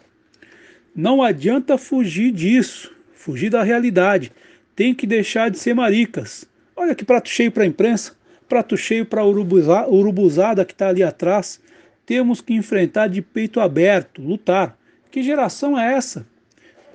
Não 0.94 1.24
adianta 1.24 1.78
fugir 1.78 2.34
disso, 2.34 2.92
fugir 3.14 3.50
da 3.50 3.64
realidade. 3.64 4.34
Tem 4.76 4.94
que 4.94 5.08
deixar 5.08 5.50
de 5.50 5.58
ser 5.58 5.74
maricas. 5.74 6.46
Olha 6.76 6.94
que 6.94 7.06
prato 7.06 7.30
cheio 7.30 7.52
para 7.52 7.64
a 7.64 7.68
imprensa, 7.68 8.14
prato 8.50 8.76
cheio 8.76 9.06
para 9.06 9.22
a 9.22 9.26
urubuzada 9.26 10.66
que 10.66 10.74
está 10.74 10.90
ali 10.90 11.04
atrás, 11.04 11.62
temos 12.10 12.42
que 12.42 12.56
enfrentar 12.56 13.08
de 13.08 13.22
peito 13.22 13.60
aberto, 13.60 14.20
lutar. 14.20 14.76
Que 15.12 15.22
geração 15.22 15.78
é 15.78 15.94
essa? 15.94 16.26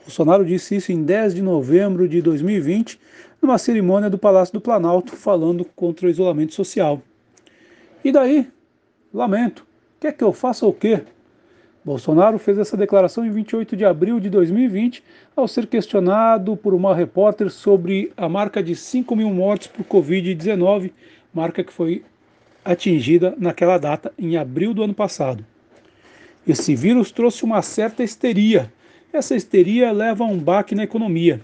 Bolsonaro 0.02 0.44
disse 0.44 0.74
isso 0.74 0.90
em 0.90 1.04
10 1.04 1.36
de 1.36 1.40
novembro 1.40 2.08
de 2.08 2.20
2020, 2.20 2.98
numa 3.40 3.56
cerimônia 3.56 4.10
do 4.10 4.18
Palácio 4.18 4.54
do 4.54 4.60
Planalto, 4.60 5.14
falando 5.14 5.64
contra 5.76 6.08
o 6.08 6.10
isolamento 6.10 6.52
social. 6.52 7.00
E 8.04 8.10
daí? 8.10 8.48
Lamento. 9.12 9.64
Quer 10.00 10.14
que 10.14 10.24
eu 10.24 10.32
faça 10.32 10.66
o 10.66 10.72
quê? 10.72 11.04
Bolsonaro 11.84 12.36
fez 12.36 12.58
essa 12.58 12.76
declaração 12.76 13.24
em 13.24 13.30
28 13.30 13.76
de 13.76 13.84
abril 13.84 14.18
de 14.18 14.28
2020, 14.28 15.00
ao 15.36 15.46
ser 15.46 15.68
questionado 15.68 16.56
por 16.56 16.74
uma 16.74 16.92
repórter 16.92 17.50
sobre 17.50 18.10
a 18.16 18.28
marca 18.28 18.60
de 18.60 18.74
5 18.74 19.14
mil 19.14 19.30
mortes 19.30 19.68
por 19.68 19.84
Covid-19, 19.84 20.90
marca 21.32 21.62
que 21.62 21.72
foi 21.72 22.02
atingida 22.64 23.34
naquela 23.38 23.78
data, 23.78 24.12
em 24.18 24.36
abril 24.36 24.72
do 24.72 24.82
ano 24.82 24.94
passado. 24.94 25.44
Esse 26.46 26.74
vírus 26.74 27.10
trouxe 27.10 27.44
uma 27.44 27.62
certa 27.62 28.02
histeria. 28.02 28.72
Essa 29.12 29.34
histeria 29.34 29.92
leva 29.92 30.24
a 30.24 30.26
um 30.26 30.38
baque 30.38 30.74
na 30.74 30.84
economia. 30.84 31.40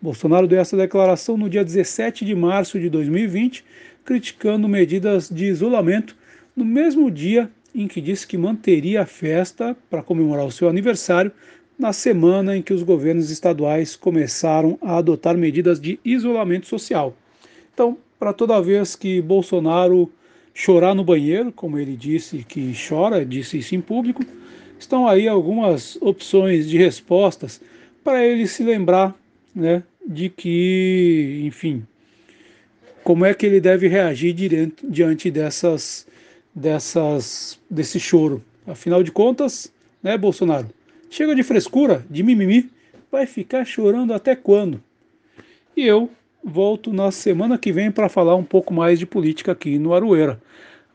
Bolsonaro 0.00 0.48
deu 0.48 0.58
essa 0.58 0.76
declaração 0.76 1.36
no 1.36 1.48
dia 1.48 1.64
17 1.64 2.24
de 2.24 2.34
março 2.34 2.78
de 2.78 2.90
2020, 2.90 3.64
criticando 4.04 4.68
medidas 4.68 5.28
de 5.28 5.46
isolamento, 5.46 6.16
no 6.56 6.64
mesmo 6.64 7.10
dia 7.10 7.50
em 7.74 7.86
que 7.86 8.00
disse 8.00 8.26
que 8.26 8.36
manteria 8.36 9.02
a 9.02 9.06
festa 9.06 9.76
para 9.88 10.02
comemorar 10.02 10.44
o 10.44 10.52
seu 10.52 10.68
aniversário, 10.68 11.32
na 11.78 11.92
semana 11.92 12.56
em 12.56 12.62
que 12.62 12.74
os 12.74 12.82
governos 12.82 13.30
estaduais 13.30 13.96
começaram 13.96 14.78
a 14.82 14.98
adotar 14.98 15.36
medidas 15.36 15.80
de 15.80 15.98
isolamento 16.04 16.66
social. 16.66 17.16
Então, 17.72 17.96
para 18.18 18.32
toda 18.32 18.60
vez 18.60 18.94
que 18.94 19.20
Bolsonaro 19.22 20.10
chorar 20.54 20.94
no 20.94 21.04
banheiro, 21.04 21.52
como 21.52 21.78
ele 21.78 21.96
disse 21.96 22.44
que 22.44 22.72
chora, 22.88 23.24
disse 23.24 23.58
isso 23.58 23.74
em 23.74 23.80
público, 23.80 24.24
estão 24.78 25.08
aí 25.08 25.28
algumas 25.28 25.96
opções 26.00 26.68
de 26.68 26.76
respostas 26.76 27.60
para 28.04 28.24
ele 28.24 28.46
se 28.46 28.62
lembrar 28.62 29.14
né, 29.54 29.82
de 30.06 30.28
que, 30.28 31.42
enfim, 31.44 31.86
como 33.04 33.24
é 33.24 33.34
que 33.34 33.46
ele 33.46 33.60
deve 33.60 33.88
reagir 33.88 34.32
diante, 34.82 35.30
dessas, 35.30 36.06
dessas, 36.54 37.58
desse 37.68 37.98
choro. 37.98 38.42
Afinal 38.66 39.02
de 39.02 39.10
contas, 39.10 39.72
né, 40.02 40.16
Bolsonaro? 40.16 40.68
Chega 41.10 41.34
de 41.34 41.42
frescura, 41.42 42.04
de 42.08 42.22
mimimi, 42.22 42.70
vai 43.10 43.26
ficar 43.26 43.64
chorando 43.64 44.14
até 44.14 44.34
quando? 44.34 44.82
E 45.76 45.86
eu 45.86 46.10
volto 46.44 46.92
na 46.92 47.10
semana 47.10 47.56
que 47.56 47.72
vem 47.72 47.90
para 47.90 48.08
falar 48.08 48.34
um 48.34 48.44
pouco 48.44 48.74
mais 48.74 48.98
de 48.98 49.06
política 49.06 49.52
aqui 49.52 49.78
no 49.78 49.94
Aroeira. 49.94 50.40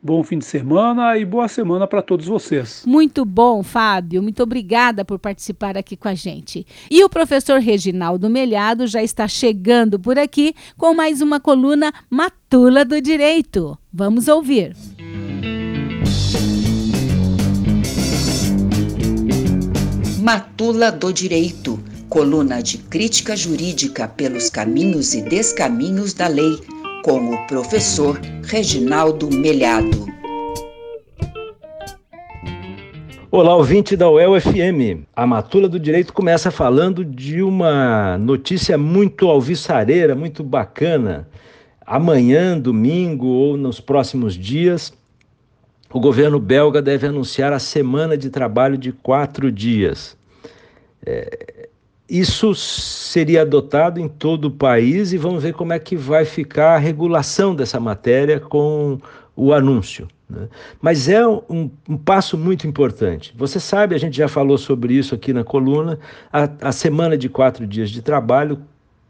Bom 0.01 0.23
fim 0.23 0.37
de 0.37 0.45
semana 0.45 1.17
e 1.17 1.25
boa 1.25 1.47
semana 1.47 1.87
para 1.87 2.03
todos 2.03 2.27
vocês. 2.27 2.83
Muito 2.85 3.25
bom, 3.25 3.63
Fábio. 3.63 4.21
Muito 4.21 4.43
obrigada 4.43 5.03
por 5.03 5.17
participar 5.17 5.75
aqui 5.75 5.97
com 5.97 6.07
a 6.07 6.13
gente. 6.13 6.65
E 6.89 7.03
o 7.03 7.09
professor 7.09 7.59
Reginaldo 7.59 8.29
Melhado 8.29 8.85
já 8.85 9.01
está 9.01 9.27
chegando 9.27 9.99
por 9.99 10.19
aqui 10.19 10.53
com 10.77 10.93
mais 10.93 11.19
uma 11.19 11.39
coluna 11.39 11.91
Matula 12.09 12.85
do 12.85 13.01
Direito. 13.01 13.77
Vamos 13.91 14.27
ouvir. 14.27 14.75
Matula 20.21 20.91
do 20.91 21.11
Direito 21.11 21.86
coluna 22.09 22.61
de 22.61 22.77
crítica 22.77 23.35
jurídica 23.35 24.07
pelos 24.07 24.49
caminhos 24.49 25.13
e 25.13 25.21
descaminhos 25.21 26.13
da 26.13 26.27
lei, 26.27 26.57
com 27.03 27.33
o 27.33 27.47
professor 27.47 28.19
Reginaldo 28.43 29.29
Melhado. 29.29 30.05
Olá, 33.29 33.55
ouvinte 33.55 33.97
da 33.97 34.09
UEL-FM. 34.09 35.05
A 35.13 35.27
Matula 35.27 35.67
do 35.67 35.77
Direito 35.77 36.13
começa 36.13 36.49
falando 36.49 37.03
de 37.03 37.41
uma 37.41 38.17
notícia 38.17 38.77
muito 38.77 39.27
alvissareira, 39.27 40.15
muito 40.15 40.43
bacana. 40.43 41.27
Amanhã, 41.85 42.57
domingo 42.57 43.27
ou 43.27 43.57
nos 43.57 43.81
próximos 43.81 44.33
dias, 44.33 44.93
o 45.91 45.99
governo 45.99 46.39
belga 46.39 46.81
deve 46.81 47.07
anunciar 47.07 47.51
a 47.51 47.59
semana 47.59 48.17
de 48.17 48.29
trabalho 48.29 48.77
de 48.77 48.93
quatro 48.93 49.51
dias. 49.51 50.17
É, 51.05 51.67
isso 52.09 52.55
seria 52.55 53.41
adotado 53.41 53.99
em 53.99 54.07
todo 54.07 54.45
o 54.45 54.51
país 54.51 55.11
e 55.11 55.17
vamos 55.17 55.43
ver 55.43 55.53
como 55.53 55.73
é 55.73 55.79
que 55.79 55.95
vai 55.95 56.23
ficar 56.23 56.75
a 56.75 56.77
regulação 56.77 57.53
dessa 57.53 57.79
matéria 57.79 58.39
com 58.39 58.99
o 59.35 59.53
anúncio. 59.53 60.07
Né? 60.29 60.47
Mas 60.81 61.09
é 61.09 61.27
um, 61.27 61.69
um, 61.87 61.97
passo 61.97 62.37
muito 62.37 62.65
importante. 62.65 63.33
Você 63.37 63.59
sabe, 63.59 63.93
a 63.93 63.97
gente 63.97 64.17
já 64.17 64.27
falou 64.27 64.57
sobre 64.57 64.93
isso 64.93 65.13
aqui 65.13 65.33
na 65.33 65.43
coluna, 65.43 65.99
a, 66.31 66.49
a 66.61 66.71
semana 66.71 67.17
de 67.17 67.27
quatro 67.27 67.67
dias 67.67 67.89
de 67.89 68.01
trabalho 68.01 68.59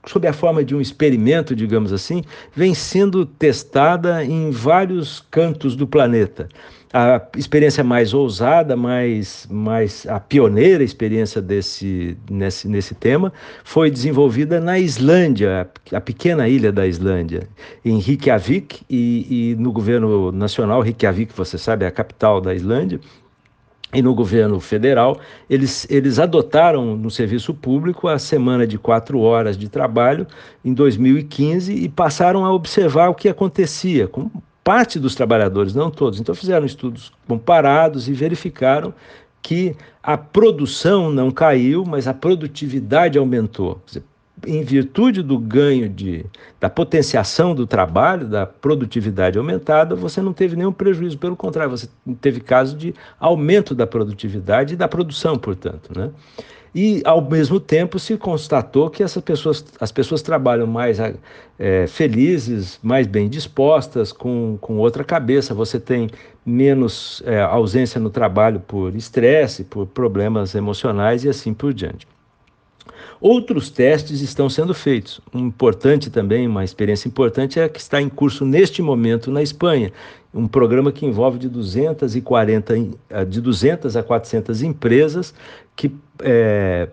sob 0.05 0.25
a 0.25 0.33
forma 0.33 0.63
de 0.63 0.73
um 0.73 0.79
experimento, 0.79 1.55
digamos 1.55 1.91
assim, 1.91 2.23
vem 2.55 2.73
sendo 2.73 3.25
testada 3.25 4.23
em 4.23 4.51
vários 4.51 5.19
cantos 5.29 5.75
do 5.75 5.85
planeta 5.85 6.47
a 6.93 7.21
experiência 7.35 7.83
mais 7.83 8.13
ousada, 8.13 8.75
mais, 8.75 9.47
mais 9.49 10.05
a 10.07 10.19
pioneira 10.19 10.83
experiência 10.83 11.41
desse, 11.41 12.17
nesse, 12.29 12.67
nesse 12.67 12.95
tema 12.95 13.33
foi 13.63 13.91
desenvolvida 13.91 14.59
na 14.59 14.79
Islândia, 14.79 15.69
a 15.91 16.01
pequena 16.01 16.47
ilha 16.47 16.71
da 16.71 16.87
Islândia, 16.87 17.47
em 17.83 17.99
Reykjavik, 17.99 18.81
e, 18.89 19.51
e 19.51 19.55
no 19.55 19.71
governo 19.71 20.31
nacional, 20.31 20.81
Reykjavik, 20.81 21.33
você 21.35 21.57
sabe, 21.57 21.83
é 21.83 21.87
a 21.87 21.91
capital 21.91 22.39
da 22.39 22.53
Islândia, 22.53 22.99
e 23.93 24.01
no 24.01 24.13
governo 24.13 24.59
federal, 24.59 25.19
eles, 25.49 25.87
eles 25.89 26.19
adotaram 26.19 26.97
no 26.97 27.09
serviço 27.09 27.53
público 27.53 28.07
a 28.09 28.19
semana 28.19 28.67
de 28.67 28.77
quatro 28.77 29.19
horas 29.19 29.57
de 29.57 29.69
trabalho 29.69 30.27
em 30.63 30.73
2015 30.73 31.73
e 31.73 31.87
passaram 31.87 32.45
a 32.45 32.53
observar 32.53 33.07
o 33.07 33.15
que 33.15 33.29
acontecia 33.29 34.05
com 34.05 34.29
parte 34.67 34.99
dos 34.99 35.15
trabalhadores, 35.15 35.73
não 35.73 35.89
todos. 35.89 36.19
Então 36.19 36.35
fizeram 36.35 36.65
estudos 36.65 37.13
comparados 37.25 38.09
e 38.09 38.11
verificaram 38.11 38.93
que 39.41 39.73
a 40.03 40.17
produção 40.17 41.09
não 41.09 41.31
caiu, 41.31 41.85
mas 41.85 42.05
a 42.05 42.13
produtividade 42.13 43.17
aumentou. 43.17 43.81
Dizer, 43.85 44.03
em 44.45 44.61
virtude 44.65 45.23
do 45.23 45.39
ganho 45.39 45.87
de, 45.87 46.25
da 46.59 46.69
potenciação 46.69 47.55
do 47.55 47.65
trabalho, 47.65 48.27
da 48.27 48.45
produtividade 48.45 49.37
aumentada, 49.37 49.95
você 49.95 50.21
não 50.21 50.33
teve 50.33 50.57
nenhum 50.57 50.73
prejuízo. 50.73 51.17
Pelo 51.17 51.37
contrário, 51.37 51.71
você 51.71 51.87
teve 52.19 52.41
caso 52.41 52.75
de 52.75 52.93
aumento 53.17 53.73
da 53.73 53.87
produtividade 53.87 54.73
e 54.73 54.77
da 54.77 54.89
produção, 54.89 55.37
portanto. 55.37 55.97
Né? 55.97 56.11
E, 56.79 57.01
ao 57.05 57.27
mesmo 57.27 57.59
tempo, 57.59 57.97
se 57.97 58.15
constatou 58.17 58.87
que 58.87 59.01
essas 59.01 59.23
pessoas, 59.23 59.65
as 59.79 59.91
pessoas 59.91 60.21
trabalham 60.21 60.67
mais 60.67 60.99
é, 61.57 61.87
felizes, 61.87 62.79
mais 62.83 63.07
bem 63.07 63.27
dispostas, 63.27 64.11
com, 64.11 64.59
com 64.61 64.77
outra 64.77 65.03
cabeça. 65.03 65.55
Você 65.55 65.79
tem 65.79 66.07
menos 66.45 67.23
é, 67.25 67.41
ausência 67.41 67.99
no 67.99 68.11
trabalho 68.11 68.59
por 68.59 68.95
estresse, 68.95 69.63
por 69.63 69.87
problemas 69.87 70.53
emocionais 70.53 71.23
e 71.23 71.29
assim 71.29 71.51
por 71.51 71.73
diante. 71.73 72.07
Outros 73.19 73.71
testes 73.71 74.21
estão 74.21 74.47
sendo 74.47 74.75
feitos. 74.75 75.19
Um 75.33 75.47
importante 75.47 76.11
também, 76.11 76.47
uma 76.47 76.63
experiência 76.63 77.07
importante 77.07 77.59
é 77.59 77.67
que 77.67 77.79
está 77.79 77.99
em 77.99 78.07
curso 78.07 78.45
neste 78.45 78.83
momento 78.83 79.31
na 79.31 79.41
Espanha, 79.41 79.91
um 80.31 80.47
programa 80.47 80.91
que 80.91 81.07
envolve 81.07 81.39
de 81.39 81.49
240 81.49 82.75
eh, 83.09 83.25
de 83.25 83.41
200 83.41 83.97
a 83.97 84.03
400 84.03 84.61
empresas 84.61 85.33
que 85.75 85.91
é, 86.21 86.89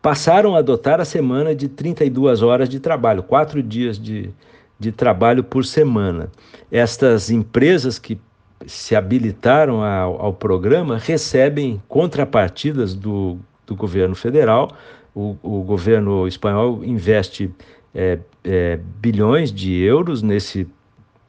passaram 0.00 0.54
a 0.54 0.58
adotar 0.58 1.00
a 1.00 1.04
semana 1.04 1.54
de 1.54 1.68
32 1.68 2.42
horas 2.42 2.68
de 2.68 2.80
trabalho, 2.80 3.22
quatro 3.22 3.62
dias 3.62 3.98
de, 3.98 4.30
de 4.78 4.92
trabalho 4.92 5.42
por 5.42 5.64
semana. 5.64 6.30
Estas 6.70 7.30
empresas 7.30 7.98
que 7.98 8.20
se 8.66 8.96
habilitaram 8.96 9.82
ao, 9.82 10.20
ao 10.20 10.32
programa 10.32 10.96
recebem 10.96 11.82
contrapartidas 11.88 12.94
do, 12.94 13.38
do 13.66 13.76
governo 13.76 14.14
federal 14.14 14.72
o, 15.16 15.34
o 15.42 15.62
governo 15.62 16.28
espanhol 16.28 16.84
investe 16.84 17.50
é, 17.94 18.18
é, 18.44 18.78
bilhões 19.00 19.50
de 19.50 19.74
euros 19.74 20.20
nesse 20.20 20.68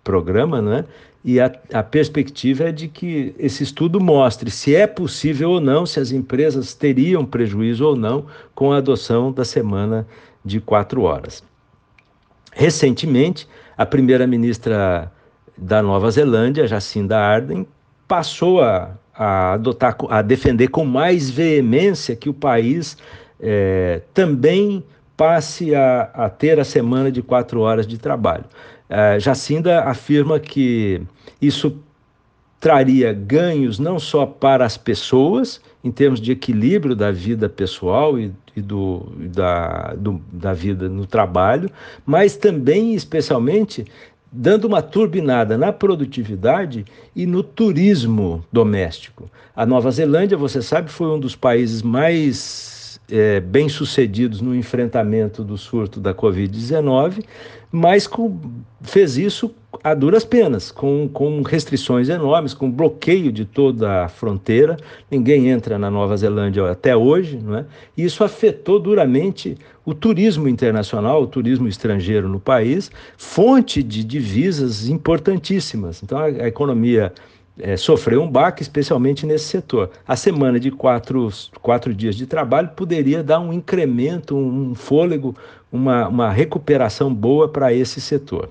programa, 0.08 0.62
né? 0.62 0.86
E 1.22 1.38
a, 1.38 1.52
a, 1.74 1.84
perspectiva 1.84 2.70
é 2.70 2.72
de 2.72 2.88
que 2.88 3.36
esse 3.38 3.62
estudo 3.62 4.00
mostre 4.00 4.50
se 4.50 4.74
é 4.74 4.88
possível 4.88 5.52
ou 5.52 5.60
não, 5.60 5.86
se 5.86 6.00
as 6.00 6.12
empresas 6.14 6.74
teriam 6.74 7.26
prejuízo 7.26 7.86
ou 7.86 7.98
não 7.98 8.26
com 8.56 8.72
a 8.72 8.78
adoção 8.78 9.34
da 9.34 9.44
semana 9.44 10.08
de 10.46 10.62
quatro 10.62 11.02
horas. 11.02 11.44
Recentemente, 12.54 13.46
a 13.78 13.86
primeira-ministra 13.86 15.12
da 15.58 15.84
Nova 15.84 16.10
Zelândia, 16.10 16.66
Jacinda 16.66 17.18
Ardern, 17.20 17.68
passou 18.08 18.62
a, 18.62 18.92
a 19.14 19.54
adotar, 19.54 19.98
a 20.10 20.22
defender 20.22 20.70
com 20.70 20.86
mais 20.86 21.30
veemência 21.30 22.16
que 22.16 22.30
o 22.30 22.34
país 22.34 22.96
é, 23.42 24.02
também 24.14 24.82
passe 25.18 25.76
a, 25.76 26.10
a, 26.14 26.30
ter 26.30 26.58
a 26.60 26.64
semana 26.64 27.12
de 27.12 27.22
quatro 27.22 27.60
horas 27.62 27.86
de 27.86 27.98
trabalho. 27.98 28.46
É, 28.90 29.20
Jacinda 29.20 29.82
afirma 29.82 30.40
que 30.40 31.02
isso 31.42 31.78
traria 32.60 33.14
ganhos 33.14 33.78
não 33.78 34.00
só 34.00 34.26
para 34.26 34.66
as 34.66 34.78
pessoas, 34.78 35.62
em 35.84 35.92
termos 35.92 36.20
de 36.20 36.32
equilíbrio 36.32 36.96
da 36.96 37.12
vida 37.12 37.48
pessoal 37.48 38.20
e, 38.20 38.32
e 38.56 38.62
do, 38.62 39.12
da, 39.34 39.94
do, 39.96 40.22
da 40.32 40.54
vida 40.54 40.90
no 40.90 41.06
trabalho, 41.06 41.70
mas 42.06 42.36
também, 42.36 42.94
especialmente, 42.94 43.86
dando 44.32 44.66
uma 44.66 44.82
turbinada 44.82 45.58
na 45.58 45.72
produtividade 45.72 46.86
e 47.16 47.26
no 47.26 47.44
turismo 47.44 48.44
doméstico. 48.52 49.30
A 49.56 49.66
Nova 49.66 49.92
Zelândia, 49.92 50.38
você 50.38 50.62
sabe, 50.62 50.90
foi 50.92 51.08
um 51.08 51.20
dos 51.20 51.36
países 51.36 51.82
mais 51.82 52.77
é, 53.10 53.40
bem-sucedidos 53.40 54.42
no 54.42 54.56
enfrentamento 54.56 55.44
do 55.44 55.58
surto 55.58 56.00
da 56.00 56.14
Covid-19, 56.14 57.24
mas 57.72 58.08
com, 58.08 58.40
fez 58.82 59.18
isso 59.18 59.54
a 59.84 59.94
duras 59.94 60.24
penas, 60.24 60.72
com, 60.72 61.08
com 61.12 61.42
restrições 61.42 62.10
enormes, 62.10 62.54
com 62.54 62.72
bloqueio 62.72 63.32
de 63.32 63.46
toda 63.46 64.06
a 64.06 64.10
fronteira. 64.10 64.78
Ninguém 65.12 65.50
entra 65.50 65.78
na 65.78 65.92
Nova 65.92 66.16
Zelândia 66.18 66.70
até 66.70 66.96
hoje, 66.96 67.38
não 67.38 67.58
é? 67.58 67.66
e 67.96 68.04
isso 68.04 68.24
afetou 68.24 68.80
duramente 68.80 69.58
o 69.86 69.94
turismo 69.94 70.48
internacional, 70.48 71.22
o 71.22 71.28
turismo 71.28 71.68
estrangeiro 71.68 72.28
no 72.28 72.40
país, 72.40 72.92
fonte 73.18 73.84
de 73.84 74.04
divisas 74.04 74.88
importantíssimas. 74.88 76.02
Então, 76.04 76.18
a, 76.18 76.26
a 76.26 76.48
economia 76.48 77.14
é, 77.60 77.76
sofreu 77.76 78.22
um 78.22 78.30
baque, 78.30 78.62
especialmente 78.62 79.26
nesse 79.26 79.46
setor. 79.46 79.92
A 80.08 80.16
semana 80.16 80.60
de 80.60 80.72
quatro, 80.72 81.30
quatro 81.62 81.94
dias 81.94 82.16
de 82.16 82.26
trabalho 82.26 82.70
poderia 82.70 83.24
dar 83.24 83.40
um 83.40 83.52
incremento, 83.52 84.36
um 84.36 84.76
fôlego, 84.76 85.36
uma, 85.72 86.08
uma 86.08 86.32
recuperação 86.32 87.14
boa 87.14 87.48
para 87.48 87.74
esse 87.74 88.00
setor. 88.00 88.50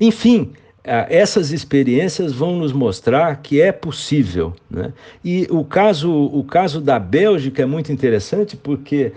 Enfim, 0.00 0.52
essas 0.84 1.50
experiências 1.50 2.32
vão 2.32 2.56
nos 2.56 2.72
mostrar 2.72 3.42
que 3.42 3.60
é 3.60 3.72
possível. 3.72 4.54
Né? 4.70 4.92
E 5.24 5.46
o 5.50 5.64
caso, 5.64 6.12
o 6.12 6.44
caso 6.44 6.80
da 6.80 6.98
Bélgica 6.98 7.62
é 7.62 7.66
muito 7.66 7.92
interessante 7.92 8.56
porque, 8.56 9.12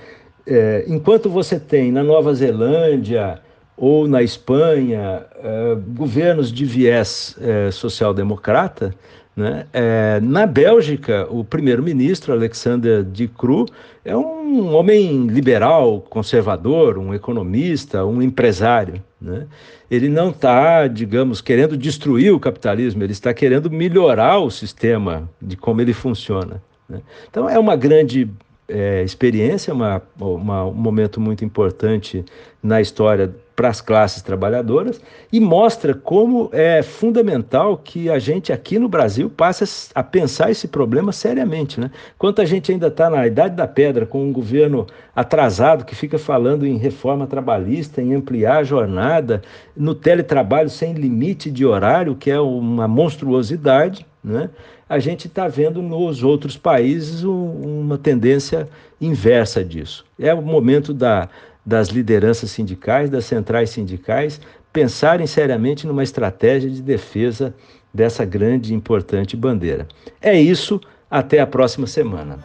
é, 0.48 0.84
enquanto 0.88 1.30
você 1.30 1.60
tem 1.60 1.92
na 1.92 2.04
Nova 2.04 2.34
Zelândia, 2.34 3.40
ou 3.82 4.10
na 4.10 4.22
Espanha, 4.22 5.26
eh, 5.42 5.78
governos 5.96 6.52
de 6.52 6.66
viés 6.66 7.38
eh, 7.40 7.72
social-democrata, 7.72 8.94
né? 9.40 9.66
É, 9.72 10.20
na 10.22 10.46
Bélgica, 10.46 11.26
o 11.30 11.46
primeiro-ministro, 11.46 12.34
Alexander 12.34 13.04
De 13.04 13.26
Croo, 13.26 13.68
é 14.04 14.16
um 14.16 14.76
homem 14.76 15.28
liberal, 15.28 16.02
conservador, 16.10 16.98
um 16.98 17.14
economista, 17.14 18.04
um 18.04 18.22
empresário. 18.22 19.02
Né? 19.22 19.48
Ele 19.90 20.10
não 20.10 20.32
está, 20.32 20.88
digamos, 20.88 21.40
querendo 21.40 21.78
destruir 21.78 22.34
o 22.34 22.40
capitalismo, 22.40 23.02
ele 23.02 23.14
está 23.14 23.34
querendo 23.34 23.72
melhorar 23.72 24.40
o 24.40 24.52
sistema 24.52 25.30
de 25.42 25.56
como 25.56 25.80
ele 25.80 25.94
funciona. 25.94 26.62
Né? 26.90 27.00
Então, 27.30 27.50
é 27.50 27.58
uma 27.58 27.78
grande 27.78 28.30
é, 28.68 29.04
experiência, 29.04 29.74
uma, 29.74 30.02
uma, 30.20 30.66
um 30.66 30.74
momento 30.74 31.22
muito 31.22 31.46
importante 31.46 32.26
na 32.62 32.82
história 32.82 33.34
para 33.60 33.68
as 33.68 33.82
classes 33.82 34.22
trabalhadoras 34.22 35.02
e 35.34 35.38
mostra 35.38 35.94
como 35.94 36.50
é 36.54 36.82
fundamental 36.82 37.76
que 37.76 38.10
a 38.10 38.18
gente 38.18 38.54
aqui 38.54 38.80
no 38.80 38.88
Brasil 38.88 39.30
passe 39.30 39.92
a 39.94 40.02
pensar 40.02 40.50
esse 40.50 40.66
problema 40.66 41.12
seriamente. 41.12 41.78
Né? 41.78 41.92
Enquanto 42.16 42.42
a 42.42 42.46
gente 42.46 42.72
ainda 42.72 42.88
está 42.88 43.10
na 43.10 43.28
idade 43.28 43.58
da 43.58 43.68
pedra, 43.68 44.06
com 44.06 44.24
um 44.24 44.32
governo 44.32 44.88
atrasado 45.14 45.84
que 45.84 45.94
fica 45.94 46.18
falando 46.18 46.66
em 46.66 46.78
reforma 46.78 47.28
trabalhista, 47.28 48.02
em 48.02 48.16
ampliar 48.16 48.60
a 48.60 48.64
jornada, 48.64 49.42
no 49.76 49.94
teletrabalho 49.94 50.70
sem 50.70 50.94
limite 50.94 51.52
de 51.52 51.66
horário, 51.66 52.16
que 52.16 52.32
é 52.32 52.40
uma 52.40 52.88
monstruosidade, 52.88 54.06
né? 54.24 54.50
a 54.88 55.00
gente 55.00 55.28
está 55.28 55.50
vendo 55.50 55.82
nos 55.82 56.24
outros 56.24 56.56
países 56.56 57.26
um, 57.26 57.82
uma 57.82 57.98
tendência 57.98 58.70
inversa 59.02 59.64
disso. 59.66 60.06
É 60.18 60.34
o 60.34 60.42
momento 60.42 60.94
da 60.94 61.28
das 61.66 61.90
lideranças 61.90 62.52
sindicais, 62.52 63.10
das 63.10 63.26
centrais 63.26 63.70
sindicais, 63.70 64.40
pensarem 64.72 65.28
seriamente 65.28 65.86
numa 65.86 66.04
estratégia 66.04 66.70
de 66.70 66.82
defesa 66.82 67.54
dessa 67.94 68.24
grande 68.26 68.72
e 68.72 68.76
importante 68.76 69.36
bandeira. 69.36 69.88
É 70.22 70.40
isso, 70.40 70.80
até 71.10 71.40
a 71.40 71.48
próxima 71.48 71.88
semana. 71.88 72.40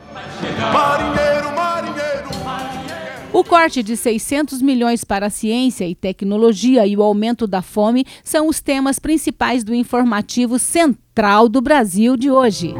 O 3.33 3.43
corte 3.43 3.83
de 3.83 3.97
600 3.97 4.63
milhões 4.63 5.03
para 5.03 5.27
a 5.27 5.31
ciência 5.31 5.87
e 5.87 5.95
tecnologia 5.95 6.87
e 6.87 6.97
o 6.97 7.03
aumento 7.03 7.49
da 7.49 7.63
fome 7.63 8.07
são 8.23 8.49
os 8.49 8.61
temas 8.61 9.01
principais 9.01 9.65
do 9.65 9.75
informativo 9.75 10.57
Central 10.57 11.49
do 11.49 11.61
Brasil 11.61 12.17
de 12.17 12.31
hoje. 12.31 12.73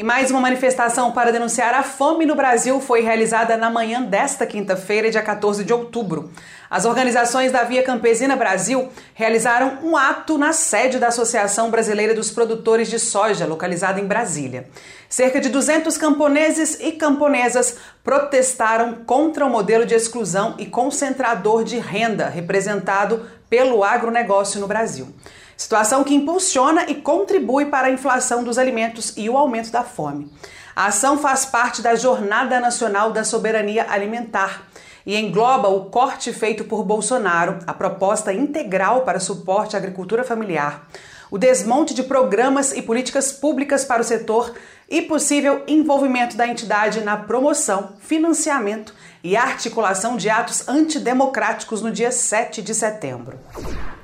E 0.00 0.02
mais 0.02 0.30
uma 0.30 0.40
manifestação 0.40 1.12
para 1.12 1.30
denunciar 1.30 1.74
a 1.74 1.82
fome 1.82 2.24
no 2.24 2.34
Brasil 2.34 2.80
foi 2.80 3.02
realizada 3.02 3.54
na 3.54 3.68
manhã 3.68 4.00
desta 4.00 4.46
quinta-feira, 4.46 5.10
dia 5.10 5.20
14 5.20 5.62
de 5.62 5.74
outubro. 5.74 6.30
As 6.70 6.86
organizações 6.86 7.52
da 7.52 7.64
Via 7.64 7.82
Campesina 7.82 8.34
Brasil 8.34 8.88
realizaram 9.12 9.80
um 9.82 9.98
ato 9.98 10.38
na 10.38 10.54
sede 10.54 10.98
da 10.98 11.08
Associação 11.08 11.70
Brasileira 11.70 12.14
dos 12.14 12.30
Produtores 12.30 12.88
de 12.88 12.98
Soja, 12.98 13.44
localizada 13.44 14.00
em 14.00 14.06
Brasília. 14.06 14.70
Cerca 15.06 15.38
de 15.38 15.50
200 15.50 15.98
camponeses 15.98 16.78
e 16.80 16.92
camponesas 16.92 17.76
protestaram 18.02 19.04
contra 19.04 19.44
o 19.44 19.50
modelo 19.50 19.84
de 19.84 19.94
exclusão 19.94 20.54
e 20.56 20.64
concentrador 20.64 21.62
de 21.62 21.78
renda 21.78 22.26
representado 22.26 23.28
pelo 23.50 23.84
agronegócio 23.84 24.60
no 24.60 24.66
Brasil 24.66 25.14
situação 25.60 26.02
que 26.02 26.14
impulsiona 26.14 26.86
e 26.88 26.94
contribui 26.94 27.66
para 27.66 27.88
a 27.88 27.90
inflação 27.90 28.42
dos 28.42 28.56
alimentos 28.56 29.12
e 29.14 29.28
o 29.28 29.36
aumento 29.36 29.70
da 29.70 29.84
fome. 29.84 30.32
A 30.74 30.86
ação 30.86 31.18
faz 31.18 31.44
parte 31.44 31.82
da 31.82 31.94
Jornada 31.94 32.58
Nacional 32.58 33.12
da 33.12 33.24
Soberania 33.24 33.84
Alimentar 33.90 34.66
e 35.04 35.14
engloba 35.14 35.68
o 35.68 35.90
corte 35.90 36.32
feito 36.32 36.64
por 36.64 36.82
Bolsonaro, 36.82 37.58
a 37.66 37.74
proposta 37.74 38.32
integral 38.32 39.02
para 39.02 39.20
suporte 39.20 39.76
à 39.76 39.78
agricultura 39.78 40.24
familiar, 40.24 40.88
o 41.30 41.36
desmonte 41.36 41.92
de 41.92 42.04
programas 42.04 42.72
e 42.72 42.80
políticas 42.80 43.30
públicas 43.30 43.84
para 43.84 44.00
o 44.00 44.04
setor 44.04 44.54
e 44.88 45.02
possível 45.02 45.62
envolvimento 45.68 46.38
da 46.38 46.48
entidade 46.48 47.02
na 47.02 47.18
promoção, 47.18 47.96
financiamento 48.00 48.94
e 49.22 49.36
articulação 49.36 50.16
de 50.16 50.30
atos 50.30 50.68
antidemocráticos 50.68 51.82
no 51.82 51.92
dia 51.92 52.10
7 52.10 52.62
de 52.62 52.74
setembro. 52.74 53.38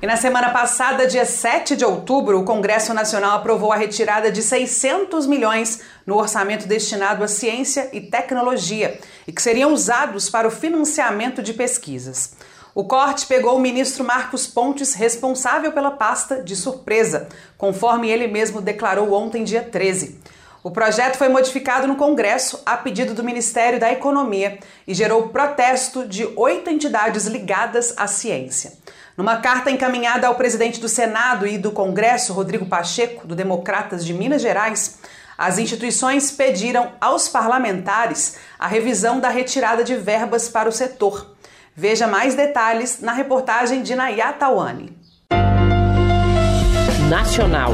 E 0.01 0.05
na 0.05 0.15
semana 0.15 0.51
passada, 0.51 1.07
dia 1.07 1.25
7 1.25 1.75
de 1.75 1.83
outubro, 1.83 2.39
o 2.39 2.43
Congresso 2.43 2.93
Nacional 2.93 3.37
aprovou 3.37 3.73
a 3.73 3.75
retirada 3.75 4.31
de 4.31 4.43
600 4.43 5.25
milhões 5.25 5.81
no 6.05 6.15
orçamento 6.15 6.67
destinado 6.67 7.23
à 7.23 7.27
ciência 7.27 7.89
e 7.91 8.01
tecnologia 8.01 8.99
e 9.27 9.31
que 9.31 9.41
seriam 9.41 9.73
usados 9.73 10.29
para 10.29 10.47
o 10.47 10.51
financiamento 10.51 11.41
de 11.41 11.53
pesquisas. 11.53 12.33
O 12.75 12.83
corte 12.83 13.25
pegou 13.25 13.57
o 13.57 13.59
ministro 13.59 14.03
Marcos 14.03 14.45
Pontes, 14.45 14.93
responsável 14.93 15.71
pela 15.71 15.89
pasta, 15.89 16.43
de 16.43 16.55
surpresa, 16.55 17.27
conforme 17.57 18.07
ele 18.07 18.27
mesmo 18.27 18.61
declarou 18.61 19.13
ontem, 19.13 19.43
dia 19.43 19.63
13. 19.63 20.19
O 20.67 20.69
projeto 20.69 21.15
foi 21.15 21.29
modificado 21.29 21.87
no 21.87 21.95
Congresso 21.95 22.61
a 22.65 22.75
pedido 22.75 23.13
do 23.13 23.23
Ministério 23.23 23.79
da 23.79 23.89
Economia 23.89 24.59
e 24.85 24.93
gerou 24.93 25.29
protesto 25.29 26.05
de 26.05 26.27
oito 26.35 26.69
entidades 26.69 27.25
ligadas 27.25 27.93
à 27.95 28.05
ciência. 28.05 28.73
Numa 29.15 29.37
carta 29.37 29.71
encaminhada 29.71 30.27
ao 30.27 30.35
presidente 30.35 30.81
do 30.81 30.89
Senado 30.89 31.47
e 31.47 31.57
do 31.57 31.71
Congresso, 31.71 32.33
Rodrigo 32.33 32.65
Pacheco, 32.65 33.25
do 33.25 33.33
Democratas 33.33 34.05
de 34.05 34.13
Minas 34.13 34.41
Gerais, 34.41 34.99
as 35.37 35.57
instituições 35.57 36.31
pediram 36.31 36.91
aos 36.99 37.29
parlamentares 37.29 38.35
a 38.59 38.67
revisão 38.67 39.21
da 39.21 39.29
retirada 39.29 39.85
de 39.85 39.95
verbas 39.95 40.49
para 40.49 40.67
o 40.67 40.73
setor. 40.73 41.33
Veja 41.73 42.07
mais 42.07 42.35
detalhes 42.35 42.99
na 42.99 43.13
reportagem 43.13 43.83
de 43.83 43.95
Nayata 43.95 44.49
Wani. 44.49 44.97
Nacional. 47.09 47.71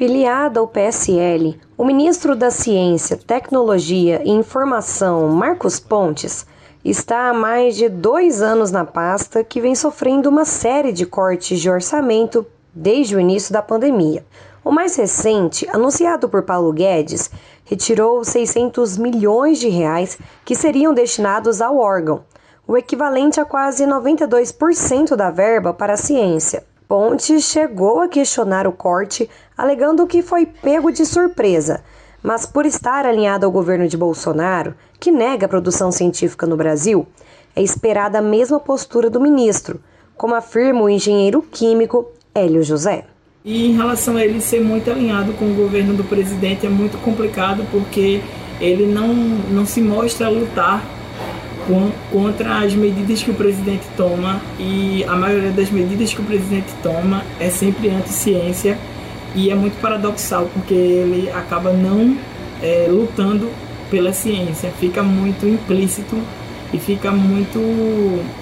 Filiado 0.00 0.60
ao 0.60 0.66
PSL, 0.66 1.60
o 1.76 1.84
ministro 1.84 2.34
da 2.34 2.50
Ciência, 2.50 3.18
Tecnologia 3.18 4.22
e 4.24 4.30
Informação, 4.30 5.28
Marcos 5.28 5.78
Pontes, 5.78 6.46
está 6.82 7.28
há 7.28 7.34
mais 7.34 7.76
de 7.76 7.86
dois 7.86 8.40
anos 8.40 8.70
na 8.70 8.82
pasta 8.82 9.44
que 9.44 9.60
vem 9.60 9.74
sofrendo 9.74 10.30
uma 10.30 10.46
série 10.46 10.90
de 10.90 11.04
cortes 11.04 11.60
de 11.60 11.68
orçamento 11.68 12.46
desde 12.74 13.14
o 13.14 13.20
início 13.20 13.52
da 13.52 13.60
pandemia. 13.60 14.24
O 14.64 14.72
mais 14.72 14.96
recente, 14.96 15.68
anunciado 15.70 16.30
por 16.30 16.44
Paulo 16.44 16.72
Guedes, 16.72 17.30
retirou 17.66 18.24
600 18.24 18.96
milhões 18.96 19.58
de 19.58 19.68
reais 19.68 20.16
que 20.46 20.56
seriam 20.56 20.94
destinados 20.94 21.60
ao 21.60 21.76
órgão, 21.76 22.24
o 22.66 22.74
equivalente 22.74 23.38
a 23.38 23.44
quase 23.44 23.84
92% 23.84 25.14
da 25.14 25.30
verba 25.30 25.74
para 25.74 25.92
a 25.92 25.98
ciência. 25.98 26.69
Pontes 26.90 27.44
chegou 27.44 28.00
a 28.00 28.08
questionar 28.08 28.66
o 28.66 28.72
corte, 28.72 29.30
alegando 29.56 30.08
que 30.08 30.22
foi 30.22 30.44
pego 30.44 30.90
de 30.90 31.06
surpresa, 31.06 31.84
mas 32.20 32.44
por 32.44 32.66
estar 32.66 33.06
alinhado 33.06 33.46
ao 33.46 33.52
governo 33.52 33.86
de 33.86 33.96
Bolsonaro, 33.96 34.74
que 34.98 35.12
nega 35.12 35.46
a 35.46 35.48
produção 35.48 35.92
científica 35.92 36.48
no 36.48 36.56
Brasil, 36.56 37.06
é 37.54 37.62
esperada 37.62 38.18
a 38.18 38.22
mesma 38.22 38.58
postura 38.58 39.08
do 39.08 39.20
ministro, 39.20 39.80
como 40.16 40.34
afirma 40.34 40.82
o 40.82 40.90
engenheiro 40.90 41.42
químico 41.42 42.10
Hélio 42.34 42.64
José. 42.64 43.04
E 43.44 43.68
em 43.68 43.76
relação 43.76 44.16
a 44.16 44.24
ele 44.24 44.40
ser 44.40 44.60
muito 44.60 44.90
alinhado 44.90 45.32
com 45.34 45.44
o 45.44 45.54
governo 45.54 45.94
do 45.94 46.02
presidente 46.02 46.66
é 46.66 46.68
muito 46.68 46.98
complicado 47.04 47.64
porque 47.70 48.20
ele 48.60 48.92
não, 48.92 49.14
não 49.14 49.64
se 49.64 49.80
mostra 49.80 50.28
lutar 50.28 50.82
contra 52.10 52.58
as 52.58 52.74
medidas 52.74 53.22
que 53.22 53.30
o 53.30 53.34
presidente 53.34 53.86
toma 53.96 54.40
e 54.58 55.04
a 55.04 55.14
maioria 55.14 55.50
das 55.50 55.70
medidas 55.70 56.12
que 56.12 56.20
o 56.20 56.24
presidente 56.24 56.72
toma 56.82 57.24
é 57.38 57.50
sempre 57.50 57.88
anti-ciência 57.88 58.78
e 59.34 59.50
é 59.50 59.54
muito 59.54 59.80
paradoxal 59.80 60.48
porque 60.52 60.74
ele 60.74 61.30
acaba 61.30 61.72
não 61.72 62.16
é, 62.62 62.86
lutando 62.88 63.50
pela 63.90 64.12
ciência, 64.12 64.70
fica 64.78 65.02
muito 65.02 65.46
implícito 65.46 66.16
e 66.72 66.78
fica 66.78 67.10
muito 67.10 67.58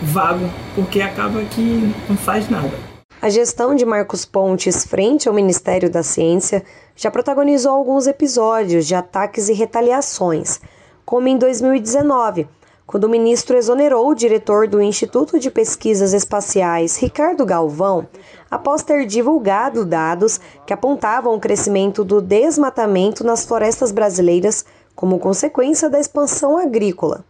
vago 0.03 0.49
porque 0.75 1.01
acaba 1.01 1.41
que 1.43 1.93
não 2.09 2.17
faz 2.17 2.49
nada. 2.49 2.73
A 3.21 3.29
gestão 3.29 3.75
de 3.75 3.85
Marcos 3.85 4.25
Pontes 4.25 4.85
frente 4.85 5.29
ao 5.29 5.35
Ministério 5.35 5.91
da 5.91 6.03
Ciência 6.03 6.63
já 6.95 7.11
protagonizou 7.11 7.73
alguns 7.73 8.07
episódios 8.07 8.87
de 8.87 8.95
ataques 8.95 9.49
e 9.49 9.53
retaliações, 9.53 10.61
como 11.05 11.27
em 11.27 11.37
2019 11.37 12.47
quando 12.89 13.05
o 13.05 13.09
ministro 13.11 13.55
exonerou 13.55 14.09
o 14.09 14.15
diretor 14.15 14.67
do 14.67 14.81
Instituto 14.81 15.39
de 15.39 15.51
Pesquisas 15.51 16.15
Espaciais, 16.15 16.97
Ricardo 16.97 17.45
Galvão, 17.45 18.09
após 18.51 18.83
ter 18.83 19.05
divulgado 19.05 19.85
dados 19.85 20.41
que 20.65 20.73
apontavam 20.73 21.35
o 21.35 21.39
crescimento 21.39 22.03
do 22.03 22.23
desmatamento 22.23 23.23
nas 23.23 23.45
florestas 23.45 23.93
brasileiras 23.93 24.65
como 24.97 25.19
consequência 25.19 25.91
da 25.91 26.01
expansão 26.01 26.57
agrícola. 26.57 27.23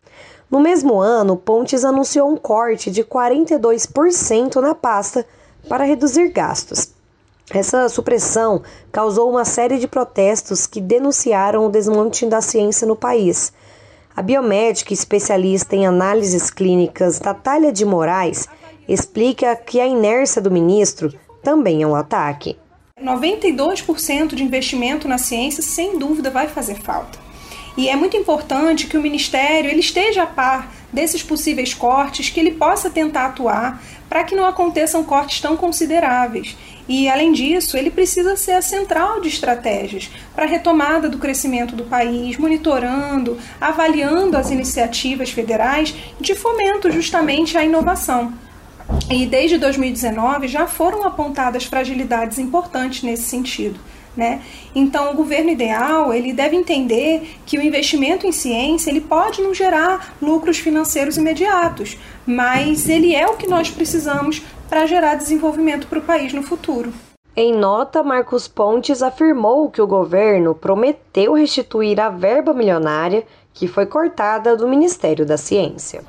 No 0.49 0.61
mesmo 0.61 1.01
ano, 1.01 1.37
Pontes 1.37 1.85
anunciou 1.85 2.31
um 2.31 2.37
corte 2.37 2.89
de 2.89 3.03
42% 3.03 4.61
na 4.61 4.77
pasta 4.77 5.27
para 5.69 5.83
reduzir 5.83 6.29
gastos. 6.29 6.93
Essa 7.51 7.89
supressão 7.89 8.63
causou 8.93 9.29
uma 9.29 9.45
série 9.45 9.79
de 9.79 9.89
protestos 9.89 10.69
que 10.69 10.81
denunciaram 10.81 11.67
o 11.67 11.69
desmonte 11.69 12.25
da 12.27 12.41
ciência 12.41 12.87
no 12.87 12.95
país 12.95 13.53
a 14.19 14.23
biomédica 14.23 14.93
especialista 14.93 15.77
em 15.77 15.87
análises 15.87 16.51
clínicas 16.51 17.21
Natália 17.21 17.73
de 17.73 17.85
Moraes 17.85 18.49
explica 18.89 19.55
que 19.55 19.81
a 19.81 19.87
inércia 19.87 20.43
do 20.43 20.51
ministro 20.51 21.17
também 21.41 21.85
é 21.85 21.87
um 21.87 21.95
ataque. 21.95 22.57
92% 23.01 24.35
de 24.35 24.43
investimento 24.43 25.07
na 25.07 25.19
ciência, 25.19 25.63
sem 25.63 26.01
dúvida, 26.01 26.31
vai 26.31 26.49
fazer 26.49 26.75
falta. 26.81 27.17
E 27.77 27.89
é 27.89 27.95
muito 27.95 28.17
importante 28.17 28.89
que 28.89 28.99
o 28.99 29.01
Ministério 29.01 29.71
ele 29.71 29.79
esteja 29.79 30.25
a 30.25 30.27
par 30.27 30.69
desses 30.93 31.23
possíveis 31.23 31.73
cortes, 31.73 32.29
que 32.29 32.41
ele 32.41 32.55
possa 32.55 32.91
tentar 32.91 33.27
atuar 33.27 33.81
para 34.09 34.25
que 34.25 34.35
não 34.35 34.47
aconteçam 34.47 35.05
cortes 35.05 35.41
tão 35.41 35.57
consideráveis. 35.57 36.57
E, 36.89 37.09
além 37.09 37.33
disso, 37.33 37.77
ele 37.77 37.91
precisa 37.91 38.35
ser 38.35 38.53
a 38.53 38.63
central 38.63 39.21
de 39.21 39.29
estratégias 39.29 40.11
para 40.35 40.45
a 40.45 40.49
retomada 40.49 41.09
do 41.09 41.19
crescimento 41.19 41.77
do 41.77 41.85
país, 41.85 42.39
monitorando, 42.39 43.37
avaliando 43.61 44.37
as 44.37 44.51
iniciativas 44.51 45.31
federais 45.31 45.95
de 46.19 46.35
fomento 46.35 46.91
justamente 46.91 47.59
à 47.59 47.65
inovação. 47.65 48.33
E 49.11 49.27
desde 49.27 49.59
2019 49.59 50.49
já 50.49 50.67
foram 50.67 51.05
apontadas 51.05 51.65
fragilidades 51.65 52.39
importantes 52.39 53.03
nesse 53.03 53.25
sentido. 53.25 53.79
Né? 54.17 54.41
Então, 54.75 55.13
o 55.13 55.15
governo 55.15 55.51
ideal 55.51 56.13
ele 56.13 56.33
deve 56.33 56.57
entender 56.57 57.37
que 57.47 57.57
o 57.57 57.63
investimento 57.63 58.27
em 58.27 58.33
ciência 58.33 58.91
ele 58.91 59.01
pode 59.01 59.41
não 59.41 59.55
gerar 59.55 60.17
lucros 60.21 60.59
financeiros 60.59 61.17
imediatos, 61.17 61.97
mas 62.27 62.89
ele 62.89 63.15
é 63.15 63.29
o 63.29 63.37
que 63.37 63.47
nós 63.47 63.71
precisamos 63.71 64.43
para 64.69 64.87
gerar 64.87 65.15
desenvolvimento 65.15 65.87
para 65.87 65.99
o 65.99 66.03
país 66.03 66.33
no 66.33 66.43
futuro. 66.43 66.93
Em 67.35 67.55
nota, 67.55 68.03
Marcos 68.03 68.49
Pontes 68.49 69.01
afirmou 69.03 69.71
que 69.71 69.81
o 69.81 69.87
governo 69.87 70.55
prometeu 70.55 71.35
restituir 71.35 72.01
a 72.01 72.09
verba 72.09 72.53
milionária 72.53 73.25
que 73.55 73.69
foi 73.69 73.87
cortada 73.87 74.57
do 74.57 74.69
Ministério 74.69 75.25
da 75.25 75.37
Ciência. 75.37 76.03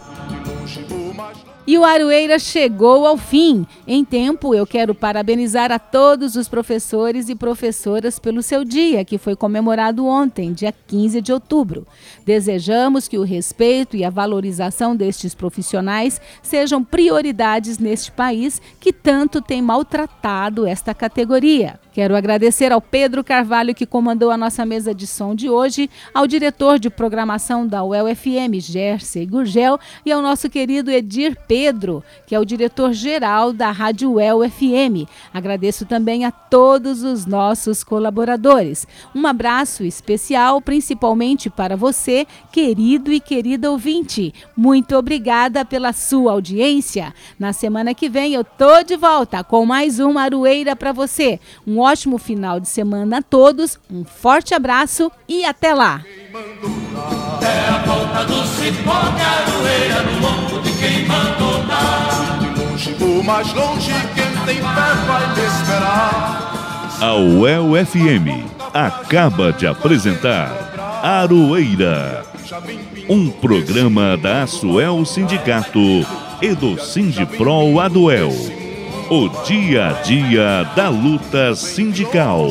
E 1.70 1.78
o 1.78 1.86
Aroeira 1.86 2.40
chegou 2.40 3.06
ao 3.06 3.16
fim. 3.16 3.64
Em 3.86 4.04
tempo, 4.04 4.56
eu 4.56 4.66
quero 4.66 4.96
parabenizar 4.96 5.72
a 5.72 5.78
todos 5.78 6.36
os 6.36 6.50
professores 6.50 7.30
e 7.30 7.36
professoras 7.36 8.18
pelo 8.18 8.42
seu 8.42 8.66
dia, 8.66 9.06
que 9.06 9.20
foi 9.20 9.36
comemorado 9.36 10.04
ontem, 10.04 10.52
dia 10.52 10.74
15 10.88 11.22
de 11.22 11.32
outubro. 11.32 11.86
Desejamos 12.26 13.08
que 13.08 13.20
o 13.20 13.24
respeito 13.24 13.96
e 13.96 14.04
a 14.04 14.10
valorização 14.10 14.96
destes 14.96 15.36
profissionais 15.36 16.20
sejam 16.42 16.84
prioridades 16.84 17.78
neste 17.78 18.12
país 18.12 18.60
que 18.80 18.92
tanto 18.92 19.40
tem 19.40 19.62
maltratado 19.62 20.66
esta 20.66 20.96
categoria. 20.96 21.80
Quero 22.00 22.16
agradecer 22.16 22.72
ao 22.72 22.80
Pedro 22.80 23.26
Carvalho, 23.26 23.76
que 23.76 23.86
comandou 23.86 24.32
a 24.32 24.38
nossa 24.38 24.66
mesa 24.66 24.96
de 24.96 25.06
som 25.06 25.36
de 25.36 25.50
hoje, 25.50 25.90
ao 26.14 26.26
diretor 26.26 26.80
de 26.80 26.90
programação 26.90 27.68
da 27.68 27.84
UEL-FM, 27.84 28.58
Jersey 28.58 29.26
Gurgel, 29.26 29.78
e 30.06 30.12
ao 30.14 30.22
nosso 30.22 30.50
querido 30.50 30.90
Edir 30.90 31.38
Pedro, 31.46 32.02
que 32.26 32.34
é 32.34 32.40
o 32.40 32.46
diretor-geral 32.46 33.52
da 33.52 33.70
Rádio 33.70 34.14
UEL-FM. 34.14 35.10
Agradeço 35.34 35.86
também 35.86 36.24
a 36.24 36.32
todos 36.32 37.04
os 37.04 37.26
nossos 37.26 37.84
colaboradores. 37.84 38.88
Um 39.14 39.28
abraço 39.28 39.84
especial, 39.84 40.62
principalmente 40.62 41.50
para 41.50 41.76
você, 41.76 42.26
querido 42.50 43.12
e 43.12 43.20
querida 43.20 43.70
ouvinte. 43.70 44.34
Muito 44.56 44.96
obrigada 44.96 45.66
pela 45.66 45.92
sua 45.92 46.32
audiência. 46.32 47.14
Na 47.38 47.52
semana 47.52 47.94
que 47.94 48.08
vem 48.08 48.36
eu 48.36 48.46
tô 48.46 48.84
de 48.84 48.96
volta 48.96 49.44
com 49.44 49.66
mais 49.66 50.00
uma 50.00 50.22
Arueira 50.22 50.78
para 50.78 50.94
você. 50.94 51.42
Um 51.68 51.89
ótimo 51.90 52.20
final 52.20 52.60
de 52.60 52.70
semana 52.70 53.18
a 53.18 53.22
todos, 53.22 53.80
um 53.92 54.04
forte 54.04 54.54
abraço 54.54 55.12
e 55.28 55.44
até 55.44 55.74
lá! 55.74 56.02
A 67.02 67.16
UEL 67.16 67.86
FM 67.86 68.46
acaba 68.74 69.52
de 69.52 69.66
apresentar 69.66 71.02
Aroeira, 71.02 72.24
um 73.10 73.32
programa 73.32 74.16
da 74.18 74.44
Asuel 74.44 75.04
Sindicato 75.06 76.06
e 76.42 76.54
do 76.54 76.80
Sindipro 76.80 77.80
Aduel 77.80 78.69
o 79.12 79.28
dia 79.44 79.88
a 79.88 79.92
dia 80.04 80.64
da 80.76 80.88
luta 80.88 81.56
sindical. 81.56 82.50